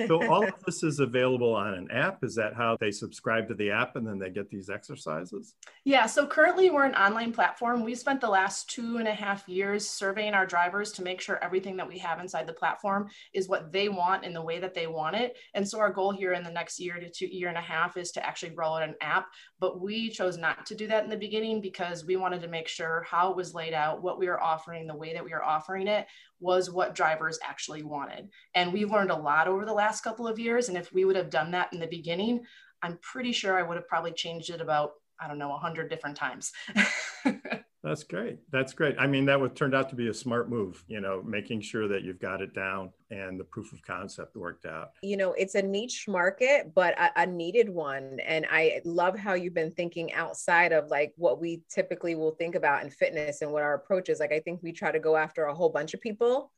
so 0.08 0.28
all 0.30 0.44
of 0.48 0.54
this 0.66 0.84
is 0.84 1.00
available 1.00 1.54
on 1.56 1.74
an 1.74 1.90
app. 1.92 2.24
Is 2.24 2.36
that 2.36 2.54
how 2.56 2.78
they 2.80 2.92
subscribe 2.92 3.48
to 3.48 3.54
the 3.54 3.72
app 3.72 3.96
and 3.96 4.06
then 4.06 4.20
they 4.20 4.30
get 4.30 4.50
these 4.50 4.70
exercises? 4.70 5.56
Yeah. 5.86 6.06
So 6.06 6.28
currently 6.28 6.70
we're 6.70 6.86
an 6.86 6.96
online 6.96 7.32
platform. 7.32 7.84
We 7.84 7.96
spent 7.96 8.22
the 8.22 8.30
last 8.30 8.70
two 8.70 8.98
and 8.98 9.08
a 9.08 9.14
half 9.14 9.48
years 9.48 9.88
surveying 9.88 10.34
our 10.34 10.46
drivers 10.46 10.92
to 10.94 11.04
make 11.04 11.22
sure 11.22 11.44
everything 11.44 11.78
that 11.78 11.88
we 11.88 11.98
have 12.00 12.20
inside 12.20 12.48
the 12.48 12.54
platform 12.54 13.10
is 13.34 13.48
what 13.48 13.72
they 13.72 13.90
want 13.90 14.24
in 14.24 14.34
the 14.34 14.42
way 14.42 14.60
that 14.60 14.74
they 14.74 14.88
want 14.88 15.16
it. 15.16 15.38
And 15.54 15.68
so 15.68 15.80
our 15.80 15.92
goal 15.92 16.12
here 16.12 16.34
in 16.34 16.44
the 16.44 16.52
next 16.52 16.80
year 16.80 17.00
to 17.00 17.10
two 17.10 17.28
year 17.28 17.50
and 17.50 17.58
a 17.58 17.62
half 17.62 17.98
is 17.98 18.12
to 18.12 18.26
actually 18.26 18.52
roll 18.52 18.76
out 18.76 18.84
an 18.84 18.96
app. 19.02 19.28
But 19.60 19.82
we 19.82 20.10
chose 20.10 20.38
not 20.38 20.66
to 20.68 20.76
do 20.76 20.88
that 20.88 21.04
in 21.04 21.10
the 21.10 21.18
beginning 21.18 21.62
because 21.62 22.06
we 22.06 22.16
wanted 22.16 22.42
to 22.42 22.48
make 22.48 22.68
sure 22.68 23.06
how 23.10 23.32
it 23.32 23.36
was 23.36 23.54
laid 23.54 23.74
out, 23.74 24.02
what 24.02 24.20
we 24.20 24.28
were 24.28 24.42
offering, 24.42 24.88
the 24.88 24.96
way 24.96 25.14
that 25.14 25.24
we 25.24 25.34
are 25.34 25.44
offering 25.44 25.88
it 25.88 26.08
was 26.42 26.72
what 26.72 26.96
drivers 26.96 27.40
actually 27.44 27.84
wanted. 27.84 28.28
And 28.56 28.74
we've 28.74 28.92
learned 28.92 29.12
a 29.12 29.16
lot 29.16 29.48
over 29.48 29.64
the 29.64 29.71
last 29.74 30.02
couple 30.02 30.28
of 30.28 30.40
years. 30.40 30.70
And 30.70 30.78
if 30.78 30.92
we 30.94 31.06
would 31.06 31.16
have 31.16 31.30
done 31.30 31.52
that 31.52 31.72
in 31.74 31.80
the 31.80 31.88
beginning, 31.88 32.46
I'm 32.82 32.98
pretty 33.02 33.32
sure 33.32 33.58
I 33.58 33.62
would 33.62 33.78
have 33.78 33.88
probably 33.88 34.12
changed 34.12 34.50
it 34.50 34.62
about, 34.62 34.92
I 35.20 35.28
don't 35.28 35.38
know, 35.38 35.50
100 35.50 35.90
different 35.90 36.18
times. 36.18 36.52
That's 37.84 38.04
great. 38.04 38.38
That's 38.52 38.74
great. 38.74 38.96
I 39.00 39.08
mean, 39.08 39.26
that 39.26 39.40
would 39.40 39.56
turned 39.56 39.74
out 39.74 39.90
to 39.90 39.96
be 39.96 40.10
a 40.10 40.14
smart 40.14 40.50
move, 40.50 40.84
you 40.88 41.02
know, 41.02 41.24
making 41.26 41.62
sure 41.62 41.88
that 41.88 42.04
you've 42.04 42.20
got 42.20 42.40
it 42.40 42.54
down 42.54 42.92
and 43.10 43.40
the 43.40 43.44
proof 43.44 43.74
of 43.74 43.82
concept 43.82 44.36
worked 44.36 44.68
out. 44.68 44.92
You 45.02 45.18
know, 45.18 45.34
it's 45.34 45.56
a 45.56 45.64
niche 45.64 46.06
market, 46.08 46.74
but 46.76 46.94
a, 47.00 47.22
a 47.24 47.26
needed 47.26 47.70
one. 47.70 48.20
And 48.24 48.46
I 48.52 48.82
love 48.86 49.18
how 49.18 49.34
you've 49.34 49.56
been 49.56 49.72
thinking 49.72 50.14
outside 50.14 50.74
of 50.74 50.90
like 50.90 51.14
what 51.18 51.42
we 51.42 51.64
typically 51.74 52.14
will 52.14 52.36
think 52.36 52.54
about 52.54 52.84
in 52.84 52.92
fitness 52.92 53.42
and 53.42 53.52
what 53.52 53.64
our 53.64 53.74
approach 53.74 54.10
is. 54.10 54.20
Like, 54.20 54.32
I 54.32 54.40
think 54.40 54.62
we 54.62 54.72
try 54.72 54.92
to 54.92 55.00
go 55.00 55.16
after 55.16 55.46
a 55.46 55.56
whole 55.56 55.70
bunch 55.70 55.96
of 55.96 56.02
people 56.02 56.52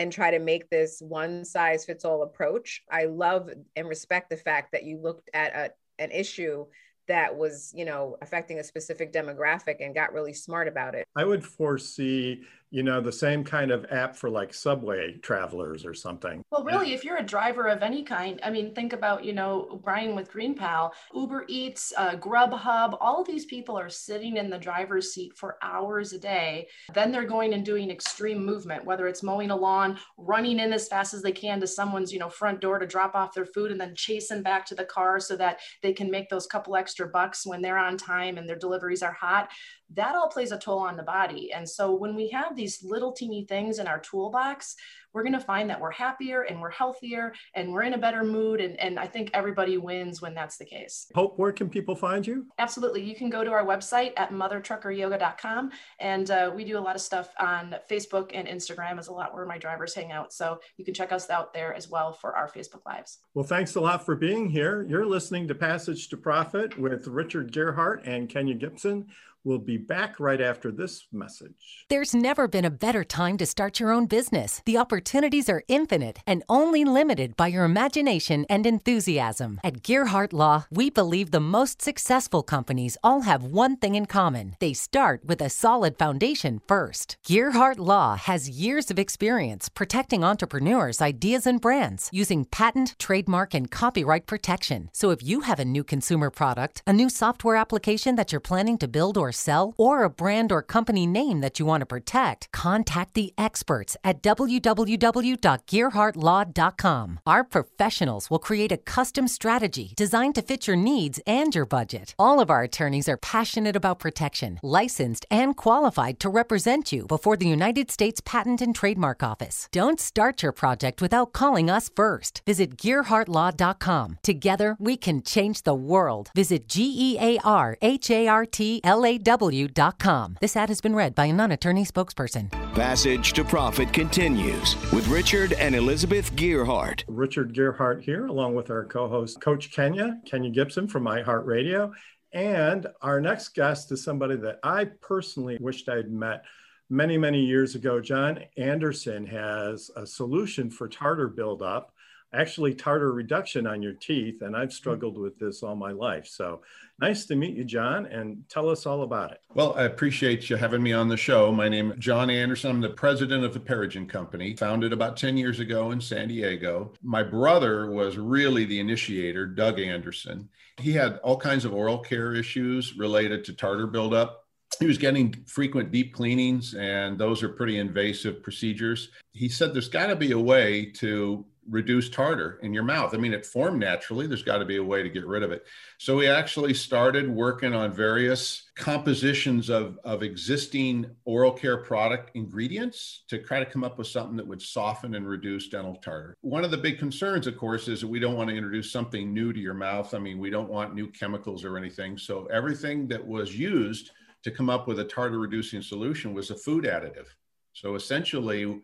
and 0.00 0.10
try 0.10 0.30
to 0.30 0.38
make 0.38 0.70
this 0.70 1.02
one 1.06 1.44
size 1.44 1.84
fits 1.84 2.06
all 2.06 2.22
approach. 2.22 2.82
I 2.90 3.04
love 3.04 3.50
and 3.76 3.86
respect 3.86 4.30
the 4.30 4.36
fact 4.36 4.72
that 4.72 4.84
you 4.84 4.96
looked 4.96 5.28
at 5.34 5.54
a, 5.54 6.02
an 6.02 6.10
issue 6.10 6.64
that 7.06 7.36
was, 7.36 7.74
you 7.76 7.84
know, 7.84 8.16
affecting 8.22 8.60
a 8.60 8.64
specific 8.64 9.12
demographic 9.12 9.76
and 9.84 9.94
got 9.94 10.14
really 10.14 10.32
smart 10.32 10.68
about 10.68 10.94
it. 10.94 11.06
I 11.14 11.24
would 11.24 11.44
foresee 11.44 12.40
you 12.70 12.84
know, 12.84 13.00
the 13.00 13.10
same 13.10 13.42
kind 13.42 13.72
of 13.72 13.84
app 13.90 14.14
for 14.14 14.30
like 14.30 14.54
subway 14.54 15.14
travelers 15.22 15.84
or 15.84 15.92
something. 15.92 16.44
Well, 16.52 16.64
really, 16.64 16.92
if 16.92 17.04
you're 17.04 17.16
a 17.16 17.22
driver 17.22 17.66
of 17.66 17.82
any 17.82 18.04
kind, 18.04 18.38
I 18.44 18.50
mean, 18.50 18.74
think 18.74 18.92
about, 18.92 19.24
you 19.24 19.32
know, 19.32 19.80
Brian 19.82 20.14
with 20.14 20.32
GreenPal, 20.32 20.92
Uber 21.12 21.46
Eats, 21.48 21.92
uh, 21.96 22.14
Grubhub, 22.16 22.96
all 23.00 23.24
these 23.24 23.44
people 23.46 23.76
are 23.76 23.88
sitting 23.88 24.36
in 24.36 24.50
the 24.50 24.58
driver's 24.58 25.12
seat 25.12 25.36
for 25.36 25.58
hours 25.62 26.12
a 26.12 26.18
day. 26.18 26.68
Then 26.94 27.10
they're 27.10 27.24
going 27.24 27.54
and 27.54 27.64
doing 27.64 27.90
extreme 27.90 28.44
movement, 28.44 28.84
whether 28.84 29.08
it's 29.08 29.24
mowing 29.24 29.50
a 29.50 29.56
lawn, 29.56 29.98
running 30.16 30.60
in 30.60 30.72
as 30.72 30.86
fast 30.86 31.12
as 31.12 31.22
they 31.22 31.32
can 31.32 31.60
to 31.60 31.66
someone's, 31.66 32.12
you 32.12 32.20
know, 32.20 32.28
front 32.28 32.60
door 32.60 32.78
to 32.78 32.86
drop 32.86 33.16
off 33.16 33.34
their 33.34 33.46
food 33.46 33.72
and 33.72 33.80
then 33.80 33.94
chasing 33.96 34.42
back 34.42 34.64
to 34.66 34.76
the 34.76 34.84
car 34.84 35.18
so 35.18 35.36
that 35.36 35.58
they 35.82 35.92
can 35.92 36.08
make 36.08 36.28
those 36.28 36.46
couple 36.46 36.76
extra 36.76 37.08
bucks 37.08 37.44
when 37.44 37.60
they're 37.60 37.78
on 37.78 37.96
time 37.96 38.38
and 38.38 38.48
their 38.48 38.56
deliveries 38.56 39.02
are 39.02 39.12
hot 39.12 39.50
that 39.94 40.14
all 40.14 40.28
plays 40.28 40.52
a 40.52 40.58
toll 40.58 40.78
on 40.78 40.96
the 40.96 41.02
body. 41.02 41.52
And 41.52 41.68
so 41.68 41.94
when 41.94 42.14
we 42.14 42.28
have 42.30 42.56
these 42.56 42.82
little 42.82 43.12
teeny 43.12 43.44
things 43.44 43.78
in 43.78 43.86
our 43.86 44.00
toolbox, 44.00 44.76
we're 45.12 45.22
going 45.22 45.32
to 45.32 45.40
find 45.40 45.68
that 45.70 45.80
we're 45.80 45.90
happier 45.90 46.42
and 46.42 46.60
we're 46.60 46.70
healthier 46.70 47.32
and 47.54 47.72
we're 47.72 47.82
in 47.82 47.94
a 47.94 47.98
better 47.98 48.22
mood. 48.22 48.60
And, 48.60 48.78
and 48.78 48.98
I 48.98 49.06
think 49.06 49.30
everybody 49.34 49.76
wins 49.76 50.22
when 50.22 50.34
that's 50.34 50.56
the 50.56 50.64
case. 50.64 51.10
Hope, 51.14 51.38
where 51.38 51.52
can 51.52 51.68
people 51.68 51.96
find 51.96 52.26
you? 52.26 52.46
Absolutely. 52.58 53.02
You 53.02 53.14
can 53.14 53.30
go 53.30 53.42
to 53.42 53.50
our 53.50 53.64
website 53.64 54.12
at 54.16 54.30
mothertruckeryoga.com. 54.30 55.70
And 55.98 56.30
uh, 56.30 56.52
we 56.54 56.64
do 56.64 56.78
a 56.78 56.80
lot 56.80 56.94
of 56.94 57.02
stuff 57.02 57.30
on 57.40 57.74
Facebook 57.90 58.30
and 58.34 58.46
Instagram 58.46 58.98
is 58.98 59.08
a 59.08 59.12
lot 59.12 59.34
where 59.34 59.46
my 59.46 59.58
drivers 59.58 59.94
hang 59.94 60.12
out. 60.12 60.32
So 60.32 60.60
you 60.76 60.84
can 60.84 60.94
check 60.94 61.12
us 61.12 61.28
out 61.30 61.52
there 61.52 61.74
as 61.74 61.88
well 61.88 62.12
for 62.12 62.36
our 62.36 62.48
Facebook 62.48 62.86
Lives. 62.86 63.18
Well, 63.34 63.44
thanks 63.44 63.74
a 63.74 63.80
lot 63.80 64.04
for 64.04 64.14
being 64.14 64.48
here. 64.48 64.86
You're 64.88 65.06
listening 65.06 65.48
to 65.48 65.54
Passage 65.54 66.08
to 66.10 66.16
Profit 66.16 66.78
with 66.78 67.06
Richard 67.08 67.52
Gearhart 67.52 68.06
and 68.06 68.28
Kenya 68.28 68.54
Gibson. 68.54 69.06
We'll 69.42 69.58
be 69.58 69.78
back 69.78 70.20
right 70.20 70.40
after 70.40 70.70
this 70.70 71.06
message. 71.12 71.86
There's 71.88 72.14
never 72.14 72.46
been 72.46 72.66
a 72.66 72.70
better 72.70 73.04
time 73.04 73.38
to 73.38 73.46
start 73.46 73.80
your 73.80 73.90
own 73.90 74.04
business. 74.04 74.60
The 74.66 74.76
opportunities 74.76 75.48
are 75.48 75.62
infinite 75.66 76.18
and 76.26 76.44
only 76.46 76.84
limited 76.84 77.38
by 77.38 77.46
your 77.46 77.64
imagination 77.64 78.44
and 78.50 78.66
enthusiasm. 78.66 79.58
At 79.64 79.82
Gearhart 79.82 80.34
Law, 80.34 80.66
we 80.70 80.90
believe 80.90 81.30
the 81.30 81.40
most 81.40 81.80
successful 81.80 82.42
companies 82.42 82.98
all 83.02 83.22
have 83.22 83.42
one 83.42 83.76
thing 83.76 83.94
in 83.94 84.04
common 84.04 84.56
they 84.60 84.74
start 84.74 85.22
with 85.24 85.40
a 85.40 85.48
solid 85.48 85.96
foundation 85.96 86.60
first. 86.68 87.16
Gearhart 87.26 87.78
Law 87.78 88.16
has 88.16 88.50
years 88.50 88.90
of 88.90 88.98
experience 88.98 89.70
protecting 89.70 90.22
entrepreneurs' 90.22 91.00
ideas 91.00 91.46
and 91.46 91.62
brands 91.62 92.10
using 92.12 92.44
patent, 92.44 92.94
trademark, 92.98 93.54
and 93.54 93.70
copyright 93.70 94.26
protection. 94.26 94.90
So 94.92 95.08
if 95.08 95.22
you 95.22 95.40
have 95.40 95.58
a 95.58 95.64
new 95.64 95.82
consumer 95.82 96.28
product, 96.28 96.82
a 96.86 96.92
new 96.92 97.08
software 97.08 97.56
application 97.56 98.16
that 98.16 98.32
you're 98.32 98.40
planning 98.40 98.76
to 98.76 98.86
build 98.86 99.16
or 99.16 99.29
or 99.30 99.32
sell, 99.32 99.74
or 99.76 100.02
a 100.02 100.10
brand 100.10 100.50
or 100.50 100.62
company 100.62 101.06
name 101.06 101.40
that 101.40 101.60
you 101.60 101.66
want 101.66 101.82
to 101.82 101.86
protect, 101.86 102.50
contact 102.52 103.14
the 103.14 103.32
experts 103.38 103.96
at 104.02 104.22
www.gearhartlaw.com. 104.22 107.20
Our 107.26 107.44
professionals 107.44 108.30
will 108.30 108.40
create 108.40 108.72
a 108.72 108.78
custom 108.96 109.28
strategy 109.28 109.92
designed 109.96 110.34
to 110.34 110.42
fit 110.42 110.66
your 110.66 110.76
needs 110.76 111.20
and 111.26 111.54
your 111.54 111.66
budget. 111.66 112.14
All 112.18 112.40
of 112.40 112.50
our 112.50 112.62
attorneys 112.62 113.08
are 113.08 113.16
passionate 113.16 113.76
about 113.76 114.00
protection, 114.00 114.58
licensed, 114.62 115.24
and 115.30 115.56
qualified 115.56 116.18
to 116.20 116.28
represent 116.28 116.92
you 116.92 117.06
before 117.06 117.36
the 117.36 117.48
United 117.48 117.90
States 117.90 118.20
Patent 118.24 118.60
and 118.60 118.74
Trademark 118.74 119.22
Office. 119.22 119.68
Don't 119.70 120.00
start 120.00 120.42
your 120.42 120.52
project 120.52 121.00
without 121.00 121.32
calling 121.32 121.70
us 121.70 121.88
first. 121.94 122.42
Visit 122.46 122.76
gearhartlaw.com. 122.76 124.18
Together, 124.22 124.76
we 124.80 124.96
can 124.96 125.22
change 125.22 125.62
the 125.62 125.74
world. 125.74 126.30
Visit 126.34 126.66
G 126.66 126.92
E 126.98 127.18
A 127.20 127.38
R 127.44 127.76
H 127.80 128.10
A 128.10 128.26
R 128.26 128.46
T 128.46 128.80
L 128.82 129.04
A 129.04 129.19
AW.com. 129.26 130.38
This 130.40 130.56
ad 130.56 130.68
has 130.68 130.80
been 130.80 130.94
read 130.94 131.14
by 131.14 131.26
a 131.26 131.32
non 131.32 131.52
attorney 131.52 131.84
spokesperson. 131.84 132.50
Passage 132.74 133.32
to 133.34 133.44
Profit 133.44 133.92
continues 133.92 134.76
with 134.92 135.06
Richard 135.08 135.52
and 135.54 135.74
Elizabeth 135.74 136.32
Gearhart. 136.34 137.04
Richard 137.08 137.54
Gearhart 137.54 138.02
here, 138.02 138.26
along 138.26 138.54
with 138.54 138.70
our 138.70 138.84
co 138.84 139.08
host, 139.08 139.40
Coach 139.40 139.72
Kenya, 139.72 140.20
Kenya 140.24 140.50
Gibson 140.50 140.88
from 140.88 141.04
iHeartRadio. 141.04 141.92
And 142.32 142.86
our 143.02 143.20
next 143.20 143.54
guest 143.54 143.90
is 143.90 144.04
somebody 144.04 144.36
that 144.36 144.60
I 144.62 144.84
personally 144.84 145.58
wished 145.60 145.88
I'd 145.88 146.10
met 146.10 146.44
many, 146.88 147.18
many 147.18 147.44
years 147.44 147.74
ago. 147.74 148.00
John 148.00 148.40
Anderson 148.56 149.26
has 149.26 149.90
a 149.96 150.06
solution 150.06 150.70
for 150.70 150.88
tartar 150.88 151.28
buildup 151.28 151.92
actually 152.32 152.74
tartar 152.74 153.12
reduction 153.12 153.66
on 153.66 153.82
your 153.82 153.92
teeth. 153.92 154.42
And 154.42 154.56
I've 154.56 154.68
mm-hmm. 154.68 154.72
struggled 154.72 155.18
with 155.18 155.38
this 155.38 155.62
all 155.62 155.76
my 155.76 155.92
life. 155.92 156.26
So 156.26 156.62
nice 156.98 157.26
to 157.26 157.36
meet 157.36 157.56
you, 157.56 157.64
John, 157.64 158.06
and 158.06 158.44
tell 158.48 158.68
us 158.68 158.86
all 158.86 159.02
about 159.02 159.32
it. 159.32 159.40
Well, 159.54 159.74
I 159.76 159.84
appreciate 159.84 160.48
you 160.48 160.56
having 160.56 160.82
me 160.82 160.92
on 160.92 161.08
the 161.08 161.16
show. 161.16 161.50
My 161.52 161.68
name 161.68 161.92
is 161.92 161.98
John 161.98 162.30
Anderson. 162.30 162.70
I'm 162.70 162.80
the 162.80 162.90
president 162.90 163.44
of 163.44 163.54
the 163.54 163.60
Periogen 163.60 164.08
Company, 164.08 164.54
founded 164.56 164.92
about 164.92 165.16
10 165.16 165.36
years 165.36 165.60
ago 165.60 165.90
in 165.90 166.00
San 166.00 166.28
Diego. 166.28 166.92
My 167.02 167.22
brother 167.22 167.90
was 167.90 168.16
really 168.16 168.64
the 168.64 168.80
initiator, 168.80 169.46
Doug 169.46 169.80
Anderson. 169.80 170.48
He 170.78 170.92
had 170.92 171.18
all 171.18 171.36
kinds 171.36 171.64
of 171.64 171.74
oral 171.74 171.98
care 171.98 172.34
issues 172.34 172.96
related 172.96 173.44
to 173.44 173.52
tartar 173.52 173.86
buildup 173.86 174.40
he 174.78 174.86
was 174.86 174.98
getting 174.98 175.34
frequent 175.46 175.90
deep 175.90 176.14
cleanings, 176.14 176.74
and 176.74 177.18
those 177.18 177.42
are 177.42 177.48
pretty 177.48 177.78
invasive 177.78 178.42
procedures. 178.42 179.10
He 179.32 179.48
said 179.48 179.74
there's 179.74 179.88
got 179.88 180.06
to 180.06 180.16
be 180.16 180.32
a 180.32 180.38
way 180.38 180.86
to 180.96 181.44
reduce 181.68 182.08
tartar 182.08 182.58
in 182.62 182.72
your 182.72 182.82
mouth. 182.82 183.14
I 183.14 183.18
mean, 183.18 183.32
it 183.32 183.44
formed 183.44 183.80
naturally. 183.80 184.26
There's 184.26 184.42
got 184.42 184.58
to 184.58 184.64
be 184.64 184.76
a 184.76 184.84
way 184.84 185.02
to 185.02 185.08
get 185.08 185.26
rid 185.26 185.42
of 185.42 185.52
it. 185.52 185.64
So 185.98 186.16
we 186.16 186.28
actually 186.28 186.74
started 186.74 187.28
working 187.28 187.74
on 187.74 187.92
various 187.92 188.70
compositions 188.76 189.68
of, 189.68 189.98
of 190.04 190.22
existing 190.22 191.10
oral 191.24 191.52
care 191.52 191.78
product 191.78 192.30
ingredients 192.34 193.24
to 193.28 193.38
try 193.38 193.58
to 193.58 193.66
come 193.66 193.84
up 193.84 193.98
with 193.98 194.06
something 194.06 194.36
that 194.36 194.46
would 194.46 194.62
soften 194.62 195.14
and 195.14 195.28
reduce 195.28 195.68
dental 195.68 195.96
tartar. 195.96 196.34
One 196.40 196.64
of 196.64 196.70
the 196.70 196.78
big 196.78 196.98
concerns, 196.98 197.46
of 197.46 197.56
course, 197.56 197.88
is 197.88 198.00
that 198.00 198.08
we 198.08 198.20
don't 198.20 198.36
want 198.36 198.50
to 198.50 198.56
introduce 198.56 198.90
something 198.90 199.32
new 199.32 199.52
to 199.52 199.60
your 199.60 199.74
mouth. 199.74 200.14
I 200.14 200.18
mean, 200.18 200.38
we 200.38 200.50
don't 200.50 200.70
want 200.70 200.94
new 200.94 201.08
chemicals 201.08 201.64
or 201.64 201.76
anything. 201.76 202.16
So 202.18 202.46
everything 202.46 203.06
that 203.08 203.24
was 203.24 203.56
used 203.56 204.10
to 204.42 204.50
come 204.50 204.70
up 204.70 204.88
with 204.88 205.00
a 205.00 205.04
tartar 205.04 205.38
reducing 205.38 205.82
solution 205.82 206.32
was 206.32 206.50
a 206.50 206.56
food 206.56 206.84
additive. 206.84 207.26
So 207.72 207.94
essentially, 207.94 208.80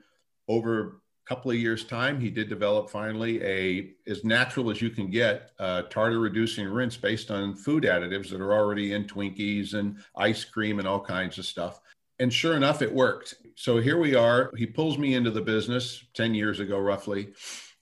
over 0.49 1.01
couple 1.27 1.51
of 1.51 1.57
years 1.57 1.85
time 1.85 2.21
he 2.21 2.31
did 2.31 2.49
develop 2.49 2.89
finally 2.89 3.43
a 3.43 3.91
as 4.07 4.25
natural 4.25 4.71
as 4.71 4.81
you 4.81 4.91
can 4.91 5.11
get 5.11 5.51
uh, 5.59 5.83
tartar 5.83 6.21
reducing 6.21 6.69
rinse 6.69 6.97
based 6.97 7.33
on 7.33 7.57
food 7.57 7.83
additives 7.83 8.31
that 8.31 8.41
are 8.41 8.55
already 8.55 8.93
in 8.93 9.05
twinkies 9.05 9.75
and 9.75 9.97
ice 10.17 10.45
cream 10.45 10.79
and 10.79 10.87
all 10.87 11.01
kinds 11.01 11.37
of 11.39 11.45
stuff. 11.45 11.81
And 12.21 12.33
sure 12.33 12.57
enough 12.57 12.81
it 12.81 12.93
worked. 12.93 13.35
So 13.57 13.79
here 13.79 13.99
we 13.99 14.15
are. 14.15 14.51
He 14.57 14.67
pulls 14.67 14.99
me 14.99 15.15
into 15.15 15.33
the 15.33 15.43
business 15.43 16.05
10 16.15 16.35
years 16.35 16.61
ago 16.61 16.79
roughly 16.79 17.29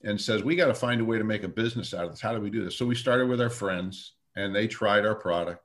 and 0.03 0.19
says 0.19 0.43
we 0.43 0.57
got 0.57 0.67
to 0.67 0.75
find 0.75 1.01
a 1.01 1.05
way 1.05 1.19
to 1.19 1.25
make 1.25 1.45
a 1.45 1.49
business 1.49 1.93
out 1.93 2.07
of 2.07 2.13
this. 2.13 2.21
How 2.23 2.33
do 2.33 2.41
we 2.41 2.51
do 2.51 2.65
this? 2.65 2.77
So 2.77 2.87
we 2.87 2.95
started 2.95 3.29
with 3.29 3.43
our 3.43 3.51
friends 3.51 4.15
and 4.37 4.55
they 4.55 4.67
tried 4.67 5.05
our 5.05 5.15
product. 5.15 5.61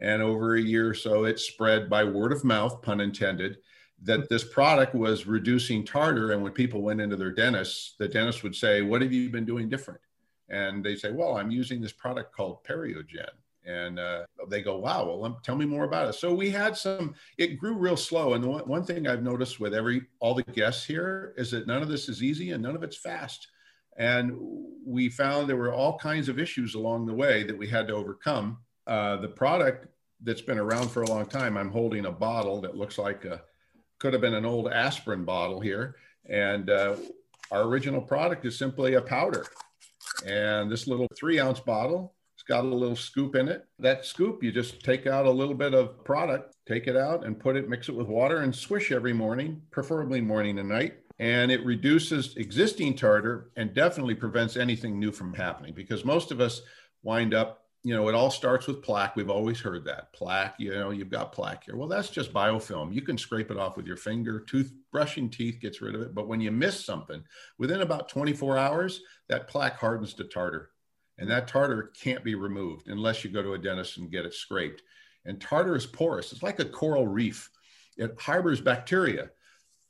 And 0.00 0.20
over 0.20 0.56
a 0.56 0.60
year 0.60 0.90
or 0.90 0.94
so 0.94 1.24
it 1.24 1.38
spread 1.38 1.88
by 1.88 2.02
word 2.02 2.32
of 2.32 2.42
mouth 2.42 2.82
pun 2.82 3.00
intended 3.00 3.58
that 4.04 4.28
this 4.28 4.44
product 4.44 4.94
was 4.94 5.26
reducing 5.26 5.84
tartar. 5.84 6.32
And 6.32 6.42
when 6.42 6.52
people 6.52 6.82
went 6.82 7.00
into 7.00 7.16
their 7.16 7.30
dentist, 7.30 7.96
the 7.98 8.08
dentist 8.08 8.42
would 8.42 8.54
say, 8.54 8.82
What 8.82 9.02
have 9.02 9.12
you 9.12 9.30
been 9.30 9.44
doing 9.44 9.68
different? 9.68 10.00
And 10.48 10.84
they 10.84 10.96
say, 10.96 11.12
Well, 11.12 11.36
I'm 11.36 11.50
using 11.50 11.80
this 11.80 11.92
product 11.92 12.34
called 12.34 12.64
Periogen. 12.64 13.28
And 13.64 14.00
uh, 14.00 14.24
they 14.48 14.60
go, 14.60 14.76
Wow, 14.76 15.04
well, 15.06 15.40
tell 15.44 15.56
me 15.56 15.66
more 15.66 15.84
about 15.84 16.08
it. 16.08 16.14
So 16.14 16.34
we 16.34 16.50
had 16.50 16.76
some, 16.76 17.14
it 17.38 17.58
grew 17.58 17.74
real 17.74 17.96
slow. 17.96 18.34
And 18.34 18.44
one, 18.44 18.66
one 18.66 18.84
thing 18.84 19.06
I've 19.06 19.22
noticed 19.22 19.60
with 19.60 19.74
every, 19.74 20.02
all 20.20 20.34
the 20.34 20.42
guests 20.42 20.84
here 20.84 21.32
is 21.36 21.52
that 21.52 21.66
none 21.66 21.82
of 21.82 21.88
this 21.88 22.08
is 22.08 22.22
easy 22.22 22.50
and 22.50 22.62
none 22.62 22.74
of 22.74 22.82
it's 22.82 22.96
fast. 22.96 23.48
And 23.98 24.32
we 24.84 25.10
found 25.10 25.48
there 25.48 25.56
were 25.56 25.72
all 25.72 25.98
kinds 25.98 26.28
of 26.28 26.38
issues 26.38 26.74
along 26.74 27.06
the 27.06 27.14
way 27.14 27.44
that 27.44 27.56
we 27.56 27.68
had 27.68 27.86
to 27.88 27.94
overcome. 27.94 28.58
Uh, 28.86 29.16
the 29.18 29.28
product 29.28 29.86
that's 30.22 30.40
been 30.40 30.58
around 30.58 30.88
for 30.88 31.02
a 31.02 31.08
long 31.08 31.26
time, 31.26 31.56
I'm 31.56 31.70
holding 31.70 32.06
a 32.06 32.10
bottle 32.10 32.60
that 32.62 32.76
looks 32.76 32.96
like 32.96 33.24
a, 33.26 33.42
could 34.02 34.12
have 34.12 34.20
been 34.20 34.34
an 34.34 34.44
old 34.44 34.66
aspirin 34.66 35.24
bottle 35.24 35.60
here. 35.60 35.94
And 36.28 36.68
uh, 36.68 36.96
our 37.52 37.62
original 37.62 38.00
product 38.00 38.44
is 38.44 38.58
simply 38.58 38.94
a 38.94 39.00
powder. 39.00 39.46
And 40.26 40.68
this 40.68 40.88
little 40.88 41.06
three 41.16 41.38
ounce 41.38 41.60
bottle, 41.60 42.12
it's 42.34 42.42
got 42.42 42.64
a 42.64 42.66
little 42.66 42.96
scoop 42.96 43.36
in 43.36 43.48
it. 43.48 43.64
That 43.78 44.04
scoop, 44.04 44.42
you 44.42 44.50
just 44.50 44.82
take 44.82 45.06
out 45.06 45.24
a 45.24 45.30
little 45.30 45.54
bit 45.54 45.72
of 45.72 46.04
product, 46.04 46.56
take 46.66 46.88
it 46.88 46.96
out 46.96 47.24
and 47.24 47.38
put 47.38 47.54
it, 47.54 47.68
mix 47.68 47.88
it 47.88 47.94
with 47.94 48.08
water 48.08 48.38
and 48.38 48.52
swish 48.52 48.90
every 48.90 49.12
morning, 49.12 49.62
preferably 49.70 50.20
morning 50.20 50.58
and 50.58 50.68
night. 50.68 50.94
And 51.20 51.52
it 51.52 51.64
reduces 51.64 52.36
existing 52.36 52.96
tartar 52.96 53.52
and 53.56 53.72
definitely 53.72 54.16
prevents 54.16 54.56
anything 54.56 54.98
new 54.98 55.12
from 55.12 55.32
happening 55.32 55.74
because 55.74 56.04
most 56.04 56.32
of 56.32 56.40
us 56.40 56.62
wind 57.04 57.34
up 57.34 57.61
you 57.84 57.94
know, 57.94 58.08
it 58.08 58.14
all 58.14 58.30
starts 58.30 58.68
with 58.68 58.82
plaque. 58.82 59.16
We've 59.16 59.30
always 59.30 59.60
heard 59.60 59.84
that 59.84 60.12
plaque, 60.12 60.54
you 60.58 60.72
know, 60.72 60.90
you've 60.90 61.10
got 61.10 61.32
plaque 61.32 61.64
here. 61.64 61.76
Well, 61.76 61.88
that's 61.88 62.10
just 62.10 62.32
biofilm. 62.32 62.94
You 62.94 63.02
can 63.02 63.18
scrape 63.18 63.50
it 63.50 63.58
off 63.58 63.76
with 63.76 63.86
your 63.86 63.96
finger. 63.96 64.40
Tooth 64.40 64.72
brushing 64.92 65.28
teeth 65.28 65.58
gets 65.60 65.82
rid 65.82 65.96
of 65.96 66.02
it. 66.02 66.14
But 66.14 66.28
when 66.28 66.40
you 66.40 66.52
miss 66.52 66.84
something, 66.84 67.24
within 67.58 67.80
about 67.80 68.08
24 68.08 68.56
hours, 68.56 69.00
that 69.28 69.48
plaque 69.48 69.78
hardens 69.78 70.14
to 70.14 70.24
tartar. 70.24 70.70
And 71.18 71.28
that 71.30 71.48
tartar 71.48 71.92
can't 72.00 72.22
be 72.22 72.36
removed 72.36 72.88
unless 72.88 73.24
you 73.24 73.30
go 73.30 73.42
to 73.42 73.54
a 73.54 73.58
dentist 73.58 73.98
and 73.98 74.10
get 74.10 74.26
it 74.26 74.34
scraped. 74.34 74.82
And 75.24 75.40
tartar 75.40 75.74
is 75.74 75.86
porous, 75.86 76.32
it's 76.32 76.42
like 76.42 76.60
a 76.60 76.64
coral 76.64 77.06
reef, 77.06 77.50
it 77.96 78.16
harbors 78.20 78.60
bacteria. 78.60 79.30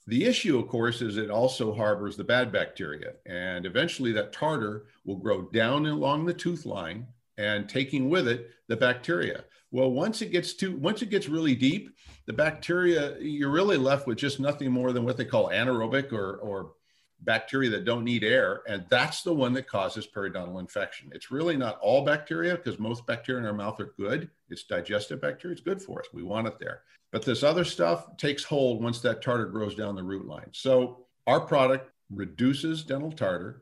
The 0.06 0.24
issue, 0.24 0.58
of 0.58 0.66
course, 0.66 1.00
is 1.00 1.16
it 1.16 1.30
also 1.30 1.72
harbors 1.72 2.16
the 2.16 2.24
bad 2.24 2.50
bacteria. 2.50 3.12
And 3.24 3.64
eventually 3.64 4.12
that 4.12 4.32
tartar 4.32 4.86
will 5.04 5.16
grow 5.16 5.42
down 5.42 5.86
along 5.86 6.26
the 6.26 6.34
tooth 6.34 6.66
line 6.66 7.06
and 7.38 7.68
taking 7.68 8.08
with 8.08 8.28
it 8.28 8.50
the 8.68 8.76
bacteria. 8.76 9.44
Well, 9.70 9.90
once 9.90 10.20
it 10.20 10.32
gets 10.32 10.52
too, 10.52 10.76
once 10.76 11.02
it 11.02 11.10
gets 11.10 11.28
really 11.28 11.54
deep, 11.54 11.90
the 12.26 12.32
bacteria, 12.32 13.18
you're 13.18 13.50
really 13.50 13.78
left 13.78 14.06
with 14.06 14.18
just 14.18 14.38
nothing 14.38 14.70
more 14.70 14.92
than 14.92 15.04
what 15.04 15.16
they 15.16 15.24
call 15.24 15.48
anaerobic 15.48 16.12
or, 16.12 16.36
or 16.36 16.72
bacteria 17.20 17.70
that 17.70 17.84
don't 17.84 18.04
need 18.04 18.24
air. 18.24 18.62
And 18.68 18.84
that's 18.90 19.22
the 19.22 19.34
one 19.34 19.52
that 19.54 19.66
causes 19.66 20.06
periodontal 20.06 20.60
infection. 20.60 21.10
It's 21.14 21.30
really 21.30 21.56
not 21.56 21.78
all 21.80 22.04
bacteria 22.04 22.56
because 22.56 22.78
most 22.78 23.06
bacteria 23.06 23.40
in 23.40 23.46
our 23.46 23.54
mouth 23.54 23.80
are 23.80 23.94
good. 23.98 24.30
It's 24.50 24.64
digestive 24.64 25.20
bacteria. 25.20 25.52
It's 25.52 25.64
good 25.64 25.80
for 25.80 26.00
us. 26.00 26.06
We 26.12 26.22
want 26.22 26.48
it 26.48 26.58
there. 26.58 26.82
But 27.10 27.22
this 27.22 27.42
other 27.42 27.64
stuff 27.64 28.16
takes 28.16 28.44
hold 28.44 28.82
once 28.82 29.00
that 29.00 29.22
tartar 29.22 29.46
grows 29.46 29.74
down 29.74 29.94
the 29.94 30.02
root 30.02 30.26
line. 30.26 30.48
So 30.52 31.06
our 31.26 31.40
product 31.40 31.90
reduces 32.10 32.82
dental 32.84 33.12
tartar 33.12 33.61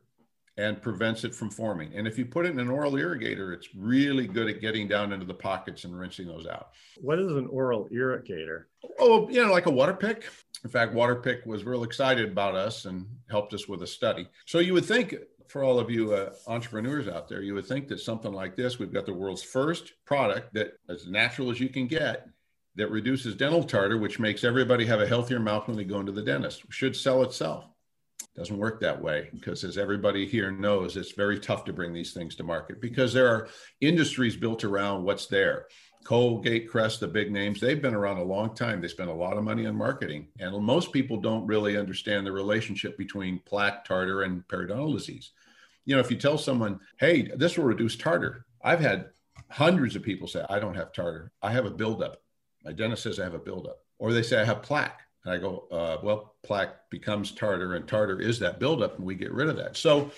and 0.61 0.83
prevents 0.83 1.25
it 1.25 1.35
from 1.35 1.49
forming. 1.49 1.91
And 1.95 2.07
if 2.07 2.19
you 2.19 2.27
put 2.27 2.45
it 2.45 2.51
in 2.51 2.61
an 2.61 2.69
oral 2.69 2.93
irrigator, 2.93 3.55
it's 3.55 3.75
really 3.75 4.27
good 4.27 4.47
at 4.47 4.61
getting 4.61 4.87
down 4.87 5.11
into 5.11 5.25
the 5.25 5.33
pockets 5.33 5.85
and 5.85 5.99
rinsing 5.99 6.27
those 6.27 6.47
out. 6.47 6.73
What 7.01 7.19
is 7.19 7.33
an 7.33 7.47
oral 7.47 7.89
irrigator? 7.91 8.65
Oh, 8.99 9.27
you 9.31 9.43
know, 9.43 9.51
like 9.51 9.65
a 9.65 9.71
water 9.71 9.95
pick. 9.95 10.25
In 10.63 10.69
fact, 10.69 10.95
Waterpik 10.95 11.47
was 11.47 11.65
real 11.65 11.83
excited 11.83 12.31
about 12.31 12.55
us 12.55 12.85
and 12.85 13.07
helped 13.31 13.55
us 13.55 13.69
with 13.69 13.83
a 13.83 13.87
study. 13.87 14.29
So 14.45 14.59
you 14.59 14.75
would 14.75 14.85
think 14.85 15.15
for 15.49 15.65
all 15.65 15.79
of 15.79 15.91
you 15.91 16.13
uh, 16.13 16.35
entrepreneurs 16.47 17.09
out 17.09 17.27
there, 17.27 17.41
you 17.41 17.55
would 17.55 17.67
think 17.67 17.89
that 17.89 18.01
something 18.01 18.33
like 18.33 18.55
this, 18.55 18.79
we've 18.79 18.93
got 18.93 19.07
the 19.07 19.15
world's 19.15 19.43
first 19.43 19.95
product 20.05 20.53
that 20.53 20.75
as 20.91 21.07
natural 21.07 21.51
as 21.51 21.59
you 21.59 21.71
can 21.71 21.87
get 21.87 22.29
that 22.77 22.91
reduces 22.91 23.35
dental 23.35 23.65
tartar, 23.65 23.97
which 23.97 24.19
makes 24.19 24.45
everybody 24.45 24.85
have 24.85 25.01
a 25.01 25.07
healthier 25.07 25.41
mouth 25.41 25.67
when 25.67 25.79
they 25.79 25.85
go 25.85 26.01
into 26.01 26.13
the 26.13 26.23
dentist, 26.23 26.65
should 26.69 26.95
sell 26.95 27.23
itself 27.23 27.65
doesn't 28.37 28.59
work 28.59 28.81
that 28.81 29.01
way 29.01 29.29
because 29.33 29.65
as 29.65 29.77
everybody 29.77 30.27
here 30.27 30.51
knows 30.51 30.97
it's 30.97 31.13
very 31.13 31.39
tough 31.39 31.65
to 31.65 31.73
bring 31.73 31.93
these 31.93 32.13
things 32.13 32.37
to 32.37 32.45
market 32.45 32.81
because 32.81 33.13
there 33.13 33.29
are 33.29 33.49
industries 33.81 34.37
built 34.37 34.65
around 34.65 35.03
what's 35.03 35.27
there. 35.27 35.67
Colgate 36.05 36.69
crest 36.69 37.01
the 37.01 37.09
big 37.09 37.31
names 37.31 37.61
they've 37.61 37.83
been 37.83 37.95
around 37.95 38.17
a 38.17 38.25
long 38.25 38.55
time. 38.55 38.81
They 38.81 38.89
spend 38.89 39.11
a 39.11 39.15
lot 39.15 39.37
of 39.37 39.45
money 39.45 39.67
on 39.67 39.77
marketing 39.77 40.29
and 40.39 40.57
most 40.65 40.93
people 40.93 41.21
don't 41.21 41.47
really 41.47 41.77
understand 41.77 42.27
the 42.27 42.33
relationship 42.33 42.97
between 42.97 43.41
plaque 43.45 43.85
tartar 43.85 44.23
and 44.23 44.47
periodontal 44.49 44.95
disease. 44.95 45.33
You 45.85 45.97
know 45.97 46.01
if 46.01 46.11
you 46.11 46.17
tell 46.17 46.39
someone 46.39 46.79
hey 46.99 47.31
this 47.37 47.59
will 47.59 47.65
reduce 47.65 47.97
tartar 47.97 48.45
i've 48.63 48.81
had 48.81 49.11
hundreds 49.49 49.97
of 49.97 50.03
people 50.03 50.29
say 50.29 50.45
i 50.49 50.61
don't 50.61 50.77
have 50.77 50.93
tartar. 50.93 51.33
I 51.43 51.51
have 51.51 51.67
a 51.67 51.71
buildup. 51.71 52.23
My 52.65 52.73
dentist 52.73 53.03
says 53.03 53.19
i 53.19 53.25
have 53.25 53.35
a 53.35 53.39
buildup. 53.39 53.79
Or 53.99 54.13
they 54.13 54.23
say 54.23 54.41
i 54.41 54.45
have 54.45 54.63
plaque 54.63 55.01
and 55.25 55.35
I 55.35 55.39
go, 55.39 55.67
uh, 55.71 55.99
well, 56.03 56.35
plaque 56.43 56.89
becomes 56.91 57.33
tartar, 57.33 57.75
and 57.75 57.87
tartar 57.87 58.21
is 58.21 58.39
that 58.39 58.59
buildup, 58.59 58.97
and 58.97 59.07
we 59.07 59.15
get 59.15 59.33
rid 59.33 59.49
of 59.49 59.57
that. 59.57 59.77
So 59.77 60.11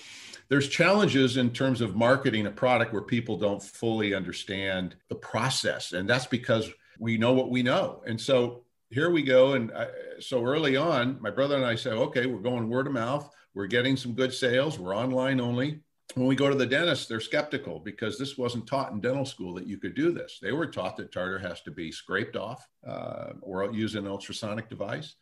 there's 0.49 0.69
challenges 0.69 1.37
in 1.37 1.51
terms 1.51 1.81
of 1.81 1.95
marketing 1.95 2.47
a 2.47 2.51
product 2.51 2.93
where 2.93 3.01
people 3.01 3.37
don't 3.37 3.61
fully 3.61 4.13
understand 4.13 4.95
the 5.09 5.15
process, 5.15 5.93
and 5.93 6.09
that's 6.09 6.27
because 6.27 6.69
we 6.99 7.17
know 7.17 7.33
what 7.33 7.49
we 7.49 7.63
know. 7.63 8.01
And 8.05 8.19
so 8.19 8.63
here 8.89 9.09
we 9.09 9.23
go. 9.23 9.53
And 9.53 9.71
I, 9.71 9.87
so 10.19 10.43
early 10.43 10.77
on, 10.77 11.17
my 11.19 11.31
brother 11.31 11.55
and 11.55 11.65
I 11.65 11.75
said, 11.75 11.93
okay, 11.93 12.27
we're 12.27 12.39
going 12.39 12.69
word 12.69 12.87
of 12.87 12.93
mouth. 12.93 13.29
We're 13.55 13.67
getting 13.67 13.97
some 13.97 14.13
good 14.13 14.33
sales. 14.33 14.79
We're 14.79 14.95
online 14.95 15.41
only 15.41 15.81
when 16.15 16.27
we 16.27 16.35
go 16.35 16.49
to 16.49 16.55
the 16.55 16.65
dentist, 16.65 17.09
they're 17.09 17.19
skeptical 17.19 17.79
because 17.79 18.17
this 18.17 18.37
wasn't 18.37 18.67
taught 18.67 18.91
in 18.91 18.99
dental 18.99 19.25
school 19.25 19.53
that 19.55 19.67
you 19.67 19.77
could 19.77 19.95
do 19.95 20.11
this. 20.11 20.39
They 20.41 20.51
were 20.51 20.67
taught 20.67 20.97
that 20.97 21.11
tartar 21.11 21.39
has 21.39 21.61
to 21.61 21.71
be 21.71 21.91
scraped 21.91 22.35
off 22.35 22.67
uh, 22.87 23.33
or 23.41 23.71
use 23.73 23.95
an 23.95 24.07
ultrasonic 24.07 24.69
device. 24.69 25.15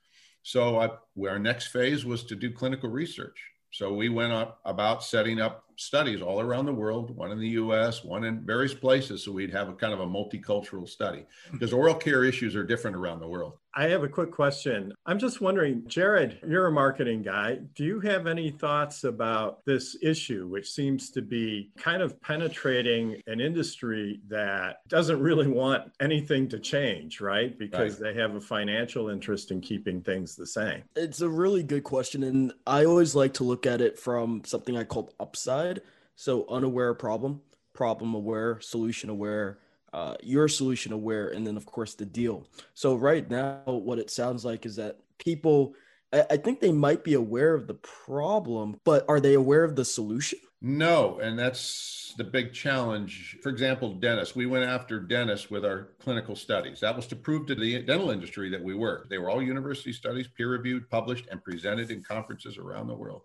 So 0.44 0.80
I, 0.80 0.90
our 1.28 1.40
next 1.40 1.68
phase 1.68 2.04
was 2.04 2.24
to 2.26 2.36
do 2.36 2.52
clinical 2.52 2.90
research. 2.90 3.40
So 3.72 3.94
we 3.94 4.10
went 4.10 4.34
up 4.34 4.60
about 4.66 5.04
setting 5.04 5.40
up 5.40 5.64
studies 5.82 6.22
all 6.22 6.40
around 6.40 6.66
the 6.66 6.74
world, 6.74 7.16
one 7.16 7.32
in 7.32 7.40
the 7.40 7.50
US, 7.50 8.04
one 8.04 8.24
in 8.24 8.46
various 8.46 8.74
places. 8.74 9.24
So 9.24 9.32
we'd 9.32 9.52
have 9.52 9.70
a 9.70 9.74
kind 9.74 9.94
of 9.94 10.00
a 10.00 10.06
multicultural 10.06 10.88
study 10.88 11.26
hmm. 11.50 11.54
because 11.58 11.74
oral 11.74 11.96
care 11.96 12.24
issues 12.24 12.56
are 12.56 12.64
different 12.64 12.96
around 12.96 13.20
the 13.20 13.28
world. 13.28 13.58
I 13.74 13.86
have 13.86 14.04
a 14.04 14.10
quick 14.10 14.32
question. 14.32 14.94
I'm 15.06 15.18
just 15.18 15.40
wondering, 15.40 15.84
Jared, 15.88 16.40
you're 16.46 16.68
a 16.68 16.72
marketing 16.72 17.22
guy. 17.22 17.60
Do 17.74 17.86
you 17.86 18.02
have 18.02 18.28
any 18.28 18.52
thoughts 18.52 19.06
about 19.06 19.64
this 19.66 19.96
issue, 20.02 20.48
which 20.48 20.70
seems 20.70 21.10
to 21.12 21.22
be 21.22 21.72
kind 21.78 22.02
of 22.02 22.20
penetrating 22.22 23.22
an 23.28 23.40
industry 23.40 24.20
that 24.28 24.78
doesn't 24.90 25.22
really 25.22 25.48
want 25.48 25.90
anything 26.02 26.50
to 26.50 26.60
change, 26.60 27.22
right? 27.22 27.58
Because 27.58 28.02
right. 28.02 28.14
they 28.14 28.22
have 28.22 28.36
a 28.36 28.42
financial 28.42 29.10
interest 29.10 29.52
in 29.52 29.62
keeping 29.62 30.02
things 30.02 30.36
the 30.36 30.48
same. 30.48 30.84
It's 30.96 31.22
a 31.22 31.30
really 31.30 31.64
good 31.64 31.84
question. 31.84 32.24
And 32.24 32.52
I 32.68 32.84
always 32.84 33.16
like 33.16 33.34
to 33.36 33.46
look 33.46 33.66
at 33.66 33.80
it 33.80 33.98
from 33.98 34.42
something 34.46 34.76
I 34.76 34.84
call 34.84 35.14
upside. 35.20 35.71
So, 36.16 36.46
unaware 36.50 36.94
problem, 36.94 37.42
problem 37.74 38.14
aware, 38.14 38.60
solution 38.62 39.10
aware 39.10 39.60
uh, 39.94 40.16
your 40.24 40.48
solution 40.48 40.94
aware, 40.94 41.30
and 41.30 41.46
then 41.46 41.58
of 41.58 41.66
course 41.66 41.96
the 41.96 42.06
deal. 42.06 42.48
So 42.74 42.96
right 42.96 43.30
now, 43.30 43.62
what 43.66 44.00
it 44.00 44.10
sounds 44.10 44.46
like 44.46 44.66
is 44.66 44.78
that 44.78 45.00
people, 45.20 45.76
I, 46.14 46.26
I 46.32 46.38
think 46.38 46.60
they 46.60 46.72
might 46.72 47.04
be 47.04 47.16
aware 47.16 47.54
of 47.54 47.68
the 47.68 47.74
problem, 47.74 48.80
but 48.86 49.06
are 49.10 49.20
they 49.20 49.34
aware 49.34 49.64
of 49.64 49.76
the 49.76 49.86
solution? 49.86 50.40
No, 50.64 51.20
and 51.20 51.38
that's 51.38 52.14
the 52.18 52.24
big 52.24 52.54
challenge. 52.54 53.38
For 53.42 53.50
example, 53.50 53.96
dentists, 53.96 54.36
we 54.36 54.46
went 54.46 54.64
after 54.64 55.00
dentists 55.00 55.50
with 55.50 55.66
our 55.66 55.90
clinical 56.00 56.36
studies. 56.36 56.80
That 56.82 56.96
was 56.96 57.08
to 57.08 57.16
prove 57.16 57.48
to 57.48 57.56
the 57.56 57.82
dental 57.82 58.12
industry 58.12 58.50
that 58.52 58.64
we 58.64 58.76
were. 58.76 59.08
They 59.10 59.18
were 59.18 59.30
all 59.30 59.42
university 59.42 59.92
studies, 59.92 60.28
peer 60.28 60.52
reviewed, 60.52 60.90
published, 60.90 61.28
and 61.32 61.44
presented 61.44 61.90
in 61.90 62.04
conferences 62.04 62.58
around 62.60 62.88
the 62.88 62.96
world. 62.96 63.24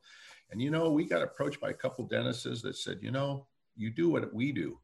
And 0.50 0.62
you 0.62 0.70
know, 0.70 0.90
we 0.90 1.04
got 1.04 1.22
approached 1.22 1.60
by 1.60 1.70
a 1.70 1.74
couple 1.74 2.06
dentists 2.06 2.62
that 2.62 2.76
said, 2.76 2.98
you 3.02 3.10
know, 3.10 3.46
you 3.76 3.90
do 3.90 4.08
what 4.08 4.32
we 4.32 4.52
do. 4.52 4.78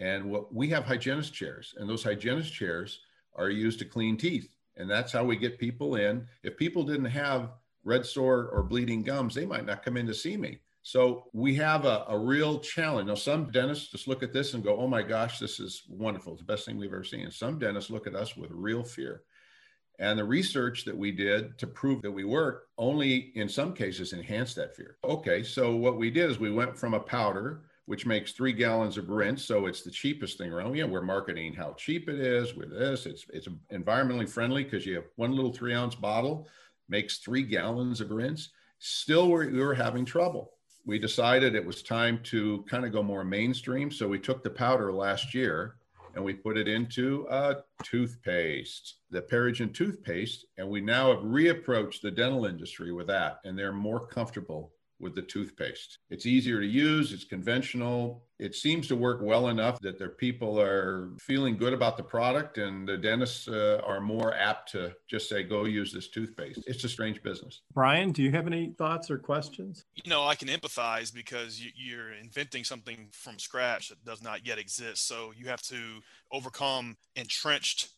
And 0.00 0.30
what 0.30 0.54
we 0.54 0.68
have 0.68 0.84
hygienist 0.84 1.34
chairs, 1.34 1.74
and 1.76 1.88
those 1.88 2.04
hygienist 2.04 2.52
chairs 2.52 3.00
are 3.34 3.50
used 3.50 3.78
to 3.80 3.84
clean 3.84 4.16
teeth. 4.16 4.54
And 4.76 4.88
that's 4.88 5.12
how 5.12 5.24
we 5.24 5.36
get 5.36 5.58
people 5.58 5.96
in. 5.96 6.26
If 6.44 6.56
people 6.56 6.84
didn't 6.84 7.06
have 7.06 7.50
red 7.84 8.06
sore 8.06 8.48
or 8.52 8.62
bleeding 8.62 9.02
gums, 9.02 9.34
they 9.34 9.46
might 9.46 9.66
not 9.66 9.84
come 9.84 9.96
in 9.96 10.06
to 10.06 10.14
see 10.14 10.36
me. 10.36 10.60
So 10.82 11.24
we 11.32 11.54
have 11.56 11.84
a, 11.84 12.04
a 12.08 12.18
real 12.18 12.60
challenge. 12.60 13.08
Now, 13.08 13.14
some 13.14 13.50
dentists 13.50 13.90
just 13.90 14.08
look 14.08 14.22
at 14.22 14.32
this 14.32 14.54
and 14.54 14.64
go, 14.64 14.78
oh 14.78 14.86
my 14.86 15.02
gosh, 15.02 15.38
this 15.38 15.58
is 15.58 15.82
wonderful. 15.88 16.32
It's 16.32 16.42
the 16.42 16.46
best 16.46 16.64
thing 16.64 16.78
we've 16.78 16.92
ever 16.92 17.04
seen. 17.04 17.22
And 17.22 17.32
some 17.32 17.58
dentists 17.58 17.90
look 17.90 18.06
at 18.06 18.14
us 18.14 18.36
with 18.36 18.50
real 18.52 18.84
fear. 18.84 19.22
And 19.98 20.18
the 20.18 20.24
research 20.24 20.84
that 20.84 20.96
we 20.96 21.10
did 21.10 21.58
to 21.58 21.66
prove 21.66 22.02
that 22.02 22.12
we 22.12 22.24
work 22.24 22.68
only 22.78 23.32
in 23.34 23.48
some 23.48 23.72
cases 23.72 24.12
enhanced 24.12 24.54
that 24.56 24.76
fear. 24.76 24.96
Okay, 25.02 25.42
so 25.42 25.74
what 25.74 25.98
we 25.98 26.10
did 26.10 26.30
is 26.30 26.38
we 26.38 26.52
went 26.52 26.78
from 26.78 26.94
a 26.94 27.00
powder 27.00 27.62
which 27.88 28.04
makes 28.04 28.32
three 28.32 28.52
gallons 28.52 28.98
of 28.98 29.08
rinse. 29.08 29.42
So 29.42 29.64
it's 29.64 29.80
the 29.80 29.90
cheapest 29.90 30.36
thing 30.36 30.52
around. 30.52 30.76
Yeah, 30.76 30.84
we're 30.84 31.00
marketing 31.00 31.54
how 31.54 31.72
cheap 31.72 32.10
it 32.10 32.20
is 32.20 32.54
with 32.54 32.70
this. 32.70 33.06
It's 33.06 33.24
it's 33.32 33.48
environmentally 33.72 34.28
friendly 34.28 34.62
because 34.62 34.84
you 34.84 34.94
have 34.96 35.06
one 35.16 35.32
little 35.32 35.54
three 35.54 35.72
ounce 35.72 35.94
bottle 35.94 36.46
makes 36.90 37.18
three 37.18 37.42
gallons 37.42 38.02
of 38.02 38.10
rinse. 38.10 38.50
Still, 38.78 39.30
we 39.30 39.58
were 39.58 39.74
having 39.74 40.04
trouble. 40.04 40.52
We 40.84 40.98
decided 40.98 41.54
it 41.54 41.64
was 41.64 41.82
time 41.82 42.20
to 42.24 42.62
kind 42.68 42.84
of 42.84 42.92
go 42.92 43.02
more 43.02 43.24
mainstream. 43.24 43.90
So 43.90 44.06
we 44.06 44.18
took 44.18 44.44
the 44.44 44.50
powder 44.50 44.92
last 44.92 45.34
year 45.34 45.76
and 46.18 46.24
we 46.24 46.34
put 46.34 46.58
it 46.58 46.66
into 46.66 47.28
a 47.30 47.58
toothpaste, 47.84 48.96
the 49.08 49.22
Periogen 49.22 49.72
toothpaste, 49.72 50.46
and 50.56 50.68
we 50.68 50.80
now 50.80 51.14
have 51.14 51.22
reapproached 51.22 52.00
the 52.00 52.10
dental 52.10 52.44
industry 52.44 52.90
with 52.90 53.06
that, 53.06 53.38
and 53.44 53.56
they're 53.56 53.72
more 53.72 54.04
comfortable 54.04 54.72
with 55.00 55.14
the 55.14 55.22
toothpaste. 55.22 55.98
It's 56.10 56.26
easier 56.26 56.60
to 56.60 56.66
use, 56.66 57.12
it's 57.12 57.24
conventional. 57.24 58.24
It 58.38 58.54
seems 58.54 58.86
to 58.88 58.96
work 58.96 59.20
well 59.20 59.48
enough 59.48 59.80
that 59.80 59.98
their 59.98 60.10
people 60.10 60.60
are 60.60 61.10
feeling 61.18 61.56
good 61.56 61.72
about 61.72 61.96
the 61.96 62.04
product, 62.04 62.58
and 62.58 62.88
the 62.88 62.96
dentists 62.96 63.48
uh, 63.48 63.80
are 63.84 64.00
more 64.00 64.32
apt 64.34 64.70
to 64.72 64.92
just 65.08 65.28
say, 65.28 65.42
go 65.42 65.64
use 65.64 65.92
this 65.92 66.08
toothpaste. 66.08 66.60
It's 66.66 66.84
a 66.84 66.88
strange 66.88 67.20
business. 67.22 67.62
Brian, 67.74 68.12
do 68.12 68.22
you 68.22 68.30
have 68.30 68.46
any 68.46 68.74
thoughts 68.78 69.10
or 69.10 69.18
questions? 69.18 69.84
You 70.04 70.08
know, 70.10 70.24
I 70.24 70.36
can 70.36 70.48
empathize 70.48 71.12
because 71.12 71.60
you, 71.60 71.98
are 71.98 72.12
inventing 72.12 72.62
something 72.62 73.08
from 73.12 73.38
scratch 73.40 73.88
that 73.88 74.04
does 74.04 74.22
not 74.22 74.46
yet 74.46 74.58
exist. 74.58 75.08
So 75.08 75.32
you 75.36 75.48
have 75.48 75.62
to 75.62 76.00
overcome 76.30 76.96
entrenched 77.16 77.88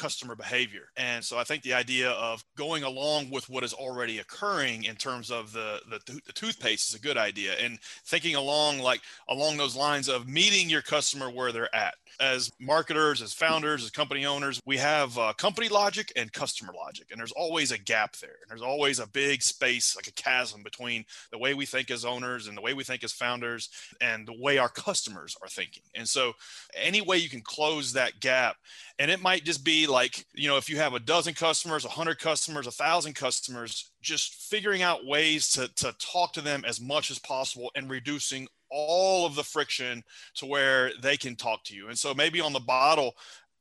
customer 0.00 0.34
behavior. 0.34 0.88
And 0.96 1.22
so 1.22 1.36
I 1.36 1.44
think 1.44 1.62
the 1.62 1.74
idea 1.74 2.12
of 2.12 2.42
going 2.56 2.84
along 2.84 3.28
with 3.28 3.50
what 3.50 3.62
is 3.62 3.74
already 3.74 4.18
occurring 4.18 4.84
in 4.84 4.96
terms 4.96 5.30
of 5.30 5.52
the, 5.52 5.78
the, 5.90 6.20
the 6.26 6.32
toothpaste 6.32 6.88
is 6.88 6.94
a 6.94 7.02
good 7.02 7.18
idea. 7.18 7.52
And 7.60 7.78
thinking 8.06 8.34
along 8.34 8.78
like 8.78 9.02
along 9.28 9.58
those 9.58 9.76
lines 9.76 10.08
of 10.08 10.26
meeting 10.26 10.70
your 10.70 10.80
customer 10.80 11.30
where 11.30 11.52
they're 11.52 11.74
at. 11.74 11.94
As 12.18 12.50
marketers, 12.58 13.20
as 13.20 13.34
founders, 13.34 13.84
as 13.84 13.90
company 13.90 14.24
owners, 14.24 14.58
we 14.64 14.78
have 14.78 15.16
uh, 15.18 15.34
company 15.34 15.68
logic 15.68 16.10
and 16.16 16.32
customer 16.32 16.72
logic. 16.74 17.08
And 17.10 17.20
there's 17.20 17.32
always 17.32 17.70
a 17.70 17.78
gap 17.78 18.16
there. 18.16 18.36
And 18.40 18.48
there's 18.48 18.62
always 18.62 19.00
a 19.00 19.06
big 19.06 19.42
space, 19.42 19.94
like 19.94 20.06
a 20.06 20.12
chasm 20.12 20.62
between 20.62 21.04
the 21.30 21.38
way 21.38 21.52
we 21.52 21.66
think 21.66 21.90
as 21.90 22.06
owners 22.06 22.46
and 22.46 22.56
the 22.56 22.62
way 22.62 22.72
we 22.72 22.84
think 22.84 23.04
as 23.04 23.12
founders 23.12 23.68
and 24.00 24.26
the 24.26 24.40
way 24.40 24.56
our 24.56 24.70
customers 24.70 25.36
are 25.42 25.48
thinking. 25.48 25.82
And 25.94 26.08
so 26.08 26.32
any 26.74 27.02
way 27.02 27.18
you 27.18 27.28
can 27.28 27.42
close 27.42 27.92
that 27.92 28.20
gap 28.20 28.56
and 29.00 29.10
it 29.10 29.22
might 29.22 29.44
just 29.44 29.64
be 29.64 29.86
like 29.90 30.24
you 30.34 30.48
know 30.48 30.56
if 30.56 30.70
you 30.70 30.76
have 30.76 30.94
a 30.94 31.00
dozen 31.00 31.34
customers 31.34 31.84
a 31.84 31.88
hundred 31.88 32.18
customers 32.18 32.66
a 32.66 32.70
thousand 32.70 33.14
customers 33.14 33.90
just 34.00 34.34
figuring 34.34 34.82
out 34.82 35.04
ways 35.04 35.50
to, 35.50 35.68
to 35.76 35.94
talk 35.98 36.32
to 36.32 36.40
them 36.40 36.64
as 36.66 36.80
much 36.80 37.10
as 37.10 37.18
possible 37.18 37.70
and 37.74 37.90
reducing 37.90 38.48
all 38.70 39.26
of 39.26 39.34
the 39.34 39.42
friction 39.42 40.02
to 40.36 40.46
where 40.46 40.92
they 41.02 41.16
can 41.16 41.34
talk 41.34 41.64
to 41.64 41.74
you. 41.74 41.88
And 41.88 41.98
so 41.98 42.14
maybe 42.14 42.40
on 42.40 42.52
the 42.52 42.60
bottle 42.60 43.14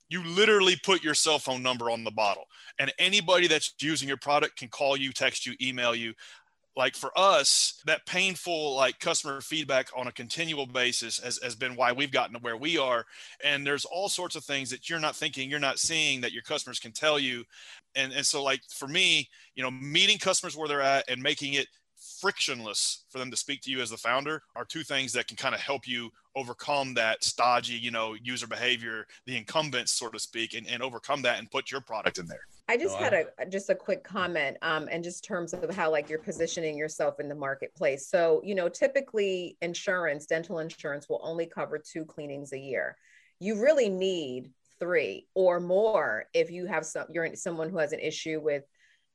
you 0.10 0.24
literally 0.24 0.76
put 0.84 1.04
your 1.04 1.14
cell 1.14 1.38
phone 1.38 1.62
number 1.62 1.90
on 1.90 2.04
the 2.04 2.12
bottle 2.12 2.46
and 2.80 2.92
anybody 2.98 3.48
that's 3.48 3.74
using 3.80 4.08
your 4.08 4.18
product 4.18 4.58
can 4.58 4.68
call 4.68 4.98
you 4.98 5.12
text 5.12 5.46
you 5.46 5.54
email 5.62 5.94
you 5.94 6.14
like 6.80 6.96
for 6.96 7.12
us 7.18 7.82
that 7.86 8.06
painful 8.06 8.74
like 8.74 9.00
customer 9.00 9.42
feedback 9.42 9.90
on 9.98 10.08
a 10.08 10.14
continual 10.14 10.66
basis 10.66 11.20
has, 11.20 11.38
has 11.44 11.54
been 11.54 11.76
why 11.76 11.92
we've 11.92 12.10
gotten 12.10 12.34
to 12.34 12.40
where 12.40 12.56
we 12.56 12.78
are. 12.78 13.06
And 13.44 13.68
there's 13.68 13.84
all 13.84 14.08
sorts 14.08 14.38
of 14.38 14.46
things 14.46 14.70
that 14.70 14.90
you're 14.90 14.98
not 14.98 15.14
thinking 15.14 15.50
you're 15.50 15.60
not 15.60 15.78
seeing 15.78 16.22
that 16.22 16.32
your 16.32 16.42
customers 16.42 16.80
can 16.80 16.94
tell 16.94 17.20
you. 17.20 17.44
And 17.96 18.14
and 18.14 18.26
so 18.26 18.42
like 18.42 18.62
for 18.70 18.88
me 18.88 19.28
you 19.56 19.62
know 19.62 19.70
meeting 19.70 20.18
customers 20.18 20.56
where 20.56 20.70
they're 20.70 20.82
at 20.82 21.04
and 21.10 21.22
making 21.22 21.54
it 21.54 21.68
frictionless 22.22 23.04
for 23.10 23.18
them 23.18 23.30
to 23.30 23.36
speak 23.36 23.60
to 23.64 23.72
you 23.72 23.82
as 23.82 23.90
the 23.90 23.98
founder 23.98 24.42
are 24.56 24.64
two 24.64 24.84
things 24.84 25.12
that 25.12 25.28
can 25.28 25.36
kind 25.36 25.54
of 25.54 25.60
help 25.60 25.86
you 25.86 26.10
overcome 26.38 26.94
that 26.94 27.22
stodgy 27.26 27.74
you 27.74 27.92
know 27.92 28.16
user 28.24 28.48
behavior 28.48 29.06
the 29.26 29.36
incumbents 29.36 29.92
so 29.92 30.08
to 30.08 30.18
speak 30.18 30.54
and, 30.54 30.66
and 30.68 30.82
overcome 30.82 31.22
that 31.22 31.40
and 31.40 31.52
put 31.52 31.70
your 31.72 31.82
product 31.82 32.18
in 32.18 32.26
there 32.26 32.48
I 32.70 32.78
just 32.78 32.98
had 32.98 33.14
a 33.14 33.46
just 33.48 33.72
a 33.72 33.76
quick 33.76 34.04
comment, 34.04 34.58
um, 34.62 34.88
and 34.92 35.04
just 35.04 35.24
terms 35.24 35.56
of 35.56 35.74
how 35.76 35.90
like 35.90 36.08
you're 36.08 36.20
positioning 36.20 36.78
yourself 36.78 37.20
in 37.20 37.28
the 37.28 37.34
marketplace. 37.34 38.08
So 38.08 38.42
you 38.46 38.54
know, 38.54 38.70
typically 38.70 39.58
insurance, 39.64 40.28
dental 40.28 40.60
insurance, 40.60 41.10
will 41.10 41.20
only 41.24 41.48
cover 41.48 41.80
two 41.80 42.06
cleanings 42.06 42.54
a 42.54 42.60
year. 42.60 42.96
You 43.40 43.60
really 43.60 43.90
need 43.90 44.52
three 44.80 45.28
or 45.34 45.60
more 45.60 46.26
if 46.36 46.52
you 46.52 46.68
have 46.68 46.86
some 46.86 47.08
you're 47.12 47.36
someone 47.36 47.72
who 47.72 47.80
has 47.80 47.92
an 47.92 48.00
issue 48.00 48.40
with 48.40 48.64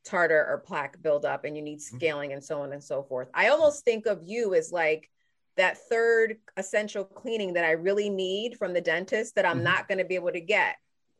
tartar 0.05 0.45
or 0.49 0.59
plaque 0.59 1.01
buildup 1.01 1.45
and 1.45 1.57
you 1.57 1.63
need 1.63 1.79
mm-hmm. 1.79 1.97
scaling 1.97 2.33
and 2.33 2.43
so 2.43 2.63
on 2.63 2.73
and 2.73 2.83
so 2.83 3.05
forth. 3.05 3.31
I 3.33 3.49
almost 3.49 3.85
think 3.85 4.07
of 4.07 4.21
you 4.25 4.55
as 4.55 4.73
like 4.73 5.09
that 5.57 5.79
third 5.89 6.39
essential 6.57 7.05
cleaning 7.05 7.53
that 7.53 7.65
I 7.65 7.73
really 7.73 8.11
need 8.11 8.57
from 8.57 8.73
the 8.73 8.81
dentist 8.81 9.37
that 9.37 9.47
I'm 9.47 9.59
mm-hmm. 9.59 9.65
not 9.65 9.87
going 9.87 9.99
to 9.99 10.05
be 10.05 10.17
able 10.17 10.33
to 10.33 10.41
get 10.41 10.75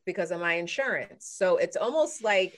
because 0.05 0.31
of 0.31 0.39
my 0.39 0.53
insurance. 0.53 1.27
So 1.27 1.57
it's 1.57 1.77
almost 1.77 2.23
like 2.23 2.57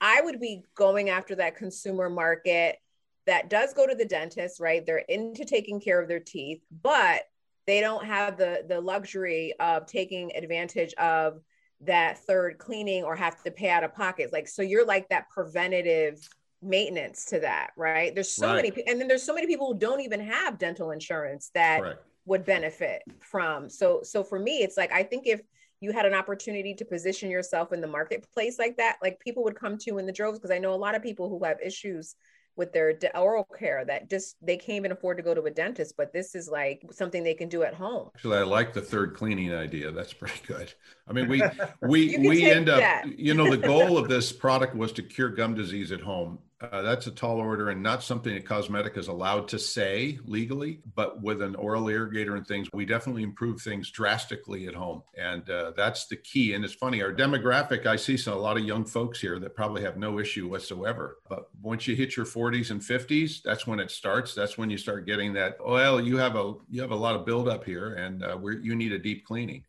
I 0.00 0.20
would 0.20 0.40
be 0.40 0.64
going 0.74 1.10
after 1.10 1.34
that 1.36 1.56
consumer 1.56 2.08
market 2.08 2.78
that 3.26 3.50
does 3.50 3.74
go 3.74 3.86
to 3.86 3.94
the 3.94 4.04
dentist, 4.04 4.60
right? 4.60 4.84
They're 4.84 4.98
into 4.98 5.44
taking 5.44 5.80
care 5.80 6.00
of 6.00 6.08
their 6.08 6.20
teeth, 6.20 6.62
but 6.82 7.22
they 7.66 7.80
don't 7.80 8.04
have 8.04 8.36
the 8.36 8.64
the 8.66 8.80
luxury 8.80 9.54
of 9.60 9.86
taking 9.86 10.34
advantage 10.34 10.94
of 10.94 11.40
that 11.82 12.18
third 12.18 12.58
cleaning 12.58 13.04
or 13.04 13.14
have 13.16 13.42
to 13.42 13.50
pay 13.50 13.70
out 13.70 13.84
of 13.84 13.94
pocket. 13.94 14.32
Like 14.32 14.48
so 14.48 14.62
you're 14.62 14.86
like 14.86 15.08
that 15.10 15.28
preventative 15.30 16.26
maintenance 16.62 17.26
to 17.26 17.40
that, 17.40 17.70
right? 17.76 18.14
There's 18.14 18.30
so 18.30 18.48
right. 18.48 18.56
many 18.74 18.84
and 18.88 19.00
then 19.00 19.08
there's 19.08 19.22
so 19.22 19.34
many 19.34 19.46
people 19.46 19.72
who 19.72 19.78
don't 19.78 20.00
even 20.00 20.20
have 20.20 20.58
dental 20.58 20.90
insurance 20.90 21.50
that 21.54 21.80
Correct. 21.80 22.02
would 22.26 22.44
benefit 22.44 23.02
from. 23.20 23.68
So 23.68 24.00
so 24.02 24.24
for 24.24 24.38
me 24.38 24.58
it's 24.62 24.76
like 24.76 24.92
I 24.92 25.02
think 25.02 25.26
if 25.26 25.40
you 25.80 25.92
had 25.92 26.06
an 26.06 26.14
opportunity 26.14 26.74
to 26.74 26.84
position 26.84 27.30
yourself 27.30 27.72
in 27.72 27.80
the 27.80 27.86
marketplace 27.86 28.58
like 28.58 28.76
that, 28.76 28.98
like 29.02 29.18
people 29.20 29.42
would 29.44 29.56
come 29.56 29.78
to 29.78 29.84
you 29.86 29.98
in 29.98 30.06
the 30.06 30.12
droves 30.12 30.38
because 30.38 30.50
I 30.50 30.58
know 30.58 30.74
a 30.74 30.76
lot 30.76 30.94
of 30.94 31.02
people 31.02 31.28
who 31.28 31.42
have 31.44 31.58
issues 31.64 32.14
with 32.56 32.72
their 32.72 32.98
oral 33.14 33.46
care 33.58 33.84
that 33.86 34.10
just 34.10 34.36
they 34.42 34.56
can't 34.56 34.76
even 34.76 34.92
afford 34.92 35.16
to 35.16 35.22
go 35.22 35.32
to 35.32 35.42
a 35.42 35.50
dentist 35.50 35.94
but 35.96 36.12
this 36.12 36.34
is 36.34 36.48
like 36.48 36.82
something 36.90 37.22
they 37.22 37.34
can 37.34 37.48
do 37.48 37.62
at 37.62 37.72
home. 37.72 38.10
Actually 38.14 38.38
i 38.38 38.42
like 38.42 38.72
the 38.72 38.82
third 38.82 39.14
cleaning 39.14 39.54
idea. 39.54 39.90
That's 39.90 40.12
pretty 40.12 40.40
good. 40.46 40.72
I 41.08 41.12
mean 41.12 41.28
we 41.28 41.42
we 41.82 42.18
we 42.18 42.50
end 42.50 42.68
up 42.68 42.80
that. 42.80 43.18
you 43.18 43.34
know 43.34 43.48
the 43.48 43.56
goal 43.56 43.96
of 43.96 44.08
this 44.14 44.32
product 44.32 44.74
was 44.74 44.92
to 44.92 45.02
cure 45.02 45.30
gum 45.30 45.54
disease 45.54 45.92
at 45.92 46.00
home 46.00 46.38
uh, 46.60 46.82
that's 46.82 47.06
a 47.06 47.10
tall 47.10 47.38
order 47.38 47.70
and 47.70 47.82
not 47.82 48.02
something 48.02 48.34
that 48.34 48.44
cosmetic 48.44 48.96
is 48.96 49.08
allowed 49.08 49.48
to 49.48 49.58
say 49.58 50.18
legally, 50.24 50.80
but 50.94 51.22
with 51.22 51.40
an 51.40 51.54
oral 51.54 51.84
irrigator 51.84 52.36
and 52.36 52.46
things, 52.46 52.68
we 52.74 52.84
definitely 52.84 53.22
improve 53.22 53.62
things 53.62 53.90
drastically 53.90 54.66
at 54.66 54.74
home. 54.74 55.02
And 55.16 55.48
uh, 55.48 55.72
that's 55.76 56.06
the 56.06 56.16
key. 56.16 56.52
And 56.52 56.64
it's 56.64 56.74
funny, 56.74 57.02
our 57.02 57.12
demographic, 57.12 57.86
I 57.86 57.96
see 57.96 58.16
some, 58.16 58.34
a 58.34 58.40
lot 58.40 58.58
of 58.58 58.64
young 58.64 58.84
folks 58.84 59.20
here 59.20 59.38
that 59.38 59.54
probably 59.56 59.82
have 59.82 59.96
no 59.96 60.18
issue 60.18 60.48
whatsoever. 60.48 61.18
But 61.28 61.48
once 61.62 61.88
you 61.88 61.96
hit 61.96 62.16
your 62.16 62.26
40s 62.26 62.70
and 62.70 62.80
50s, 62.80 63.42
that's 63.42 63.66
when 63.66 63.80
it 63.80 63.90
starts. 63.90 64.34
That's 64.34 64.58
when 64.58 64.68
you 64.68 64.76
start 64.76 65.06
getting 65.06 65.32
that, 65.34 65.56
well, 65.64 66.00
you 66.00 66.18
have 66.18 66.36
a, 66.36 66.54
you 66.68 66.82
have 66.82 66.90
a 66.90 66.96
lot 66.96 67.16
of 67.16 67.24
buildup 67.24 67.64
here 67.64 67.94
and 67.94 68.22
uh, 68.22 68.38
you 68.60 68.74
need 68.74 68.92
a 68.92 68.98
deep 68.98 69.24
cleaning 69.24 69.64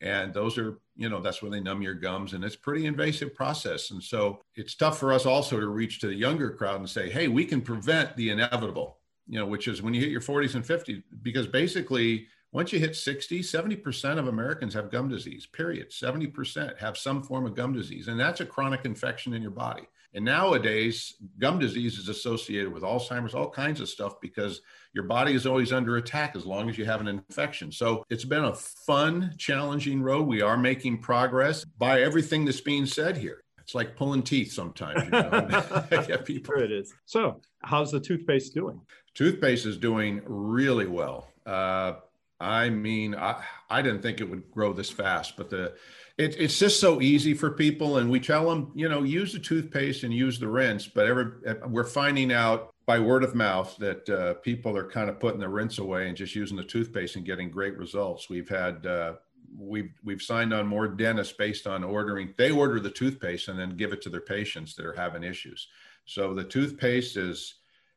and 0.00 0.32
those 0.34 0.58
are 0.58 0.78
you 0.96 1.08
know 1.08 1.20
that's 1.20 1.42
when 1.42 1.50
they 1.50 1.60
numb 1.60 1.82
your 1.82 1.94
gums 1.94 2.32
and 2.32 2.44
it's 2.44 2.56
pretty 2.56 2.86
invasive 2.86 3.34
process. 3.34 3.90
And 3.90 4.02
so 4.02 4.42
it's 4.54 4.74
tough 4.74 4.98
for 4.98 5.12
us 5.12 5.26
also 5.26 5.58
to 5.58 5.68
reach 5.68 6.00
to 6.00 6.06
the 6.06 6.14
younger 6.14 6.50
crowd 6.50 6.80
and 6.80 6.88
say 6.88 7.10
hey 7.10 7.28
we 7.28 7.44
can 7.44 7.60
prevent 7.60 8.16
the 8.16 8.30
inevitable 8.30 8.98
you 9.26 9.38
know 9.38 9.46
which 9.46 9.68
is 9.68 9.82
when 9.82 9.94
you 9.94 10.00
hit 10.00 10.10
your 10.10 10.20
40s 10.20 10.54
and 10.54 10.64
50s 10.64 11.02
because 11.22 11.46
basically 11.46 12.26
once 12.52 12.72
you 12.72 12.78
hit 12.78 12.94
60 12.94 13.40
70% 13.40 14.18
of 14.18 14.28
americans 14.28 14.74
have 14.74 14.90
gum 14.90 15.08
disease 15.08 15.46
period. 15.46 15.90
70% 15.90 16.78
have 16.78 16.96
some 16.98 17.22
form 17.22 17.46
of 17.46 17.54
gum 17.54 17.72
disease 17.72 18.08
and 18.08 18.20
that's 18.20 18.40
a 18.40 18.46
chronic 18.46 18.84
infection 18.84 19.32
in 19.32 19.42
your 19.42 19.50
body 19.50 19.88
and 20.14 20.24
nowadays, 20.24 21.14
gum 21.40 21.58
disease 21.58 21.98
is 21.98 22.08
associated 22.08 22.72
with 22.72 22.84
Alzheimer's, 22.84 23.34
all 23.34 23.50
kinds 23.50 23.80
of 23.80 23.88
stuff 23.88 24.20
because 24.20 24.60
your 24.92 25.04
body 25.04 25.34
is 25.34 25.44
always 25.44 25.72
under 25.72 25.96
attack 25.96 26.36
as 26.36 26.46
long 26.46 26.70
as 26.70 26.78
you 26.78 26.84
have 26.84 27.00
an 27.00 27.08
infection. 27.08 27.72
So 27.72 28.04
it's 28.10 28.24
been 28.24 28.44
a 28.44 28.54
fun, 28.54 29.34
challenging 29.38 30.00
road. 30.00 30.28
We 30.28 30.40
are 30.40 30.56
making 30.56 30.98
progress 30.98 31.64
by 31.64 32.02
everything 32.02 32.44
that's 32.44 32.60
being 32.60 32.86
said 32.86 33.16
here. 33.16 33.42
It's 33.58 33.74
like 33.74 33.96
pulling 33.96 34.22
teeth 34.22 34.52
sometimes. 34.52 35.04
You 35.04 35.10
know? 35.10 35.48
yeah, 36.08 36.18
people. 36.18 36.54
Sure 36.54 36.64
it 36.64 36.70
is. 36.70 36.94
So, 37.06 37.40
how's 37.62 37.90
the 37.90 37.98
toothpaste 37.98 38.54
doing? 38.54 38.80
Toothpaste 39.14 39.66
is 39.66 39.78
doing 39.78 40.20
really 40.26 40.86
well. 40.86 41.28
Uh, 41.44 41.94
I 42.38 42.68
mean, 42.68 43.14
I, 43.14 43.42
I 43.70 43.80
didn't 43.80 44.02
think 44.02 44.20
it 44.20 44.28
would 44.28 44.50
grow 44.50 44.72
this 44.72 44.90
fast, 44.90 45.36
but 45.36 45.50
the 45.50 45.74
it, 46.16 46.36
it's 46.38 46.58
just 46.58 46.80
so 46.80 47.00
easy 47.00 47.34
for 47.34 47.50
people 47.50 47.98
and 47.98 48.10
we 48.10 48.20
tell 48.20 48.48
them 48.48 48.70
you 48.74 48.88
know 48.88 49.02
use 49.02 49.32
the 49.32 49.38
toothpaste 49.38 50.04
and 50.04 50.14
use 50.14 50.38
the 50.38 50.48
rinse 50.48 50.86
but 50.86 51.06
every, 51.06 51.26
we're 51.66 51.84
finding 51.84 52.32
out 52.32 52.74
by 52.86 52.98
word 52.98 53.24
of 53.24 53.34
mouth 53.34 53.76
that 53.78 54.08
uh, 54.08 54.34
people 54.34 54.76
are 54.76 54.88
kind 54.88 55.08
of 55.08 55.18
putting 55.18 55.40
the 55.40 55.48
rinse 55.48 55.78
away 55.78 56.08
and 56.08 56.16
just 56.16 56.34
using 56.34 56.56
the 56.56 56.64
toothpaste 56.64 57.16
and 57.16 57.24
getting 57.24 57.50
great 57.50 57.76
results. 57.78 58.28
We've 58.28 58.48
had 58.48 58.86
uh, 58.86 59.14
we've 59.56 59.92
we've 60.04 60.22
signed 60.22 60.52
on 60.52 60.66
more 60.66 60.88
dentists 60.88 61.32
based 61.32 61.66
on 61.66 61.84
ordering 61.84 62.34
they 62.36 62.50
order 62.50 62.80
the 62.80 62.90
toothpaste 62.90 63.48
and 63.48 63.58
then 63.58 63.70
give 63.70 63.92
it 63.92 64.02
to 64.02 64.10
their 64.10 64.20
patients 64.20 64.74
that 64.74 64.86
are 64.86 64.94
having 64.94 65.24
issues. 65.24 65.68
So 66.04 66.34
the 66.34 66.44
toothpaste 66.44 67.16
is 67.16 67.54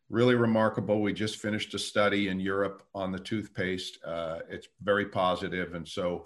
really 0.10 0.36
remarkable. 0.36 1.02
We 1.02 1.12
just 1.12 1.38
finished 1.38 1.74
a 1.74 1.80
study 1.80 2.30
in 2.30 2.40
europe 2.40 2.84
on 2.96 3.12
the 3.12 3.20
toothpaste. 3.20 4.00
Uh, 4.06 4.40
it's 4.50 4.70
very 4.82 5.08
positive 5.08 5.74
and 5.74 5.86
so 5.86 6.26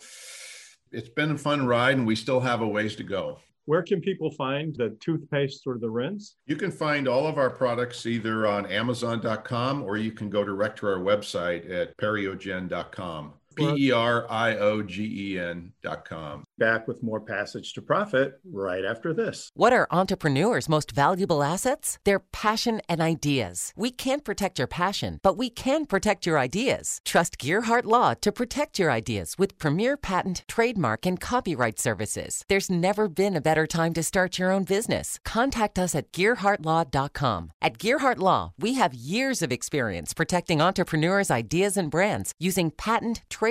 it's 0.91 1.09
been 1.09 1.31
a 1.31 1.37
fun 1.37 1.65
ride 1.65 1.97
and 1.97 2.05
we 2.05 2.15
still 2.15 2.39
have 2.39 2.61
a 2.61 2.67
ways 2.67 2.95
to 2.97 3.03
go. 3.03 3.39
Where 3.65 3.83
can 3.83 4.01
people 4.01 4.31
find 4.31 4.75
the 4.75 4.97
toothpaste 4.99 5.63
or 5.65 5.77
the 5.77 5.89
rinse? 5.89 6.35
You 6.45 6.55
can 6.55 6.71
find 6.71 7.07
all 7.07 7.27
of 7.27 7.37
our 7.37 7.49
products 7.49 8.05
either 8.05 8.47
on 8.47 8.65
Amazon.com 8.65 9.83
or 9.83 9.97
you 9.97 10.11
can 10.11 10.29
go 10.29 10.43
direct 10.43 10.79
to 10.79 10.87
our 10.87 10.97
website 10.97 11.71
at 11.71 11.95
periogen.com. 11.97 13.33
P 13.55 13.87
E 13.87 13.91
R 13.91 14.25
I 14.29 14.55
O 14.57 14.81
G 14.81 15.33
E 15.33 15.39
N 15.39 15.73
dot 15.81 16.05
com. 16.05 16.43
Back 16.57 16.87
with 16.87 17.03
more 17.03 17.19
Passage 17.19 17.73
to 17.73 17.81
Profit 17.81 18.39
right 18.51 18.85
after 18.85 19.13
this. 19.13 19.49
What 19.53 19.73
are 19.73 19.87
entrepreneurs' 19.91 20.69
most 20.69 20.91
valuable 20.91 21.43
assets? 21.43 21.97
Their 22.03 22.19
passion 22.19 22.81
and 22.87 23.01
ideas. 23.01 23.73
We 23.75 23.91
can't 23.91 24.23
protect 24.23 24.59
your 24.59 24.67
passion, 24.67 25.19
but 25.23 25.37
we 25.37 25.49
can 25.49 25.85
protect 25.85 26.25
your 26.25 26.37
ideas. 26.37 26.99
Trust 27.05 27.37
Gearhart 27.37 27.85
Law 27.85 28.13
to 28.21 28.31
protect 28.31 28.79
your 28.79 28.91
ideas 28.91 29.35
with 29.37 29.57
premier 29.57 29.97
patent, 29.97 30.43
trademark, 30.47 31.05
and 31.05 31.19
copyright 31.19 31.79
services. 31.79 32.43
There's 32.47 32.69
never 32.69 33.07
been 33.07 33.35
a 33.35 33.41
better 33.41 33.67
time 33.67 33.93
to 33.93 34.03
start 34.03 34.39
your 34.39 34.51
own 34.51 34.63
business. 34.63 35.19
Contact 35.25 35.77
us 35.79 35.95
at 35.95 36.11
GearhartLaw.com. 36.11 37.51
At 37.61 37.77
Gearhart 37.77 38.17
Law, 38.17 38.53
we 38.57 38.73
have 38.75 38.93
years 38.93 39.41
of 39.41 39.51
experience 39.51 40.13
protecting 40.13 40.61
entrepreneurs' 40.61 41.31
ideas 41.31 41.77
and 41.77 41.91
brands 41.91 42.33
using 42.39 42.71
patent, 42.71 43.21
trademark, 43.29 43.50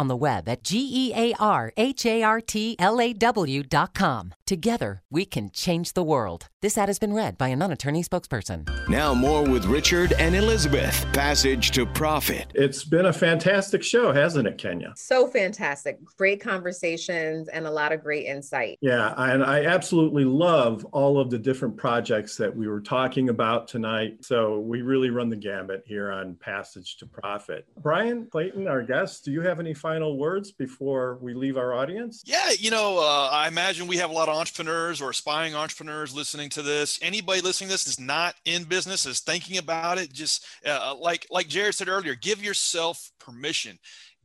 on 0.01 0.07
the 0.07 0.17
web 0.17 0.49
at 0.49 0.63
G 0.63 0.89
E 0.91 1.13
A 1.15 1.33
R 1.39 1.71
H 1.77 2.05
A 2.05 2.23
R 2.23 2.41
T 2.41 2.75
L 2.79 2.99
A 2.99 3.13
W.com. 3.13 4.33
Together, 4.45 5.01
we 5.09 5.23
can 5.23 5.49
change 5.51 5.93
the 5.93 6.03
world. 6.03 6.47
This 6.61 6.77
ad 6.77 6.89
has 6.89 6.99
been 6.99 7.13
read 7.13 7.37
by 7.37 7.47
a 7.47 7.55
non 7.55 7.71
attorney 7.71 8.03
spokesperson. 8.03 8.67
Now, 8.89 9.13
more 9.13 9.43
with 9.43 9.65
Richard 9.65 10.13
and 10.13 10.35
Elizabeth. 10.35 11.05
Passage 11.13 11.71
to 11.71 11.85
Profit. 11.85 12.51
It's 12.53 12.83
been 12.83 13.05
a 13.05 13.13
fantastic 13.13 13.81
show, 13.81 14.11
hasn't 14.11 14.47
it, 14.47 14.57
Kenya? 14.57 14.93
So 14.97 15.27
fantastic. 15.27 15.99
Great 16.17 16.41
conversations 16.41 17.47
and 17.47 17.65
a 17.65 17.71
lot 17.71 17.91
of 17.93 18.03
great 18.03 18.25
insight. 18.25 18.77
Yeah, 18.81 19.13
and 19.15 19.43
I 19.43 19.65
absolutely 19.65 20.25
love 20.25 20.85
all 20.91 21.19
of 21.19 21.29
the 21.29 21.39
different 21.39 21.77
projects 21.77 22.35
that 22.37 22.53
we 22.53 22.67
were 22.67 22.81
talking 22.81 23.29
about 23.29 23.67
tonight. 23.67 24.25
So 24.25 24.59
we 24.59 24.81
really 24.81 25.11
run 25.11 25.29
the 25.29 25.35
gambit 25.35 25.83
here 25.85 26.11
on 26.11 26.35
Passage 26.35 26.97
to 26.97 27.05
Profit. 27.05 27.65
Bryan 27.77 28.27
Clayton, 28.29 28.67
our 28.67 28.83
guest, 28.83 29.23
do 29.25 29.31
you 29.31 29.41
have 29.41 29.59
any 29.59 29.73
final 29.73 29.90
words 29.99 30.51
before 30.51 31.17
we 31.21 31.33
leave 31.33 31.57
our 31.57 31.73
audience? 31.73 32.23
Yeah, 32.25 32.51
you 32.57 32.71
know, 32.71 32.99
uh, 32.99 33.29
I 33.31 33.47
imagine 33.47 33.87
we 33.87 33.97
have 33.97 34.09
a 34.09 34.13
lot 34.13 34.29
of 34.29 34.35
entrepreneurs 34.35 35.01
or 35.01 35.09
aspiring 35.09 35.55
entrepreneurs 35.55 36.15
listening 36.15 36.49
to 36.49 36.61
this. 36.61 36.99
Anybody 37.01 37.41
listening 37.41 37.67
to 37.69 37.73
this 37.73 37.87
is 37.87 37.99
not 37.99 38.35
in 38.45 38.63
business, 38.63 39.05
is 39.05 39.19
thinking 39.19 39.57
about 39.57 39.97
it. 39.97 40.13
Just 40.13 40.45
uh, 40.65 40.95
like 40.99 41.27
like 41.29 41.47
Jared 41.47 41.75
said 41.75 41.89
earlier, 41.89 42.15
give 42.15 42.43
yourself 42.43 43.11
permission 43.19 43.77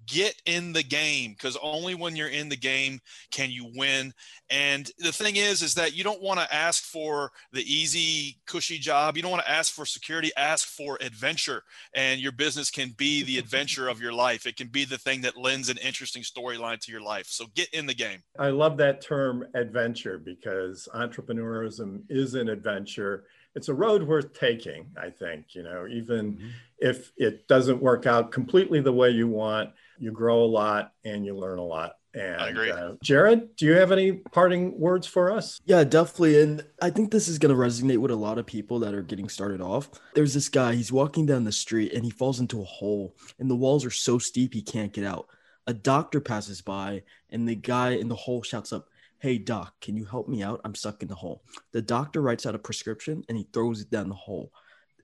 get 0.07 0.41
in 0.47 0.73
the 0.73 0.83
game 0.83 1.33
because 1.33 1.57
only 1.63 1.95
when 1.95 2.17
you're 2.17 2.29
in 2.29 2.49
the 2.49 2.57
game 2.57 3.01
can 3.31 3.51
you 3.51 3.71
win. 3.75 4.13
And 4.51 4.91
the 4.99 5.13
thing 5.13 5.37
is 5.37 5.63
is 5.63 5.75
that 5.75 5.97
you 5.97 6.05
don't 6.05 6.23
want 6.23 6.41
to 6.41 6.55
ask 6.55 6.85
for 6.85 7.33
the 7.53 7.63
easy 7.63 8.39
cushy 8.47 8.79
job. 8.79 9.17
You 9.17 9.23
don't 9.23 9.33
want 9.33 9.45
to 9.45 9.51
ask 9.51 9.73
for 9.73 9.85
security. 9.85 10.31
Ask 10.37 10.69
for 10.69 10.99
adventure 11.01 11.63
and 11.95 12.21
your 12.21 12.33
business 12.33 12.71
can 12.71 12.91
be 12.97 13.23
the 13.25 13.39
adventure 13.39 13.89
of 13.89 14.01
your 14.01 14.13
life. 14.13 14.47
It 14.47 14.57
can 14.57 14.69
be 14.69 14.85
the 14.85 14.99
thing 14.99 15.23
that 15.23 15.37
lends 15.37 15.69
an 15.69 15.79
interesting 15.79 16.23
storyline 16.23 16.81
to 16.81 16.93
your 16.93 17.03
life. 17.03 17.27
So 17.27 17.47
get 17.55 17.69
in 17.71 17.87
the 17.87 17.95
game. 17.95 18.23
I 18.39 18.51
love 18.51 18.77
that 18.79 19.01
term 19.01 19.45
adventure 19.55 20.19
because 20.19 20.89
entrepreneurism 20.95 22.03
is 22.09 22.35
an 22.35 22.49
adventure. 22.49 23.25
It's 23.55 23.69
a 23.69 23.75
road 23.75 24.03
worth 24.03 24.35
taking 24.35 24.87
i 24.97 25.11
think 25.11 25.55
you 25.55 25.63
know 25.63 25.87
even 25.89 26.35
mm-hmm. 26.35 26.49
If 26.79 27.13
it 27.17 27.49
doesn't 27.49 27.83
work 27.83 28.07
out 28.07 28.33
completely 28.33 28.81
the 28.81 28.93
way 28.93 29.11
you 29.11 29.29
want 29.29 29.71
you 29.99 30.13
grow 30.13 30.43
a 30.43 30.47
lot 30.47 30.93
and 31.05 31.25
you 31.25 31.37
learn 31.37 31.59
a 31.59 31.65
lot. 31.65 31.97
And 32.15 32.41
I 32.41 32.49
agree. 32.49 32.71
Uh, 32.71 32.93
Jared, 33.03 33.57
do 33.57 33.67
you 33.67 33.75
have 33.75 33.93
any 33.93 34.13
parting 34.13 34.79
words 34.79 35.07
for 35.07 35.31
us? 35.31 35.61
Yeah, 35.67 35.85
definitely. 35.85 36.41
And 36.41 36.65
I 36.81 36.89
think 36.89 37.11
this 37.11 37.29
is 37.29 37.39
going 37.39 37.55
to 37.55 37.61
resonate 37.61 37.99
with 37.99 38.11
a 38.11 38.17
lot 38.17 38.39
of 38.39 38.47
people 38.47 38.79
that 38.81 38.95
are 38.95 39.03
getting 39.03 39.29
started 39.29 39.61
off. 39.61 39.91
There's 40.15 40.33
this 40.33 40.49
guy, 40.49 40.75
he's 40.75 40.93
walking 40.93 41.27
down 41.27 41.45
the 41.45 41.53
street 41.53 41.93
and 41.93 42.05
he 42.05 42.11
falls 42.11 42.41
into 42.41 42.63
a 42.63 42.65
hole, 42.65 43.15
and 43.39 43.51
the 43.51 43.57
walls 43.57 43.85
are 43.85 43.91
so 43.91 44.19
steep 44.19 44.55
he 44.55 44.63
can't 44.63 44.93
get 44.93 45.05
out. 45.05 45.27
A 45.67 45.75
doctor 45.75 46.21
passes 46.21 46.63
by, 46.63 47.03
and 47.29 47.47
the 47.47 47.57
guy 47.57 47.91
in 47.91 48.09
the 48.09 48.15
hole 48.15 48.43
shouts 48.43 48.73
up, 48.73 48.89
Hey, 49.19 49.39
doc, 49.39 49.75
can 49.81 49.97
you 49.97 50.05
help 50.05 50.29
me 50.29 50.43
out? 50.43 50.61
I'm 50.65 50.75
stuck 50.75 51.03
in 51.03 51.09
the 51.09 51.15
hole. 51.15 51.43
The 51.73 51.83
doctor 51.83 52.23
writes 52.23 52.47
out 52.47 52.55
a 52.55 52.59
prescription 52.59 53.25
and 53.29 53.37
he 53.37 53.49
throws 53.51 53.81
it 53.81 53.91
down 53.91 54.09
the 54.09 54.15
hole 54.15 54.53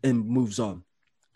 and 0.04 0.26
moves 0.26 0.58
on. 0.58 0.84